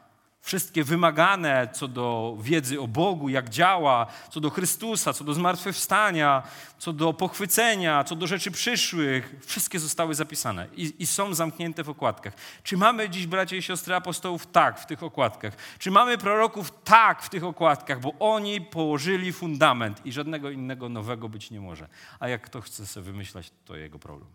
Wszystkie 0.44 0.84
wymagane 0.84 1.68
co 1.72 1.88
do 1.88 2.36
wiedzy 2.40 2.80
o 2.80 2.88
Bogu, 2.88 3.28
jak 3.28 3.48
działa, 3.48 4.06
co 4.30 4.40
do 4.40 4.50
Chrystusa, 4.50 5.12
co 5.12 5.24
do 5.24 5.34
zmartwychwstania, 5.34 6.42
co 6.78 6.92
do 6.92 7.12
pochwycenia, 7.12 8.04
co 8.04 8.16
do 8.16 8.26
rzeczy 8.26 8.50
przyszłych, 8.50 9.34
wszystkie 9.46 9.80
zostały 9.80 10.14
zapisane 10.14 10.68
i, 10.76 10.94
i, 10.98 11.06
są 11.06 11.34
zamknięte 11.34 11.84
w 11.84 11.88
okładkach. 11.88 12.34
Czy 12.62 12.76
mamy 12.76 13.10
dziś, 13.10 13.26
bracia 13.26 13.56
i 13.56 13.62
siostry 13.62 13.94
apostołów? 13.94 14.46
Tak, 14.46 14.80
w 14.80 14.86
tych 14.86 15.02
okładkach. 15.02 15.56
Czy 15.78 15.90
mamy 15.90 16.18
proroków? 16.18 16.72
Tak, 16.84 17.22
w 17.22 17.28
tych 17.28 17.44
okładkach, 17.44 18.00
bo 18.00 18.12
oni 18.18 18.60
położyli 18.60 19.32
fundament 19.32 20.06
i 20.06 20.12
żadnego 20.12 20.50
innego 20.50 20.88
nowego 20.88 21.28
być 21.28 21.50
nie 21.50 21.60
może. 21.60 21.88
A 22.20 22.28
jak 22.28 22.42
kto 22.42 22.60
chce 22.60 22.86
sobie 22.86 23.04
wymyślać, 23.04 23.50
to 23.64 23.76
jego 23.76 23.98
problem. 23.98 24.30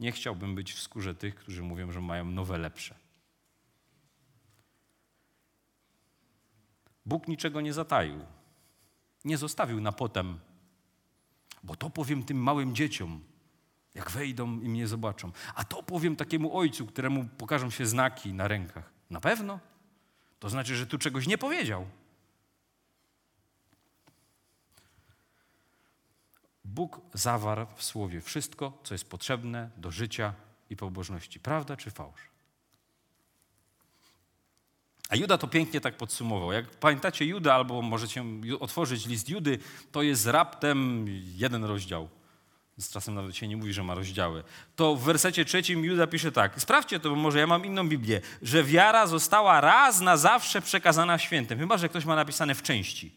Nie 0.00 0.12
chciałbym 0.12 0.54
być 0.54 0.72
w 0.72 0.80
skórze 0.80 1.14
tych, 1.14 1.34
którzy 1.34 1.62
mówią, 1.62 1.92
że 1.92 2.00
mają 2.00 2.24
nowe, 2.24 2.58
lepsze. 2.58 3.05
Bóg 7.06 7.28
niczego 7.28 7.60
nie 7.60 7.72
zataił. 7.72 8.24
Nie 9.24 9.38
zostawił 9.38 9.80
na 9.80 9.92
potem, 9.92 10.38
bo 11.62 11.76
to 11.76 11.90
powiem 11.90 12.22
tym 12.22 12.42
małym 12.42 12.74
dzieciom, 12.74 13.20
jak 13.94 14.10
wejdą 14.10 14.60
i 14.60 14.68
mnie 14.68 14.86
zobaczą. 14.86 15.32
A 15.54 15.64
to 15.64 15.82
powiem 15.82 16.16
takiemu 16.16 16.58
ojcu, 16.58 16.86
któremu 16.86 17.24
pokażą 17.24 17.70
się 17.70 17.86
znaki 17.86 18.34
na 18.34 18.48
rękach. 18.48 18.92
Na 19.10 19.20
pewno? 19.20 19.60
To 20.38 20.48
znaczy, 20.48 20.76
że 20.76 20.86
tu 20.86 20.98
czegoś 20.98 21.26
nie 21.26 21.38
powiedział. 21.38 21.86
Bóg 26.64 27.00
zawarł 27.14 27.66
w 27.76 27.82
słowie 27.82 28.20
wszystko, 28.20 28.78
co 28.84 28.94
jest 28.94 29.10
potrzebne 29.10 29.70
do 29.76 29.90
życia 29.90 30.34
i 30.70 30.76
pobożności. 30.76 31.40
Prawda 31.40 31.76
czy 31.76 31.90
fałsz? 31.90 32.35
A 35.08 35.16
Juda 35.16 35.38
to 35.38 35.46
pięknie 35.46 35.80
tak 35.80 35.96
podsumował. 35.96 36.52
Jak 36.52 36.70
pamiętacie 36.70 37.24
Juda, 37.24 37.54
albo 37.54 37.82
możecie 37.82 38.24
otworzyć 38.60 39.06
list 39.06 39.28
Judy, 39.28 39.58
to 39.92 40.02
jest 40.02 40.26
raptem 40.26 41.06
jeden 41.36 41.64
rozdział. 41.64 42.08
Z 42.78 42.90
czasem 42.90 43.14
nawet 43.14 43.36
się 43.36 43.48
nie 43.48 43.56
mówi, 43.56 43.72
że 43.72 43.82
ma 43.82 43.94
rozdziały. 43.94 44.44
To 44.76 44.96
w 44.96 45.02
wersecie 45.02 45.44
trzecim 45.44 45.84
Juda 45.84 46.06
pisze 46.06 46.32
tak. 46.32 46.60
Sprawdźcie 46.60 47.00
to, 47.00 47.10
bo 47.10 47.16
może 47.16 47.38
ja 47.38 47.46
mam 47.46 47.66
inną 47.66 47.88
Biblię. 47.88 48.20
Że 48.42 48.64
wiara 48.64 49.06
została 49.06 49.60
raz 49.60 50.00
na 50.00 50.16
zawsze 50.16 50.62
przekazana 50.62 51.18
świętym. 51.18 51.58
Chyba, 51.58 51.78
że 51.78 51.88
ktoś 51.88 52.04
ma 52.04 52.16
napisane 52.16 52.54
w 52.54 52.62
części. 52.62 53.14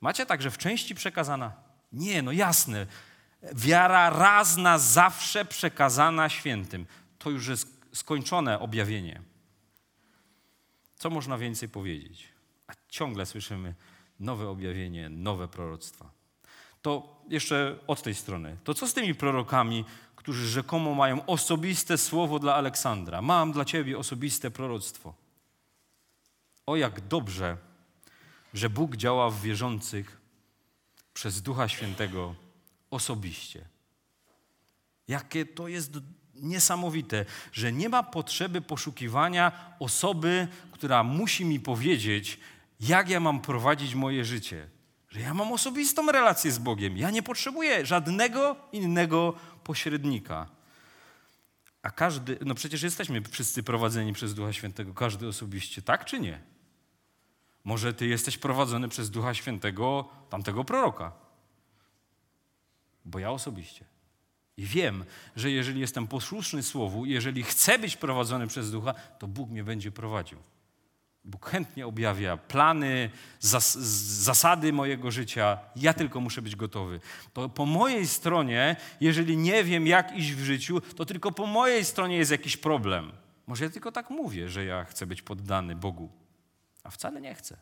Macie 0.00 0.26
także 0.26 0.50
w 0.50 0.58
części 0.58 0.94
przekazana? 0.94 1.52
Nie, 1.92 2.22
no 2.22 2.32
jasne. 2.32 2.86
Wiara 3.54 4.10
raz 4.10 4.56
na 4.56 4.78
zawsze 4.78 5.44
przekazana 5.44 6.28
świętym. 6.28 6.86
To 7.18 7.30
już 7.30 7.48
jest 7.48 7.80
skończone 7.92 8.58
objawienie. 8.58 9.20
Co 10.96 11.10
można 11.10 11.38
więcej 11.38 11.68
powiedzieć? 11.68 12.28
A 12.66 12.72
ciągle 12.88 13.26
słyszymy 13.26 13.74
nowe 14.20 14.48
objawienie, 14.48 15.08
nowe 15.08 15.48
proroctwa. 15.48 16.10
To 16.82 17.20
jeszcze 17.28 17.78
od 17.86 18.02
tej 18.02 18.14
strony. 18.14 18.56
To 18.64 18.74
co 18.74 18.88
z 18.88 18.94
tymi 18.94 19.14
prorokami, 19.14 19.84
którzy 20.16 20.48
rzekomo 20.48 20.94
mają 20.94 21.26
osobiste 21.26 21.98
słowo 21.98 22.38
dla 22.38 22.54
Aleksandra? 22.54 23.22
Mam 23.22 23.52
dla 23.52 23.64
ciebie 23.64 23.98
osobiste 23.98 24.50
proroctwo. 24.50 25.14
O 26.66 26.76
jak 26.76 27.00
dobrze, 27.00 27.56
że 28.54 28.70
Bóg 28.70 28.96
działa 28.96 29.30
w 29.30 29.40
wierzących 29.40 30.20
przez 31.14 31.42
Ducha 31.42 31.68
Świętego 31.68 32.34
osobiście. 32.90 33.68
Jakie 35.08 35.46
to 35.46 35.68
jest 35.68 35.98
niesamowite, 36.44 37.24
że 37.52 37.72
nie 37.72 37.88
ma 37.88 38.02
potrzeby 38.02 38.60
poszukiwania 38.60 39.52
osoby, 39.78 40.48
która 40.72 41.02
musi 41.02 41.44
mi 41.44 41.60
powiedzieć, 41.60 42.40
jak 42.80 43.08
ja 43.08 43.20
mam 43.20 43.40
prowadzić 43.40 43.94
moje 43.94 44.24
życie. 44.24 44.68
Że 45.08 45.20
ja 45.20 45.34
mam 45.34 45.52
osobistą 45.52 46.12
relację 46.12 46.52
z 46.52 46.58
Bogiem. 46.58 46.96
Ja 46.96 47.10
nie 47.10 47.22
potrzebuję 47.22 47.86
żadnego 47.86 48.56
innego 48.72 49.34
pośrednika. 49.64 50.46
A 51.82 51.90
każdy, 51.90 52.38
no 52.44 52.54
przecież 52.54 52.82
jesteśmy 52.82 53.22
wszyscy 53.22 53.62
prowadzeni 53.62 54.12
przez 54.12 54.34
Ducha 54.34 54.52
Świętego, 54.52 54.94
każdy 54.94 55.28
osobiście, 55.28 55.82
tak 55.82 56.04
czy 56.04 56.20
nie? 56.20 56.40
Może 57.64 57.94
ty 57.94 58.06
jesteś 58.06 58.38
prowadzony 58.38 58.88
przez 58.88 59.10
Ducha 59.10 59.34
Świętego 59.34 60.08
tamtego 60.30 60.64
proroka. 60.64 61.12
Bo 63.04 63.18
ja 63.18 63.30
osobiście. 63.30 63.84
I 64.56 64.64
wiem, 64.64 65.04
że 65.36 65.50
jeżeli 65.50 65.80
jestem 65.80 66.06
posłuszny 66.06 66.62
Słowu, 66.62 67.04
jeżeli 67.04 67.42
chcę 67.42 67.78
być 67.78 67.96
prowadzony 67.96 68.46
przez 68.46 68.70
Ducha, 68.70 68.94
to 69.18 69.28
Bóg 69.28 69.50
mnie 69.50 69.64
będzie 69.64 69.92
prowadził. 69.92 70.38
Bóg 71.24 71.50
chętnie 71.50 71.86
objawia 71.86 72.36
plany, 72.36 73.10
zas 73.40 73.78
zasady 74.22 74.72
mojego 74.72 75.10
życia. 75.10 75.58
Ja 75.76 75.92
tylko 75.92 76.20
muszę 76.20 76.42
być 76.42 76.56
gotowy. 76.56 77.00
To 77.32 77.48
po 77.48 77.66
mojej 77.66 78.06
stronie, 78.06 78.76
jeżeli 79.00 79.36
nie 79.36 79.64
wiem, 79.64 79.86
jak 79.86 80.16
iść 80.16 80.32
w 80.32 80.44
życiu, 80.44 80.80
to 80.80 81.04
tylko 81.04 81.32
po 81.32 81.46
mojej 81.46 81.84
stronie 81.84 82.16
jest 82.16 82.30
jakiś 82.30 82.56
problem. 82.56 83.12
Może 83.46 83.64
ja 83.64 83.70
tylko 83.70 83.92
tak 83.92 84.10
mówię, 84.10 84.48
że 84.48 84.64
ja 84.64 84.84
chcę 84.84 85.06
być 85.06 85.22
poddany 85.22 85.76
Bogu, 85.76 86.12
a 86.82 86.90
wcale 86.90 87.20
nie 87.20 87.34
chcę. 87.34 87.56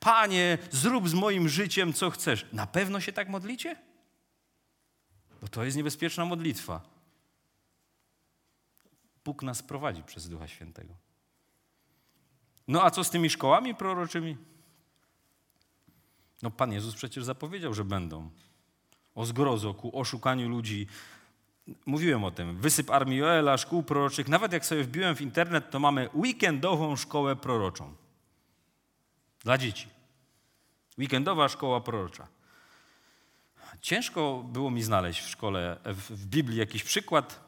Panie, 0.00 0.58
zrób 0.70 1.08
z 1.08 1.14
moim 1.14 1.48
życiem, 1.48 1.92
co 1.92 2.10
chcesz. 2.10 2.46
Na 2.52 2.66
pewno 2.66 3.00
się 3.00 3.12
tak 3.12 3.28
modlicie? 3.28 3.76
Bo 5.44 5.48
to 5.48 5.64
jest 5.64 5.76
niebezpieczna 5.76 6.24
modlitwa. 6.24 6.80
Bóg 9.24 9.42
nas 9.42 9.62
prowadzi 9.62 10.02
przez 10.02 10.28
Ducha 10.28 10.48
Świętego. 10.48 10.94
No 12.68 12.82
a 12.82 12.90
co 12.90 13.04
z 13.04 13.10
tymi 13.10 13.30
szkołami 13.30 13.74
proroczymi? 13.74 14.36
No 16.42 16.50
Pan 16.50 16.72
Jezus 16.72 16.94
przecież 16.94 17.24
zapowiedział, 17.24 17.74
że 17.74 17.84
będą. 17.84 18.30
O 19.14 19.26
zgrozo, 19.26 19.74
ku 19.74 20.00
oszukaniu 20.00 20.48
ludzi. 20.48 20.86
Mówiłem 21.86 22.24
o 22.24 22.30
tym. 22.30 22.60
Wysyp 22.60 22.90
armii 22.90 23.18
Joela, 23.18 23.58
szkół 23.58 23.82
proroczych. 23.82 24.28
Nawet 24.28 24.52
jak 24.52 24.66
sobie 24.66 24.84
wbiłem 24.84 25.16
w 25.16 25.20
internet, 25.20 25.70
to 25.70 25.78
mamy 25.78 26.08
weekendową 26.14 26.96
szkołę 26.96 27.36
proroczą. 27.36 27.94
Dla 29.40 29.58
dzieci. 29.58 29.88
Weekendowa 30.98 31.48
szkoła 31.48 31.80
prorocza. 31.80 32.33
Ciężko 33.84 34.44
było 34.52 34.70
mi 34.70 34.82
znaleźć 34.82 35.20
w 35.20 35.28
szkole, 35.28 35.78
w 35.84 36.26
Biblii 36.26 36.58
jakiś 36.58 36.84
przykład 36.84 37.40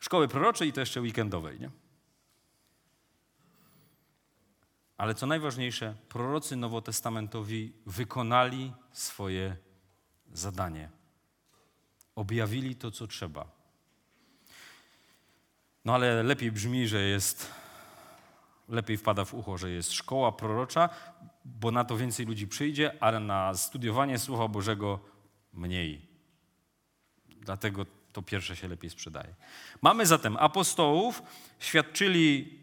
szkoły 0.00 0.28
proroczej 0.28 0.68
i 0.68 0.72
to 0.72 0.80
jeszcze 0.80 1.00
weekendowej. 1.00 1.60
Nie? 1.60 1.70
Ale 4.96 5.14
co 5.14 5.26
najważniejsze, 5.26 5.94
prorocy 6.08 6.56
nowotestamentowi 6.56 7.72
wykonali 7.86 8.72
swoje 8.92 9.56
zadanie. 10.32 10.90
Objawili 12.14 12.76
to, 12.76 12.90
co 12.90 13.06
trzeba. 13.06 13.46
No 15.84 15.94
ale 15.94 16.22
lepiej 16.22 16.52
brzmi, 16.52 16.88
że 16.88 17.00
jest, 17.00 17.50
lepiej 18.68 18.96
wpada 18.96 19.24
w 19.24 19.34
ucho, 19.34 19.58
że 19.58 19.70
jest 19.70 19.92
szkoła 19.92 20.32
prorocza, 20.32 20.88
bo 21.44 21.70
na 21.70 21.84
to 21.84 21.96
więcej 21.96 22.26
ludzi 22.26 22.48
przyjdzie, 22.48 23.02
ale 23.02 23.20
na 23.20 23.54
studiowanie 23.54 24.18
Słowa 24.18 24.48
Bożego 24.48 25.09
mniej. 25.52 26.06
Dlatego 27.28 27.86
to 28.12 28.22
pierwsze 28.22 28.56
się 28.56 28.68
lepiej 28.68 28.90
sprzedaje. 28.90 29.34
Mamy 29.82 30.06
zatem 30.06 30.36
apostołów, 30.36 31.22
świadczyli 31.58 32.59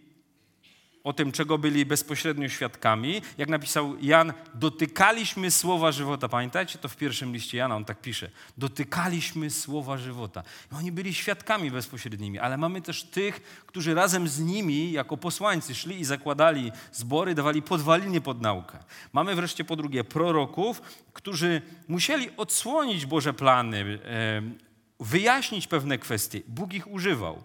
o 1.07 1.13
tym, 1.13 1.31
czego 1.31 1.57
byli 1.57 1.85
bezpośrednio 1.85 2.49
świadkami. 2.49 3.21
Jak 3.37 3.49
napisał 3.49 3.97
Jan, 4.01 4.33
dotykaliśmy 4.53 5.51
słowa 5.51 5.91
żywota. 5.91 6.29
Pamiętajcie 6.29 6.79
to 6.79 6.89
w 6.89 6.95
pierwszym 6.95 7.33
liście 7.33 7.57
Jana, 7.57 7.75
on 7.75 7.85
tak 7.85 8.01
pisze. 8.01 8.29
Dotykaliśmy 8.57 9.49
słowa 9.49 9.97
żywota. 9.97 10.43
I 10.71 10.75
oni 10.75 10.91
byli 10.91 11.13
świadkami 11.13 11.71
bezpośrednimi, 11.71 12.39
ale 12.39 12.57
mamy 12.57 12.81
też 12.81 13.03
tych, 13.03 13.41
którzy 13.65 13.93
razem 13.93 14.27
z 14.27 14.39
nimi, 14.39 14.91
jako 14.91 15.17
posłańcy, 15.17 15.75
szli 15.75 15.99
i 15.99 16.05
zakładali 16.05 16.71
zbory, 16.91 17.35
dawali 17.35 17.61
podwaliny 17.61 18.21
pod 18.21 18.41
naukę. 18.41 18.77
Mamy 19.13 19.35
wreszcie 19.35 19.63
po 19.63 19.75
drugie 19.75 20.03
proroków, 20.03 20.81
którzy 21.13 21.61
musieli 21.87 22.29
odsłonić 22.37 23.05
Boże 23.05 23.33
plany, 23.33 23.99
wyjaśnić 24.99 25.67
pewne 25.67 25.97
kwestie. 25.97 26.41
Bóg 26.47 26.73
ich 26.73 26.91
używał. 26.91 27.43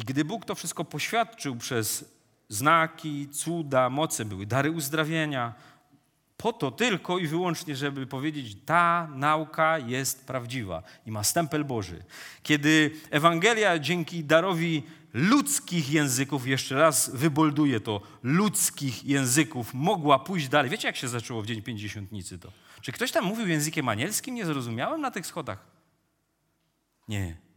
I 0.00 0.02
gdy 0.02 0.24
Bóg 0.24 0.44
to 0.44 0.54
wszystko 0.54 0.84
poświadczył 0.84 1.56
przez 1.56 2.04
znaki, 2.48 3.28
cuda, 3.28 3.90
moce, 3.90 4.24
były 4.24 4.46
dary 4.46 4.70
uzdrawienia, 4.70 5.54
po 6.36 6.52
to 6.52 6.70
tylko 6.70 7.18
i 7.18 7.26
wyłącznie, 7.26 7.76
żeby 7.76 8.06
powiedzieć, 8.06 8.56
ta 8.66 9.08
nauka 9.14 9.78
jest 9.78 10.26
prawdziwa 10.26 10.82
i 11.06 11.10
ma 11.10 11.24
stempel 11.24 11.64
Boży. 11.64 12.04
Kiedy 12.42 12.90
Ewangelia 13.10 13.78
dzięki 13.78 14.24
darowi 14.24 14.82
ludzkich 15.12 15.90
języków, 15.90 16.46
jeszcze 16.46 16.74
raz 16.74 17.10
wybolduje 17.14 17.80
to, 17.80 18.00
ludzkich 18.22 19.04
języków, 19.04 19.74
mogła 19.74 20.18
pójść 20.18 20.48
dalej. 20.48 20.70
Wiecie, 20.70 20.88
jak 20.88 20.96
się 20.96 21.08
zaczęło 21.08 21.42
w 21.42 21.46
Dzień 21.46 21.62
Pięćdziesiątnicy 21.62 22.38
to? 22.38 22.52
Czy 22.80 22.92
ktoś 22.92 23.12
tam 23.12 23.24
mówił 23.24 23.48
językiem 23.48 23.88
anielskim? 23.88 24.34
Nie 24.34 24.46
zrozumiałem 24.46 25.00
na 25.00 25.10
tych 25.10 25.26
schodach. 25.26 25.64
Nie. 27.08 27.49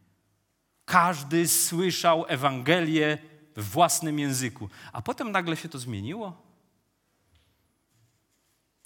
Każdy 0.84 1.48
słyszał 1.48 2.24
Ewangelię 2.28 3.18
w 3.56 3.70
własnym 3.70 4.18
języku. 4.18 4.68
A 4.92 5.02
potem 5.02 5.32
nagle 5.32 5.56
się 5.56 5.68
to 5.68 5.78
zmieniło? 5.78 6.42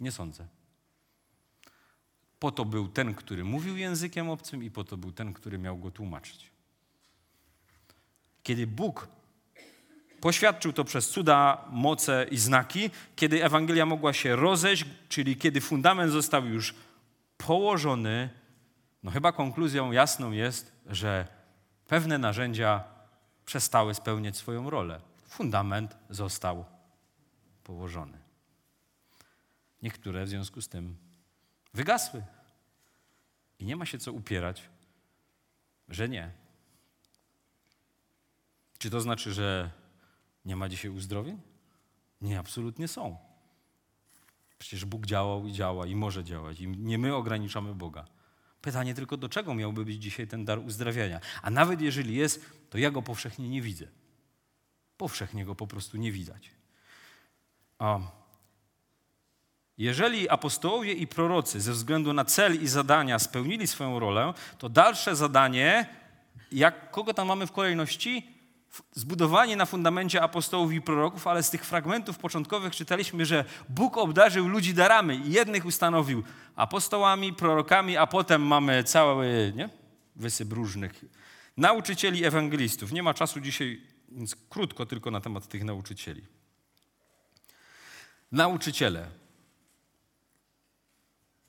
Nie 0.01 0.13
sądzę. 0.13 0.47
Po 2.39 2.51
to 2.51 2.65
był 2.65 2.89
ten, 2.89 3.15
który 3.15 3.45
mówił 3.45 3.77
językiem 3.77 4.31
obcym, 4.31 4.65
i 4.65 4.71
po 4.71 4.85
to 4.85 4.97
był 4.97 5.13
ten, 5.13 5.33
który 5.33 5.59
miał 5.59 5.79
go 5.79 5.91
tłumaczyć. 5.91 6.51
Kiedy 8.43 8.67
Bóg 8.67 9.09
poświadczył 10.21 10.73
to 10.73 10.85
przez 10.85 11.09
cuda, 11.09 11.65
moce 11.71 12.27
i 12.31 12.39
znaki, 12.39 12.91
kiedy 13.17 13.45
Ewangelia 13.45 13.87
mogła 13.87 14.13
się 14.13 14.37
rozejść, 14.37 14.85
czyli 15.09 15.37
kiedy 15.37 15.61
fundament 15.61 16.13
został 16.13 16.47
już 16.47 16.75
położony, 17.37 18.31
no 19.03 19.11
chyba 19.11 19.33
konkluzją 19.33 19.93
jasną 19.93 20.33
jest, 20.33 20.73
że 20.87 21.38
pewne 21.89 22.19
narzędzia 22.19 22.85
przestały 23.47 23.95
spełniać 23.95 24.37
swoją 24.37 24.71
rolę. 24.71 25.01
Fundament 25.27 25.97
został 26.11 26.65
położony. 27.65 28.19
Niektóre 29.83 30.25
w 30.25 30.29
związku 30.29 30.63
z 30.63 30.69
tym 30.69 30.97
wygasły. 31.75 32.23
I 33.59 33.65
nie 33.65 33.77
ma 33.77 33.87
się 33.87 33.99
co 33.99 34.13
upierać, 34.13 34.63
że 35.89 36.09
nie. 36.09 36.31
Czy 38.79 38.91
to 38.91 39.01
znaczy, 39.01 39.33
że 39.33 39.71
nie 40.45 40.57
ma 40.57 40.69
dzisiaj 40.69 40.91
uzdrowień? 40.91 41.41
Nie, 42.21 42.39
absolutnie 42.39 42.89
są. 42.89 43.17
Przecież 44.59 44.85
Bóg 44.85 45.07
działał 45.07 45.47
i 45.47 45.53
działa 45.53 45.87
i 45.87 45.95
może 45.95 46.25
działać. 46.25 46.61
I 46.61 46.69
nie 46.69 46.99
my 46.99 47.15
ograniczamy 47.15 47.75
Boga. 47.75 48.05
Pytanie 48.61 48.95
tylko, 48.95 49.17
do 49.17 49.29
czego 49.29 49.55
miałby 49.55 49.85
być 49.85 50.03
dzisiaj 50.03 50.27
ten 50.27 50.45
dar 50.45 50.59
uzdrawiania? 50.59 51.21
A 51.43 51.51
nawet 51.51 51.81
jeżeli 51.81 52.15
jest, 52.15 52.47
to 52.71 52.79
ja 52.79 52.91
go 52.91 53.03
powszechnie 53.03 53.49
nie 53.49 53.63
widzę. 53.63 53.87
Powszechnie 54.97 55.45
go 55.45 55.55
po 55.55 55.67
prostu 55.67 55.97
nie 55.97 56.13
widać. 56.13 56.51
A 57.79 57.99
jeżeli 59.79 60.29
apostołowie 60.29 60.93
i 60.93 61.07
prorocy 61.07 61.61
ze 61.61 61.73
względu 61.73 62.13
na 62.13 62.25
cel 62.25 62.63
i 62.63 62.69
zadania 62.69 63.19
spełnili 63.19 63.67
swoją 63.67 63.99
rolę, 63.99 64.35
to 64.59 64.69
dalsze 64.69 65.17
zadanie, 65.17 65.87
jak 66.53 66.91
kogo 66.91 67.15
tam 67.15 67.29
mamy 67.29 67.47
w 67.47 67.53
kolejności? 67.53 68.38
Zbudowanie 68.93 69.57
na 69.57 69.67
fundamencie 69.67 70.23
apostołów 70.23 70.73
i 70.73 70.81
proroków, 70.81 71.27
ale 71.27 71.43
z 71.43 71.51
tych 71.51 71.65
fragmentów 71.65 72.19
początkowych 72.19 72.77
czytaliśmy, 72.77 73.27
że 73.27 73.45
Bóg 73.69 73.97
obdarzył 73.97 74.49
ludzi 74.49 74.75
darami 74.75 75.23
jednych 75.25 75.65
ustanowił 75.65 76.23
apostołami, 76.57 77.33
prorokami, 77.33 77.97
a 77.97 78.07
potem 78.07 78.43
mamy 78.43 78.85
cały 78.85 79.53
nie? 79.57 79.69
wysyp 80.17 80.53
różnych 80.53 81.05
nauczycieli, 81.59 82.25
ewangelistów. 82.25 82.93
Nie 82.93 83.03
ma 83.03 83.15
czasu 83.15 83.41
dzisiaj, 83.41 83.83
więc 84.09 84.37
krótko 84.51 84.87
tylko 84.87 85.11
na 85.11 85.21
temat 85.21 85.49
tych 85.49 85.65
nauczycieli. 85.65 86.23
Nauczyciele 88.33 89.11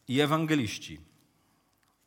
i 0.07 0.19
ewangeliści 0.19 1.08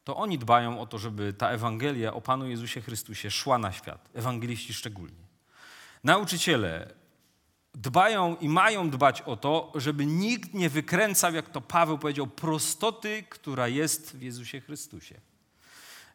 to 0.05 0.17
oni 0.17 0.39
dbają 0.39 0.81
o 0.81 0.87
to, 0.87 0.99
żeby 0.99 1.33
ta 1.33 1.51
Ewangelia 1.51 2.15
o 2.15 2.21
Panu 2.21 2.49
Jezusie 2.49 2.81
Chrystusie 2.81 3.31
szła 3.31 3.59
na 3.59 3.73
świat, 3.73 4.09
ewangeliści 4.15 4.75
szczególnie. 4.75 5.23
Nauczyciele 6.05 6.95
dbają 7.75 8.37
i 8.37 8.49
mają 8.49 8.91
dbać 8.91 9.23
o 9.23 9.37
to, 9.37 9.73
żeby 9.75 10.07
nikt 10.07 10.55
nie 10.55 10.71
wykręcał, 10.71 11.35
jak 11.35 11.49
to 11.49 11.61
Paweł 11.61 11.99
powiedział, 11.99 12.27
prostoty, 12.27 13.25
która 13.29 13.69
jest 13.69 14.17
w 14.17 14.23
Jezusie 14.23 14.61
Chrystusie. 14.61 15.21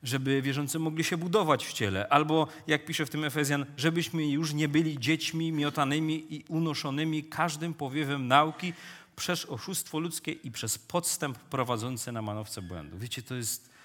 Żeby 0.03 0.41
wierzący 0.41 0.79
mogli 0.79 1.03
się 1.03 1.17
budować 1.17 1.65
w 1.65 1.73
ciele, 1.73 2.09
albo 2.09 2.47
jak 2.67 2.85
pisze 2.85 3.05
w 3.05 3.09
tym 3.09 3.23
Efezjan, 3.23 3.65
żebyśmy 3.77 4.27
już 4.27 4.53
nie 4.53 4.67
byli 4.67 4.99
dziećmi 4.99 5.51
miotanymi 5.51 6.35
i 6.35 6.43
unoszonymi 6.49 7.23
każdym 7.23 7.73
powiewem 7.73 8.27
nauki 8.27 8.73
przez 9.15 9.45
oszustwo 9.45 9.99
ludzkie 9.99 10.31
i 10.31 10.51
przez 10.51 10.77
podstęp 10.77 11.38
prowadzący 11.38 12.11
na 12.11 12.21
manowce 12.21 12.61
błędu. 12.61 12.97
Wiecie, 12.97 13.21
to 13.21 13.35
jest 13.35 13.76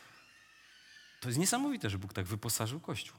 to 1.23 1.29
jest 1.29 1.39
niesamowite, 1.39 1.91
że 1.91 1.99
Bóg 1.99 2.13
tak 2.13 2.25
wyposażył 2.25 2.81
Kościół. 2.81 3.17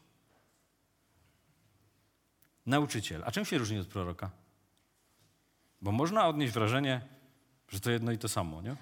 Nauczyciel. 2.65 3.23
A 3.25 3.31
czym 3.31 3.45
się 3.45 3.57
różni 3.57 3.79
od 3.79 3.87
proroka? 3.87 4.29
Bo 5.81 5.91
można 5.91 6.27
odnieść 6.27 6.53
wrażenie, 6.53 7.01
że 7.69 7.79
to 7.79 7.91
jedno 7.91 8.11
i 8.11 8.17
to 8.17 8.29
samo, 8.29 8.61
nie? 8.61 8.75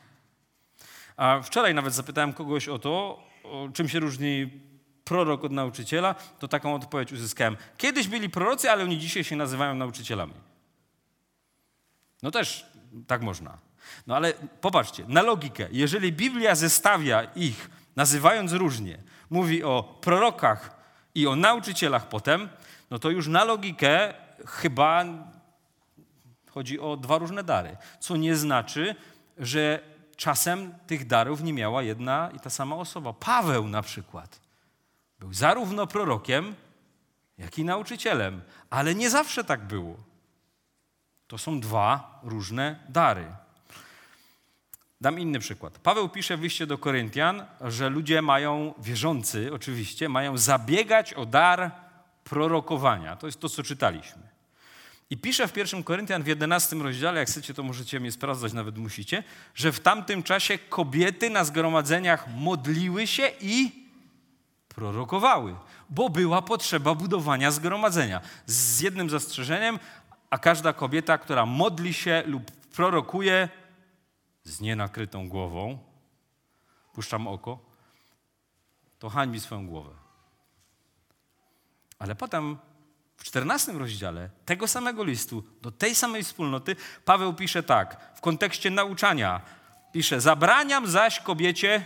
A 1.18 1.42
wczoraj 1.42 1.74
nawet 1.74 1.94
zapytałem 1.94 2.34
kogoś 2.34 2.68
o 2.68 2.80
to, 2.80 3.24
o 3.44 3.70
czym 3.74 3.90
się 3.90 4.00
różni 4.00 4.62
prorok 5.04 5.44
od 5.44 5.52
nauczyciela, 5.52 6.14
to 6.14 6.48
taką 6.48 6.76
odpowiedź 6.76 7.12
uzyskałem. 7.12 7.58
Kiedyś 7.78 8.08
byli 8.08 8.30
prorocy, 8.30 8.72
ale 8.72 8.84
oni 8.84 9.00
dzisiaj 9.00 9.24
się 9.24 9.36
nazywają 9.36 9.76
nauczycielami. 9.76 10.34
No 12.24 12.32
też 12.32 12.66
tak 13.08 13.22
można. 13.22 13.58
No 14.08 14.16
ale 14.16 14.34
popatrzcie, 14.62 15.06
na 15.08 15.22
logikę. 15.22 15.68
Jeżeli 15.72 16.12
Biblia 16.12 16.56
zestawia 16.56 17.24
ich 17.24 17.70
nazywając 17.96 18.52
różnie, 18.52 18.98
mówi 19.30 19.64
o 19.64 19.98
prorokach 20.02 20.82
i 21.16 21.28
o 21.28 21.36
nauczycielach 21.36 22.10
potem, 22.10 22.50
no 22.89 23.00
to 23.00 23.10
już 23.10 23.28
na 23.28 23.44
logikę 23.44 24.14
chyba 24.46 25.06
chodzi 26.50 26.80
o 26.80 26.98
dwa 26.98 27.18
różne 27.18 27.44
dary. 27.44 27.78
Co 28.00 28.18
nie 28.18 28.36
znaczy, 28.36 28.96
że 29.38 29.80
czasem 30.16 30.74
tych 30.88 31.08
darów 31.08 31.44
nie 31.44 31.54
miała 31.54 31.84
jedna 31.84 32.30
i 32.36 32.39
ta 32.39 32.50
sama 32.50 32.76
osoba. 32.76 33.14
Paweł 33.14 33.68
na 33.68 33.82
przykład 33.82 34.39
był 35.20 35.34
zarówno 35.34 35.88
prorokiem, 35.88 36.56
jak 37.38 37.60
i 37.60 37.64
nauczycielem, 37.64 38.42
ale 38.70 38.96
nie 38.96 39.10
zawsze 39.10 39.44
tak 39.44 39.68
było. 39.68 39.96
To 41.28 41.38
są 41.38 41.60
dwa 41.60 42.20
różne 42.24 42.80
dary. 42.89 43.26
Dam 45.02 45.20
inny 45.20 45.39
przykład. 45.39 45.80
Paweł 45.80 46.10
pisze 46.10 46.38
w 46.38 46.41
liście 46.41 46.68
do 46.68 46.78
Koryntian, 46.78 47.45
że 47.62 47.89
ludzie 47.89 48.22
mają, 48.22 48.74
wierzący 48.78 49.54
oczywiście, 49.54 50.10
mają 50.10 50.38
zabiegać 50.38 51.14
o 51.14 51.26
dar 51.26 51.72
prorokowania. 52.24 53.16
To 53.16 53.28
jest 53.28 53.39
to, 53.39 53.49
co 53.49 53.64
czytaliśmy. 53.64 54.22
I 55.10 55.18
pisze 55.18 55.47
w 55.47 55.58
1 55.58 55.84
Koryntian 55.84 56.24
w 56.24 56.28
11 56.28 56.76
rozdziale, 56.76 57.20
jak 57.20 57.30
chcecie, 57.30 57.54
to 57.54 57.64
możecie 57.64 57.99
mnie 57.99 58.12
sprawdzać, 58.12 58.54
nawet 58.54 58.78
musicie, 58.78 59.24
że 59.56 59.72
w 59.72 59.80
tamtym 59.80 60.24
czasie 60.24 60.58
kobiety 60.58 61.30
na 61.30 61.43
zgromadzeniach 61.43 62.28
modliły 62.36 63.08
się 63.08 63.32
i 63.41 63.72
prorokowały, 64.68 65.56
bo 65.89 66.10
była 66.10 66.41
potrzeba 66.41 66.95
budowania 66.95 67.52
zgromadzenia. 67.52 68.22
Z 68.45 68.82
jednym 68.82 69.10
zastrzeżeniem, 69.10 69.80
a 70.30 70.38
każda 70.38 70.74
kobieta, 70.74 71.18
która 71.18 71.45
modli 71.45 71.93
się 71.93 72.24
lub 72.26 72.52
prorokuje, 72.52 73.49
z 74.44 74.62
nienakrytą 74.62 75.30
głową, 75.30 75.78
puszczam 76.94 77.28
oko, 77.28 77.60
to 79.00 79.10
hańbi 79.10 79.39
swoją 79.39 79.68
głowę. 79.68 79.92
Ale 82.00 82.16
potem 82.16 82.58
w 83.18 83.24
czternastym 83.24 83.78
rozdziale 83.78 84.30
tego 84.46 84.68
samego 84.68 85.04
listu, 85.04 85.44
do 85.62 85.72
tej 85.72 85.96
samej 85.96 86.24
wspólnoty, 86.24 86.76
Paweł 87.06 87.34
pisze 87.34 87.64
tak, 87.64 88.12
w 88.16 88.22
kontekście 88.22 88.70
nauczania. 88.70 89.42
Pisze, 89.92 90.22
zabraniam 90.22 90.88
zaś 90.88 91.20
kobiecie 91.20 91.86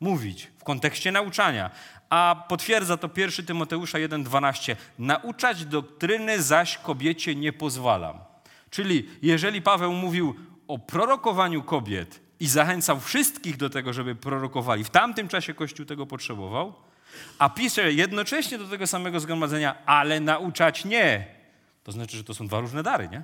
mówić, 0.00 0.50
w 0.58 0.64
kontekście 0.64 1.12
nauczania. 1.12 1.70
A 2.10 2.44
potwierdza 2.48 2.96
to 2.96 3.10
1 3.16 3.46
Tymoteusza 3.46 3.98
1,12. 3.98 4.76
Nauczać 4.98 5.64
doktryny 5.64 6.42
zaś 6.42 6.78
kobiecie 6.78 7.34
nie 7.34 7.52
pozwalam. 7.52 8.18
Czyli 8.70 9.08
jeżeli 9.22 9.62
Paweł 9.62 9.92
mówił 9.92 10.34
o 10.68 10.78
prorokowaniu 10.78 11.62
kobiet 11.62 12.20
i 12.40 12.46
zachęcał 12.46 13.00
wszystkich 13.00 13.56
do 13.56 13.70
tego, 13.70 13.92
żeby 13.92 14.14
prorokowali. 14.14 14.84
W 14.84 14.90
tamtym 14.90 15.28
czasie 15.28 15.54
Kościół 15.54 15.86
tego 15.86 16.06
potrzebował, 16.06 16.74
a 17.38 17.48
pisze 17.48 17.92
jednocześnie 17.92 18.58
do 18.58 18.68
tego 18.68 18.86
samego 18.86 19.20
zgromadzenia, 19.20 19.86
ale 19.86 20.20
nauczać 20.20 20.84
nie. 20.84 21.26
To 21.84 21.92
znaczy, 21.92 22.16
że 22.16 22.24
to 22.24 22.34
są 22.34 22.46
dwa 22.46 22.60
różne 22.60 22.82
dary, 22.82 23.08
nie? 23.08 23.22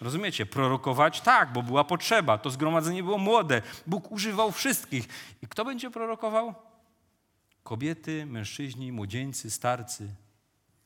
Rozumiecie? 0.00 0.46
Prorokować 0.46 1.20
tak, 1.20 1.52
bo 1.52 1.62
była 1.62 1.84
potrzeba. 1.84 2.38
To 2.38 2.50
zgromadzenie 2.50 3.02
było 3.02 3.18
młode. 3.18 3.62
Bóg 3.86 4.12
używał 4.12 4.52
wszystkich. 4.52 5.08
I 5.42 5.46
kto 5.46 5.64
będzie 5.64 5.90
prorokował? 5.90 6.54
Kobiety, 7.62 8.26
mężczyźni, 8.26 8.92
młodzieńcy, 8.92 9.50
starcy. 9.50 10.14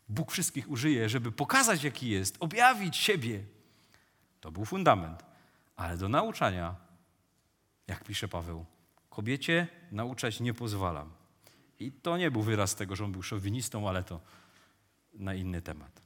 Bóg 0.08 0.32
wszystkich 0.32 0.70
użyje, 0.70 1.08
żeby 1.08 1.32
pokazać, 1.32 1.84
jaki 1.84 2.08
jest, 2.08 2.36
objawić 2.40 2.96
siebie. 2.96 3.40
To 4.44 4.50
był 4.50 4.64
fundament. 4.64 5.24
Ale 5.76 5.96
do 5.96 6.08
nauczania, 6.08 6.74
jak 7.86 8.04
pisze 8.04 8.28
Paweł, 8.28 8.64
kobiecie 9.10 9.66
nauczać 9.92 10.40
nie 10.40 10.54
pozwalam. 10.54 11.10
I 11.80 11.92
to 11.92 12.16
nie 12.16 12.30
był 12.30 12.42
wyraz 12.42 12.74
tego, 12.74 12.96
że 12.96 13.04
on 13.04 13.12
był 13.12 13.22
szowinistą, 13.22 13.88
ale 13.88 14.02
to 14.02 14.20
na 15.14 15.34
inny 15.34 15.62
temat. 15.62 16.00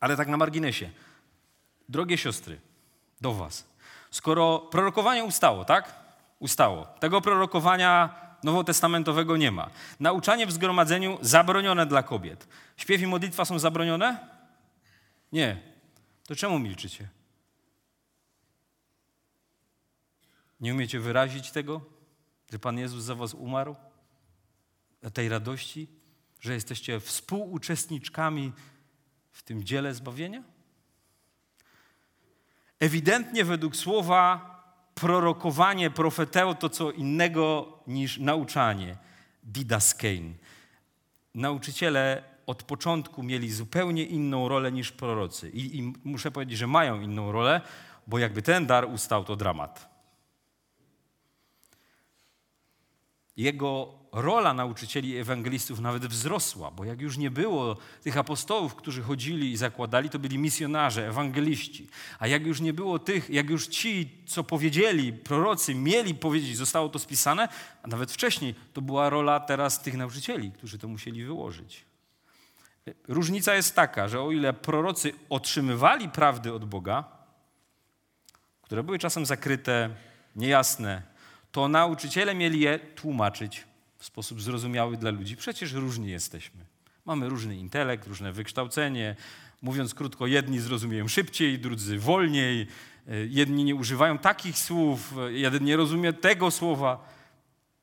Ale 0.00 0.16
tak 0.16 0.28
na 0.28 0.36
marginesie. 0.36 0.90
Drogie 1.88 2.18
siostry, 2.18 2.60
do 3.20 3.34
was. 3.34 3.64
Skoro 4.10 4.58
prorokowanie 4.58 5.24
ustało, 5.24 5.64
tak? 5.64 5.94
Ustało. 6.38 6.86
Tego 6.86 7.20
prorokowania 7.20 8.14
nowotestamentowego 8.42 9.36
nie 9.36 9.50
ma. 9.50 9.70
Nauczanie 10.00 10.46
w 10.46 10.52
zgromadzeniu 10.52 11.18
zabronione 11.20 11.86
dla 11.86 12.02
kobiet. 12.02 12.48
Śpiew 12.76 13.02
i 13.02 13.06
modlitwa 13.06 13.44
są 13.44 13.58
zabronione? 13.58 14.28
Nie. 15.32 15.56
To 16.26 16.36
czemu 16.36 16.58
milczycie? 16.58 17.17
Nie 20.60 20.72
umiecie 20.74 21.00
wyrazić 21.00 21.50
tego, 21.50 21.80
że 22.52 22.58
Pan 22.58 22.78
Jezus 22.78 23.04
za 23.04 23.14
was 23.14 23.34
umarł? 23.34 23.76
Tej 25.14 25.28
radości, 25.28 25.88
że 26.40 26.54
jesteście 26.54 27.00
współuczestniczkami 27.00 28.52
w 29.32 29.42
tym 29.42 29.64
dziele 29.64 29.94
zbawienia? 29.94 30.42
Ewidentnie 32.80 33.44
według 33.44 33.76
słowa 33.76 34.54
prorokowanie, 34.94 35.90
profeteo 35.90 36.54
to 36.54 36.68
co 36.68 36.90
innego 36.90 37.78
niż 37.86 38.18
nauczanie, 38.18 38.96
didaskein. 39.42 40.34
Nauczyciele 41.34 42.24
od 42.46 42.62
początku 42.62 43.22
mieli 43.22 43.52
zupełnie 43.52 44.04
inną 44.04 44.48
rolę 44.48 44.72
niż 44.72 44.92
prorocy. 44.92 45.50
I, 45.50 45.78
I, 45.78 45.92
muszę 46.04 46.30
powiedzieć, 46.30 46.58
że 46.58 46.66
mają 46.66 47.00
inną 47.00 47.32
rolę, 47.32 47.60
bo 48.06 48.18
jakby 48.18 48.42
ten 48.42 48.66
dar 48.66 48.84
ustał, 48.84 49.24
to 49.24 49.36
dramat. 49.36 49.97
Jego 53.38 53.98
rola 54.12 54.54
nauczycieli 54.54 55.16
ewangelistów 55.16 55.80
nawet 55.80 56.06
wzrosła, 56.06 56.70
bo 56.70 56.84
jak 56.84 57.00
już 57.00 57.16
nie 57.16 57.30
było 57.30 57.76
tych 58.02 58.16
apostołów, 58.16 58.74
którzy 58.74 59.02
chodzili 59.02 59.52
i 59.52 59.56
zakładali, 59.56 60.10
to 60.10 60.18
byli 60.18 60.38
misjonarze, 60.38 61.08
ewangeliści. 61.08 61.88
A 62.18 62.26
jak 62.26 62.46
już 62.46 62.60
nie 62.60 62.72
było 62.72 62.98
tych, 62.98 63.30
jak 63.30 63.50
już 63.50 63.66
ci, 63.66 64.22
co 64.26 64.44
powiedzieli, 64.44 65.12
prorocy, 65.12 65.74
mieli 65.74 66.14
powiedzieć, 66.14 66.56
zostało 66.56 66.88
to 66.88 66.98
spisane, 66.98 67.48
a 67.82 67.88
nawet 67.88 68.12
wcześniej, 68.12 68.54
to 68.72 68.80
była 68.80 69.10
rola 69.10 69.40
teraz 69.40 69.82
tych 69.82 69.94
nauczycieli, 69.94 70.52
którzy 70.52 70.78
to 70.78 70.88
musieli 70.88 71.24
wyłożyć. 71.24 71.84
Różnica 73.08 73.54
jest 73.54 73.74
taka, 73.74 74.08
że 74.08 74.20
o 74.20 74.30
ile 74.30 74.52
prorocy 74.52 75.12
otrzymywali 75.28 76.08
prawdy 76.08 76.52
od 76.52 76.64
Boga, 76.64 77.04
które 78.62 78.82
były 78.82 78.98
czasem 78.98 79.26
zakryte, 79.26 79.90
niejasne, 80.36 81.17
to 81.58 81.68
nauczyciele 81.68 82.34
mieli 82.34 82.60
je 82.60 82.78
tłumaczyć 82.78 83.64
w 83.98 84.04
sposób 84.04 84.42
zrozumiały 84.42 84.96
dla 84.96 85.10
ludzi. 85.10 85.36
Przecież 85.36 85.72
różni 85.72 86.10
jesteśmy. 86.10 86.60
Mamy 87.04 87.28
różny 87.28 87.56
intelekt, 87.56 88.06
różne 88.06 88.32
wykształcenie. 88.32 89.16
Mówiąc 89.62 89.94
krótko, 89.94 90.26
jedni 90.26 90.60
zrozumieją 90.60 91.08
szybciej, 91.08 91.58
drudzy 91.58 91.98
wolniej. 91.98 92.66
Jedni 93.28 93.64
nie 93.64 93.74
używają 93.74 94.18
takich 94.18 94.58
słów, 94.58 95.14
jeden 95.28 95.64
nie 95.64 95.76
rozumie 95.76 96.12
tego 96.12 96.50
słowa. 96.50 97.08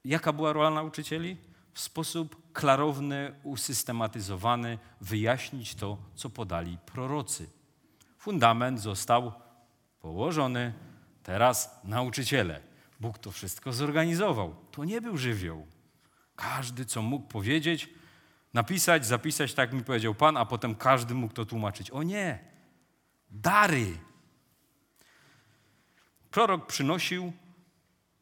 Jaka 0.06 0.34
była 0.34 0.54
rola 0.54 0.70
nauczycieli? 0.70 1.38
W 1.74 1.80
sposób 1.80 2.54
klarowny, 2.54 3.34
usystematyzowany 3.44 4.78
wyjaśnić 5.02 5.76
to, 5.76 5.98
co 6.16 6.30
podali 6.30 6.78
prorocy. 6.86 7.50
Fundament 8.18 8.82
został 8.82 9.32
położony, 10.00 10.74
teraz 11.24 11.80
nauczyciele 11.84 12.75
Bóg 13.00 13.18
to 13.20 13.32
wszystko 13.32 13.74
zorganizował. 13.74 14.56
To 14.72 14.84
nie 14.84 15.02
był 15.02 15.18
żywioł. 15.18 15.68
Każdy, 16.36 16.86
co 16.86 17.02
mógł 17.02 17.28
powiedzieć, 17.28 17.90
napisać, 18.54 19.06
zapisać, 19.06 19.54
tak 19.54 19.74
mi 19.74 19.84
powiedział 19.84 20.16
Pan, 20.16 20.38
a 20.38 20.46
potem 20.46 20.76
każdy 20.76 21.14
mógł 21.14 21.34
to 21.34 21.46
tłumaczyć. 21.46 21.92
O 21.92 22.04
nie! 22.04 22.40
Dary! 23.32 23.98
Prorok 26.32 26.68
przynosił, 26.68 27.34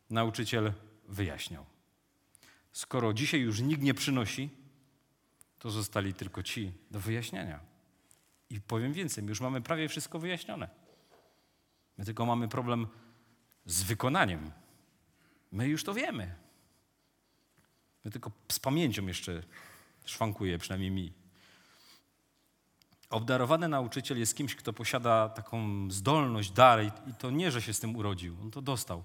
nauczyciel 0.10 0.74
wyjaśniał. 1.08 1.66
Skoro 2.72 3.14
dzisiaj 3.14 3.42
już 3.42 3.60
nikt 3.60 3.82
nie 3.82 3.94
przynosi, 3.94 4.50
to 5.60 5.72
zostali 5.72 6.14
tylko 6.14 6.44
ci 6.44 6.72
do 6.92 7.00
wyjaśniania. 7.00 7.60
I 8.50 8.62
powiem 8.62 8.94
więcej, 8.94 9.26
już 9.26 9.42
mamy 9.42 9.62
prawie 9.62 9.90
wszystko 9.90 10.20
wyjaśnione. 10.20 10.70
My 11.98 12.06
tylko 12.06 12.26
mamy 12.26 12.48
problem 12.48 12.88
z 13.66 13.84
wykonaniem. 13.84 14.52
My 15.54 15.68
już 15.68 15.84
to 15.84 15.94
wiemy. 15.94 16.36
My 18.06 18.12
tylko 18.12 18.32
z 18.52 18.60
pamięcią 18.60 19.08
jeszcze 19.08 19.44
szwankuje, 20.06 20.58
przynajmniej 20.58 20.92
mi. 20.92 21.14
Obdarowany 23.10 23.68
nauczyciel 23.68 24.20
jest 24.20 24.38
kimś, 24.38 24.56
kto 24.56 24.74
posiada 24.74 25.30
taką 25.30 25.92
zdolność, 25.92 26.52
dar 26.52 26.86
i 26.86 27.14
to 27.20 27.32
nie, 27.32 27.52
że 27.52 27.62
się 27.62 27.74
z 27.74 27.80
tym 27.80 27.96
urodził. 27.96 28.36
On 28.42 28.52
to 28.52 28.62
dostał. 28.62 29.04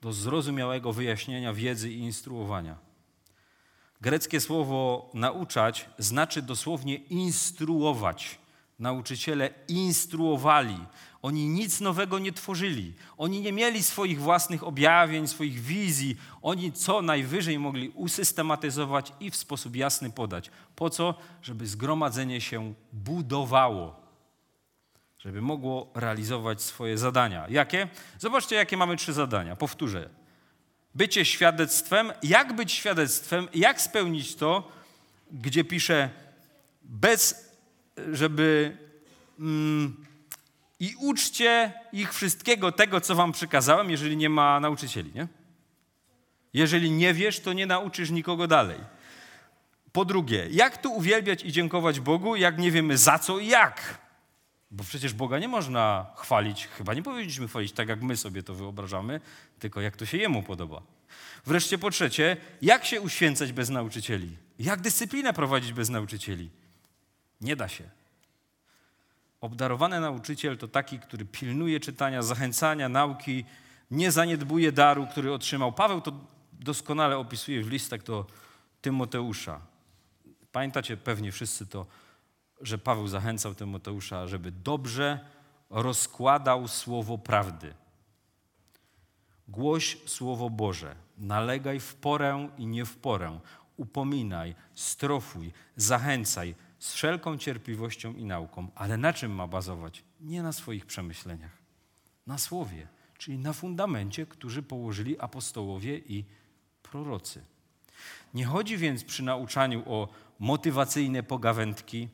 Do 0.00 0.12
zrozumiałego 0.12 0.92
wyjaśnienia 0.92 1.52
wiedzy 1.52 1.92
i 1.92 1.98
instruowania. 1.98 2.78
Greckie 4.00 4.40
słowo 4.40 5.10
nauczać 5.14 5.90
znaczy 5.98 6.42
dosłownie 6.42 6.94
instruować. 6.94 8.38
Nauczyciele 8.78 9.50
instruowali. 9.68 10.78
Oni 11.22 11.48
nic 11.48 11.80
nowego 11.80 12.18
nie 12.18 12.32
tworzyli. 12.32 12.94
Oni 13.18 13.40
nie 13.40 13.52
mieli 13.52 13.82
swoich 13.82 14.20
własnych 14.20 14.64
objawień, 14.64 15.28
swoich 15.28 15.60
wizji. 15.60 16.16
Oni 16.42 16.72
co 16.72 17.02
najwyżej 17.02 17.58
mogli 17.58 17.88
usystematyzować 17.88 19.12
i 19.20 19.30
w 19.30 19.36
sposób 19.36 19.76
jasny 19.76 20.10
podać. 20.10 20.50
Po 20.76 20.90
co? 20.90 21.14
Żeby 21.42 21.66
zgromadzenie 21.66 22.40
się 22.40 22.74
budowało. 22.92 24.00
Żeby 25.18 25.42
mogło 25.42 25.90
realizować 25.94 26.62
swoje 26.62 26.98
zadania. 26.98 27.46
Jakie? 27.48 27.88
Zobaczcie, 28.18 28.56
jakie 28.56 28.76
mamy 28.76 28.96
trzy 28.96 29.12
zadania. 29.12 29.56
Powtórzę. 29.56 30.08
Bycie 30.94 31.24
świadectwem. 31.24 32.12
Jak 32.22 32.56
być 32.56 32.72
świadectwem? 32.72 33.48
Jak 33.54 33.80
spełnić 33.80 34.36
to, 34.36 34.72
gdzie 35.32 35.64
pisze 35.64 36.10
bez, 36.82 37.45
żeby. 38.12 38.76
Mm, 39.38 40.06
i 40.80 40.94
uczcie 41.00 41.72
ich 41.92 42.14
wszystkiego 42.14 42.72
tego, 42.72 43.00
co 43.00 43.14
wam 43.14 43.32
przykazałem, 43.32 43.90
jeżeli 43.90 44.16
nie 44.16 44.28
ma 44.28 44.60
nauczycieli, 44.60 45.12
nie? 45.14 45.28
Jeżeli 46.54 46.90
nie 46.90 47.14
wiesz, 47.14 47.40
to 47.40 47.52
nie 47.52 47.66
nauczysz 47.66 48.10
nikogo 48.10 48.46
dalej. 48.46 48.78
Po 49.92 50.04
drugie, 50.04 50.46
jak 50.50 50.82
tu 50.82 50.92
uwielbiać 50.92 51.44
i 51.44 51.52
dziękować 51.52 52.00
Bogu, 52.00 52.36
jak 52.36 52.58
nie 52.58 52.70
wiemy 52.70 52.98
za 52.98 53.18
co 53.18 53.38
i 53.38 53.46
jak? 53.46 53.98
Bo 54.70 54.84
przecież 54.84 55.14
Boga 55.14 55.38
nie 55.38 55.48
można 55.48 56.06
chwalić, 56.16 56.66
chyba 56.66 56.94
nie 56.94 57.02
powinniśmy 57.02 57.48
chwalić 57.48 57.72
tak, 57.72 57.88
jak 57.88 58.02
my 58.02 58.16
sobie 58.16 58.42
to 58.42 58.54
wyobrażamy, 58.54 59.20
tylko 59.58 59.80
jak 59.80 59.96
to 59.96 60.06
się 60.06 60.18
Jemu 60.18 60.42
podoba. 60.42 60.82
Wreszcie 61.46 61.78
po 61.78 61.90
trzecie, 61.90 62.36
jak 62.62 62.84
się 62.84 63.00
uświęcać 63.00 63.52
bez 63.52 63.68
nauczycieli? 63.68 64.36
Jak 64.58 64.80
dyscyplinę 64.80 65.32
prowadzić 65.32 65.72
bez 65.72 65.88
nauczycieli? 65.88 66.50
Nie 67.40 67.56
da 67.56 67.68
się. 67.68 67.84
Obdarowany 69.40 70.00
nauczyciel 70.00 70.58
to 70.58 70.68
taki, 70.68 70.98
który 70.98 71.24
pilnuje 71.24 71.80
czytania, 71.80 72.22
zachęcania, 72.22 72.88
nauki, 72.88 73.44
nie 73.90 74.12
zaniedbuje 74.12 74.72
daru, 74.72 75.06
który 75.06 75.32
otrzymał. 75.32 75.72
Paweł 75.72 76.00
to 76.00 76.12
doskonale 76.52 77.18
opisuje 77.18 77.62
w 77.62 77.68
listach 77.68 78.02
do 78.02 78.26
Tymoteusza. 78.82 79.60
Pamiętacie 80.52 80.96
pewnie 80.96 81.32
wszyscy 81.32 81.66
to, 81.66 81.86
że 82.60 82.78
Paweł 82.78 83.08
zachęcał 83.08 83.54
Tymoteusza, 83.54 84.26
żeby 84.26 84.52
dobrze 84.52 85.20
rozkładał 85.70 86.68
słowo 86.68 87.18
prawdy. 87.18 87.74
Głoś 89.48 89.98
słowo 90.06 90.50
Boże, 90.50 90.96
nalegaj 91.18 91.80
w 91.80 91.94
porę 91.94 92.48
i 92.58 92.66
nie 92.66 92.84
w 92.84 92.96
porę, 92.96 93.40
upominaj, 93.76 94.54
strofuj, 94.74 95.52
zachęcaj, 95.76 96.54
z 96.78 96.92
wszelką 96.92 97.38
cierpliwością 97.38 98.14
i 98.14 98.24
nauką. 98.24 98.68
Ale 98.74 98.96
na 98.96 99.12
czym 99.12 99.32
ma 99.32 99.46
bazować? 99.46 100.02
Nie 100.20 100.42
na 100.42 100.52
swoich 100.52 100.86
przemyśleniach, 100.86 101.58
na 102.26 102.38
słowie, 102.38 102.86
czyli 103.18 103.38
na 103.38 103.52
fundamencie, 103.52 104.26
który 104.26 104.62
położyli 104.62 105.20
apostołowie 105.20 105.98
i 105.98 106.24
prorocy. 106.82 107.44
Nie 108.34 108.44
chodzi 108.44 108.76
więc 108.76 109.04
przy 109.04 109.22
nauczaniu 109.22 109.82
o 109.92 110.08
motywacyjne 110.38 111.22
pogawędki 111.22 112.08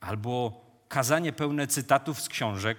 albo 0.00 0.64
kazanie 0.88 1.32
pełne 1.32 1.66
cytatów 1.66 2.20
z 2.20 2.28
książek, 2.28 2.78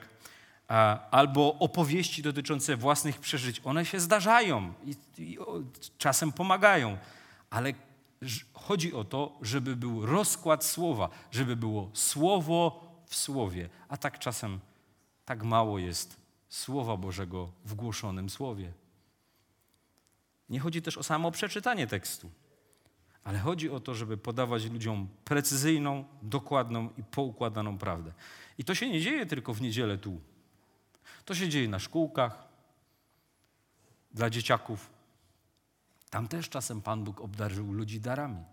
albo 1.11 1.55
opowieści 1.59 2.21
dotyczące 2.21 2.77
własnych 2.77 3.19
przeżyć. 3.19 3.61
One 3.63 3.85
się 3.85 3.99
zdarzają 3.99 4.73
i, 4.85 4.95
i 5.17 5.37
czasem 5.97 6.31
pomagają, 6.31 6.97
ale 7.49 7.73
chodzi 8.53 8.93
o 8.93 9.03
to, 9.03 9.37
żeby 9.41 9.75
był 9.75 10.05
rozkład 10.05 10.65
słowa, 10.65 11.09
żeby 11.31 11.55
było 11.55 11.89
słowo 11.93 12.83
w 13.05 13.15
słowie, 13.15 13.69
a 13.89 13.97
tak 13.97 14.19
czasem 14.19 14.59
tak 15.25 15.43
mało 15.43 15.79
jest 15.79 16.23
Słowa 16.49 16.97
Bożego 16.97 17.51
w 17.65 17.73
głoszonym 17.73 18.29
słowie. 18.29 18.73
Nie 20.49 20.59
chodzi 20.59 20.81
też 20.81 20.97
o 20.97 21.03
samo 21.03 21.31
przeczytanie 21.31 21.87
tekstu, 21.87 22.31
ale 23.23 23.39
chodzi 23.39 23.69
o 23.69 23.79
to, 23.79 23.95
żeby 23.95 24.17
podawać 24.17 24.65
ludziom 24.65 25.07
precyzyjną, 25.25 26.05
dokładną 26.21 26.89
i 26.97 27.03
poukładaną 27.03 27.77
prawdę. 27.77 28.13
I 28.57 28.63
to 28.63 28.75
się 28.75 28.89
nie 28.89 29.01
dzieje 29.01 29.25
tylko 29.25 29.53
w 29.53 29.61
niedzielę 29.61 29.97
tu. 29.97 30.21
To 31.25 31.35
się 31.35 31.49
dzieje 31.49 31.67
na 31.67 31.79
szkółkach, 31.79 32.47
dla 34.11 34.29
dzieciaków, 34.29 34.89
Tam 36.13 36.27
też 36.27 36.49
czasem 36.49 36.81
Pan 36.81 37.03
Bóg 37.03 37.21
obdarzył 37.21 37.71
ludzi 37.71 37.99
darami. 37.99 38.43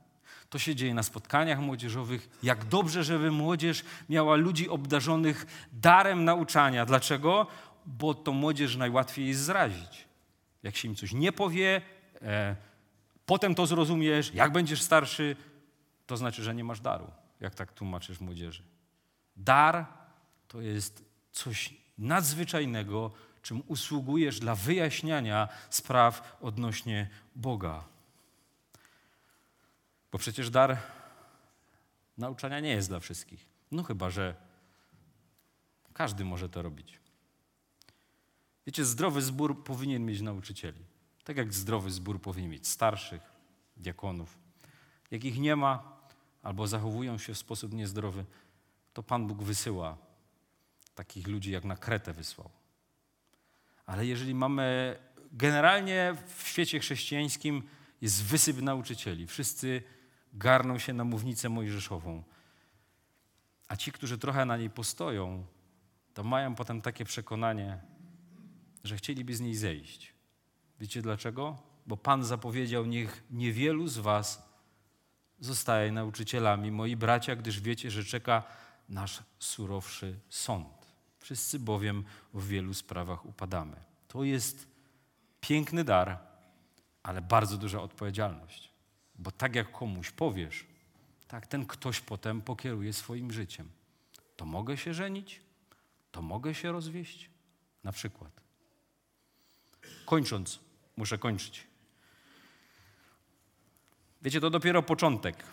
To 0.51 0.59
się 0.59 0.75
dzieje 0.75 0.95
na 0.95 1.03
spotkaniach 1.03 1.59
młodzieżowych. 1.59 2.39
Jak 2.43 2.65
dobrze, 2.65 3.05
żeby 3.05 3.31
młodzież 3.31 3.85
miała 4.09 4.37
ludzi 4.37 4.69
obdarzonych 4.69 5.47
darem 5.73 6.25
nauczania. 6.25 6.87
Dlaczego? 6.87 7.47
Bo 7.87 8.15
to 8.15 8.33
młodzież 8.33 8.77
najłatwiej 8.77 9.29
jest 9.29 9.41
zrazić. 9.41 10.09
Jak 10.63 10.77
się 10.77 10.89
im 10.89 10.95
coś 10.95 11.13
nie 11.13 11.33
powie, 11.33 11.83
e, 12.23 12.57
potem 13.27 13.55
to 13.55 13.67
zrozumiesz, 13.67 14.35
jak 14.35 14.53
będziesz 14.53 14.83
starszy, 14.83 15.37
to 16.07 16.17
znaczy, 16.17 16.43
że 16.43 16.55
nie 16.55 16.65
masz 16.65 16.81
daru. 16.81 17.11
Jak 17.41 17.55
tak 17.55 17.73
tłumaczysz 17.73 18.21
młodzieży? 18.21 18.63
Dar 19.37 19.87
to 20.49 20.61
jest 20.61 21.05
coś 21.33 21.75
nadzwyczajnego, 21.99 23.13
czym 23.43 23.63
usługujesz 23.67 24.41
dla 24.41 24.55
wyjaśniania 24.55 25.49
spraw 25.71 26.37
odnośnie 26.41 27.09
Boga. 27.41 27.85
Bo 30.13 30.19
przecież 30.19 30.51
dar 30.51 30.79
nauczania 32.19 32.61
nie 32.61 32.71
jest 32.71 32.89
dla 32.89 33.01
wszystkich. 33.01 33.47
No 33.71 33.83
chyba, 33.83 34.11
że 34.11 34.35
każdy 35.93 36.25
może 36.25 36.49
to 36.49 36.63
robić. 36.63 37.01
Wiecie, 38.67 38.85
zdrowy 38.85 39.23
zbór 39.23 39.65
powinien 39.65 40.05
mieć 40.07 40.21
nauczycieli. 40.21 40.85
Tak 41.25 41.37
jak 41.37 41.55
zdrowy 41.55 41.91
zbór 41.91 42.21
powinien 42.21 42.51
mieć 42.51 42.69
starszych, 42.69 43.23
diakonów. 43.77 44.39
Jak 45.11 45.25
ich 45.25 45.39
nie 45.39 45.57
ma 45.57 45.97
albo 46.43 46.67
zachowują 46.67 47.19
się 47.19 47.35
w 47.35 47.39
sposób 47.39 47.73
niezdrowy, 47.73 48.25
to 48.93 49.03
Pan 49.03 49.27
Bóg 49.27 49.43
wysyła 49.43 49.97
takich 50.95 51.29
ludzi, 51.29 51.51
jak 51.51 51.65
na 51.65 51.77
Kretę 51.77 52.13
wysłał. 52.13 52.51
Ale 53.87 54.07
jeżeli 54.07 54.35
mamy 54.35 54.99
generalnie 55.33 56.15
w 56.37 56.49
świecie 56.49 56.81
chrześcijańskim 56.81 57.63
jest 58.01 58.25
wysyp 58.25 58.63
nauczycieli, 58.63 59.27
wszyscy 59.27 59.83
garną 60.33 60.79
się 60.79 60.93
na 60.93 61.05
mównicę 61.05 61.49
mojżeszową, 61.49 62.23
a 63.69 63.77
ci, 63.77 63.93
którzy 63.93 64.19
trochę 64.19 64.45
na 64.45 64.57
niej 64.57 64.71
postoją, 64.71 65.47
to 66.15 66.25
mają 66.25 66.55
potem 66.55 66.83
takie 66.83 67.05
przekonanie, 67.05 67.79
że 68.85 68.97
chcieliby 68.97 69.35
z 69.35 69.41
niej 69.41 69.55
zejść. 69.55 70.13
Wiecie 70.81 71.03
dlaczego? 71.03 71.59
Bo 71.87 71.97
Pan 71.97 72.25
zapowiedział, 72.25 72.87
niech 72.87 73.25
niewielu 73.31 73.89
z 73.89 73.99
was 73.99 74.51
zostaje 75.41 75.93
nauczycielami, 75.93 76.71
moi 76.71 76.97
bracia, 76.97 77.37
gdyż 77.37 77.61
wiecie, 77.61 77.91
że 77.91 78.05
czeka 78.05 78.43
nasz 78.89 79.23
surowszy 79.39 80.19
sąd. 80.29 80.87
Wszyscy 81.19 81.59
bowiem 81.59 82.05
w 82.35 82.49
wielu 82.49 82.75
sprawach 82.75 83.27
upadamy. 83.27 83.77
To 84.09 84.25
jest 84.25 84.70
piękny 85.41 85.85
dar, 85.85 86.19
ale 87.03 87.23
bardzo 87.23 87.57
duża 87.57 87.81
odpowiedzialność. 87.83 88.71
Bo 89.19 89.31
tak 89.31 89.55
jak 89.55 89.73
komuś 89.73 90.11
powiesz, 90.11 90.67
tak 91.29 91.47
ten 91.47 91.67
ktoś 91.67 92.01
potem 92.01 92.43
pokieruje 92.43 92.93
swoim 92.93 93.33
życiem. 93.33 93.69
To 94.37 94.45
mogę 94.45 94.77
się 94.77 94.95
żenić, 94.95 95.41
to 96.13 96.23
mogę 96.23 96.55
się 96.55 96.73
rozwieść. 96.73 97.31
Na 97.85 97.93
przykład. 97.93 98.41
Kończąc, 100.07 100.59
muszę 100.97 101.19
kończyć. 101.19 101.67
Wiecie, 104.23 104.41
to 104.41 104.51
dopiero 104.51 104.83
początek. 104.83 105.45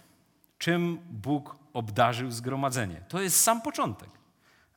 Czym 0.58 0.98
Bóg 1.10 1.56
obdarzył 1.74 2.32
zgromadzenie? 2.32 3.02
To 3.10 3.22
jest 3.22 3.42
sam 3.42 3.62
początek. 3.62 4.10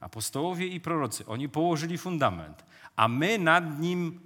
Apostołowie 0.01 0.67
i 0.67 0.81
prorocy, 0.81 1.27
oni 1.27 1.49
położyli 1.49 1.99
fundament, 1.99 2.65
a 2.97 3.09
my 3.09 3.39
nad 3.39 3.81
nim, 3.81 4.21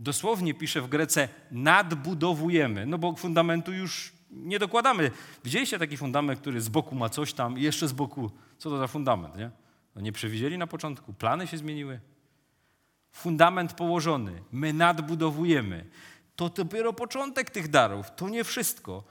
dosłownie 0.00 0.54
pisze 0.54 0.80
w 0.80 0.88
Grece, 0.88 1.28
nadbudowujemy, 1.50 2.86
no 2.86 2.98
bo 2.98 3.16
fundamentu 3.16 3.72
już 3.72 4.12
nie 4.30 4.58
dokładamy. 4.58 5.10
Widzieliście 5.44 5.78
taki 5.78 5.96
fundament, 5.96 6.40
który 6.40 6.60
z 6.60 6.68
boku 6.68 6.94
ma 6.94 7.08
coś 7.08 7.32
tam 7.32 7.58
i 7.58 7.62
jeszcze 7.62 7.88
z 7.88 7.92
boku, 7.92 8.30
co 8.58 8.70
to 8.70 8.78
za 8.78 8.86
fundament, 8.86 9.36
nie? 9.36 9.50
No 9.94 10.00
nie 10.00 10.12
przewidzieli 10.12 10.58
na 10.58 10.66
początku, 10.66 11.12
plany 11.12 11.46
się 11.46 11.58
zmieniły. 11.58 12.00
Fundament 13.12 13.72
położony, 13.72 14.42
my 14.52 14.72
nadbudowujemy. 14.72 15.86
To 16.36 16.48
dopiero 16.48 16.92
początek 16.92 17.50
tych 17.50 17.68
darów, 17.68 18.06
to 18.16 18.28
nie 18.28 18.44
wszystko. 18.44 19.04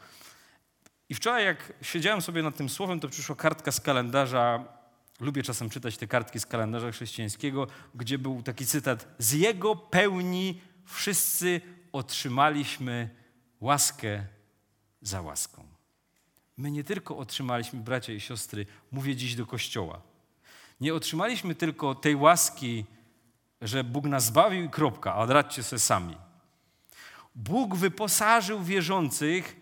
I 1.10 1.16
wczoraj, 1.16 1.46
jak 1.46 1.74
siedziałem 1.82 2.22
sobie 2.22 2.44
nad 2.44 2.56
tym 2.56 2.70
słowem, 2.70 3.00
to 3.00 3.10
przyszła 3.10 3.36
kartka 3.36 3.72
z 3.72 3.82
kalendarza 3.82 4.79
Lubię 5.20 5.44
czasem 5.44 5.70
czytać 5.70 5.98
te 5.98 6.08
kartki 6.08 6.40
z 6.40 6.46
kalendarza 6.46 6.92
chrześcijańskiego, 6.92 7.68
gdzie 7.96 8.18
był 8.18 8.44
taki 8.44 8.66
cytat: 8.66 9.08
Z 9.18 9.34
jego 9.34 9.76
pełni 9.76 10.62
wszyscy 10.86 11.62
otrzymaliśmy 11.92 13.10
łaskę 13.62 14.26
za 15.02 15.22
łaską. 15.22 15.64
My 16.58 16.72
nie 16.72 16.84
tylko 16.84 17.18
otrzymaliśmy, 17.18 17.80
bracia 17.80 18.14
i 18.14 18.20
siostry, 18.20 18.66
mówię 18.92 19.16
dziś 19.16 19.36
do 19.36 19.46
kościoła, 19.46 20.02
nie 20.82 20.94
otrzymaliśmy 20.94 21.56
tylko 21.56 21.96
tej 21.96 22.16
łaski, 22.16 22.86
że 23.62 23.84
Bóg 23.84 24.06
nas 24.06 24.26
zbawił 24.26 24.64
i 24.64 24.70
kropka, 24.70 25.14
a 25.14 25.18
odradźcie 25.18 25.64
sobie 25.64 25.80
sami. 25.80 26.16
Bóg 27.36 27.76
wyposażył 27.76 28.64
wierzących 28.64 29.59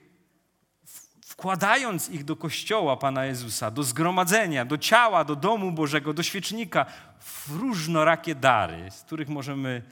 wkładając 1.38 2.10
ich 2.10 2.24
do 2.24 2.36
kościoła 2.36 2.98
Pana 2.98 3.26
Jezusa, 3.26 3.72
do 3.72 3.84
zgromadzenia, 3.84 4.66
do 4.66 4.78
ciała, 4.78 5.24
do 5.24 5.36
domu 5.36 5.72
Bożego, 5.72 6.14
do 6.14 6.24
świecznika, 6.24 6.86
w 7.20 7.50
różnorakie 7.50 8.36
dary, 8.36 8.92
z 8.92 9.02
których 9.02 9.30
możemy 9.30 9.84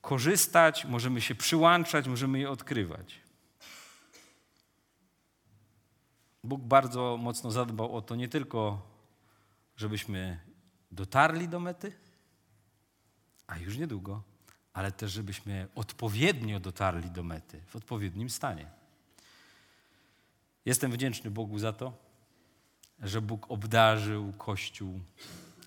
korzystać, 0.00 0.84
możemy 0.84 1.20
się 1.20 1.34
przyłączać, 1.34 2.08
możemy 2.08 2.38
je 2.38 2.50
odkrywać. 2.50 3.20
Bóg 6.44 6.60
bardzo 6.60 7.16
mocno 7.20 7.50
zadbał 7.50 7.96
o 7.96 8.02
to 8.02 8.16
nie 8.16 8.28
tylko, 8.28 8.82
żebyśmy 9.76 10.40
dotarli 10.90 11.48
do 11.48 11.60
mety, 11.60 11.92
a 13.46 13.58
już 13.58 13.76
niedługo, 13.76 14.22
ale 14.72 14.92
też, 14.92 15.12
żebyśmy 15.12 15.68
odpowiednio 15.74 16.60
dotarli 16.60 17.10
do 17.10 17.22
mety, 17.22 17.62
w 17.66 17.76
odpowiednim 17.76 18.30
stanie. 18.30 18.75
Jestem 20.66 20.92
wdzięczny 20.92 21.30
Bogu 21.30 21.58
za 21.58 21.72
to, 21.72 21.92
że 23.02 23.20
Bóg 23.20 23.50
obdarzył 23.50 24.32
Kościół 24.32 25.00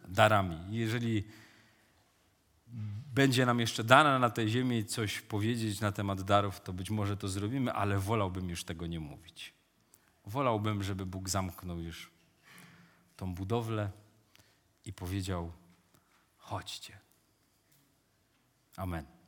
darami. 0.07 0.57
Jeżeli 0.69 1.23
będzie 3.13 3.45
nam 3.45 3.59
jeszcze 3.59 3.83
dane 3.83 4.19
na 4.19 4.29
tej 4.29 4.49
ziemi 4.49 4.85
coś 4.85 5.21
powiedzieć 5.21 5.81
na 5.81 5.91
temat 5.91 6.21
darów, 6.21 6.61
to 6.61 6.73
być 6.73 6.89
może 6.89 7.17
to 7.17 7.27
zrobimy, 7.27 7.73
ale 7.73 7.99
wolałbym 7.99 8.49
już 8.49 8.63
tego 8.63 8.87
nie 8.87 8.99
mówić. 8.99 9.53
Wolałbym, 10.25 10.83
żeby 10.83 11.05
Bóg 11.05 11.29
zamknął 11.29 11.79
już 11.79 12.11
tą 13.15 13.33
budowlę 13.33 13.91
i 14.85 14.93
powiedział: 14.93 15.51
chodźcie. 16.37 16.97
Amen. 18.77 19.18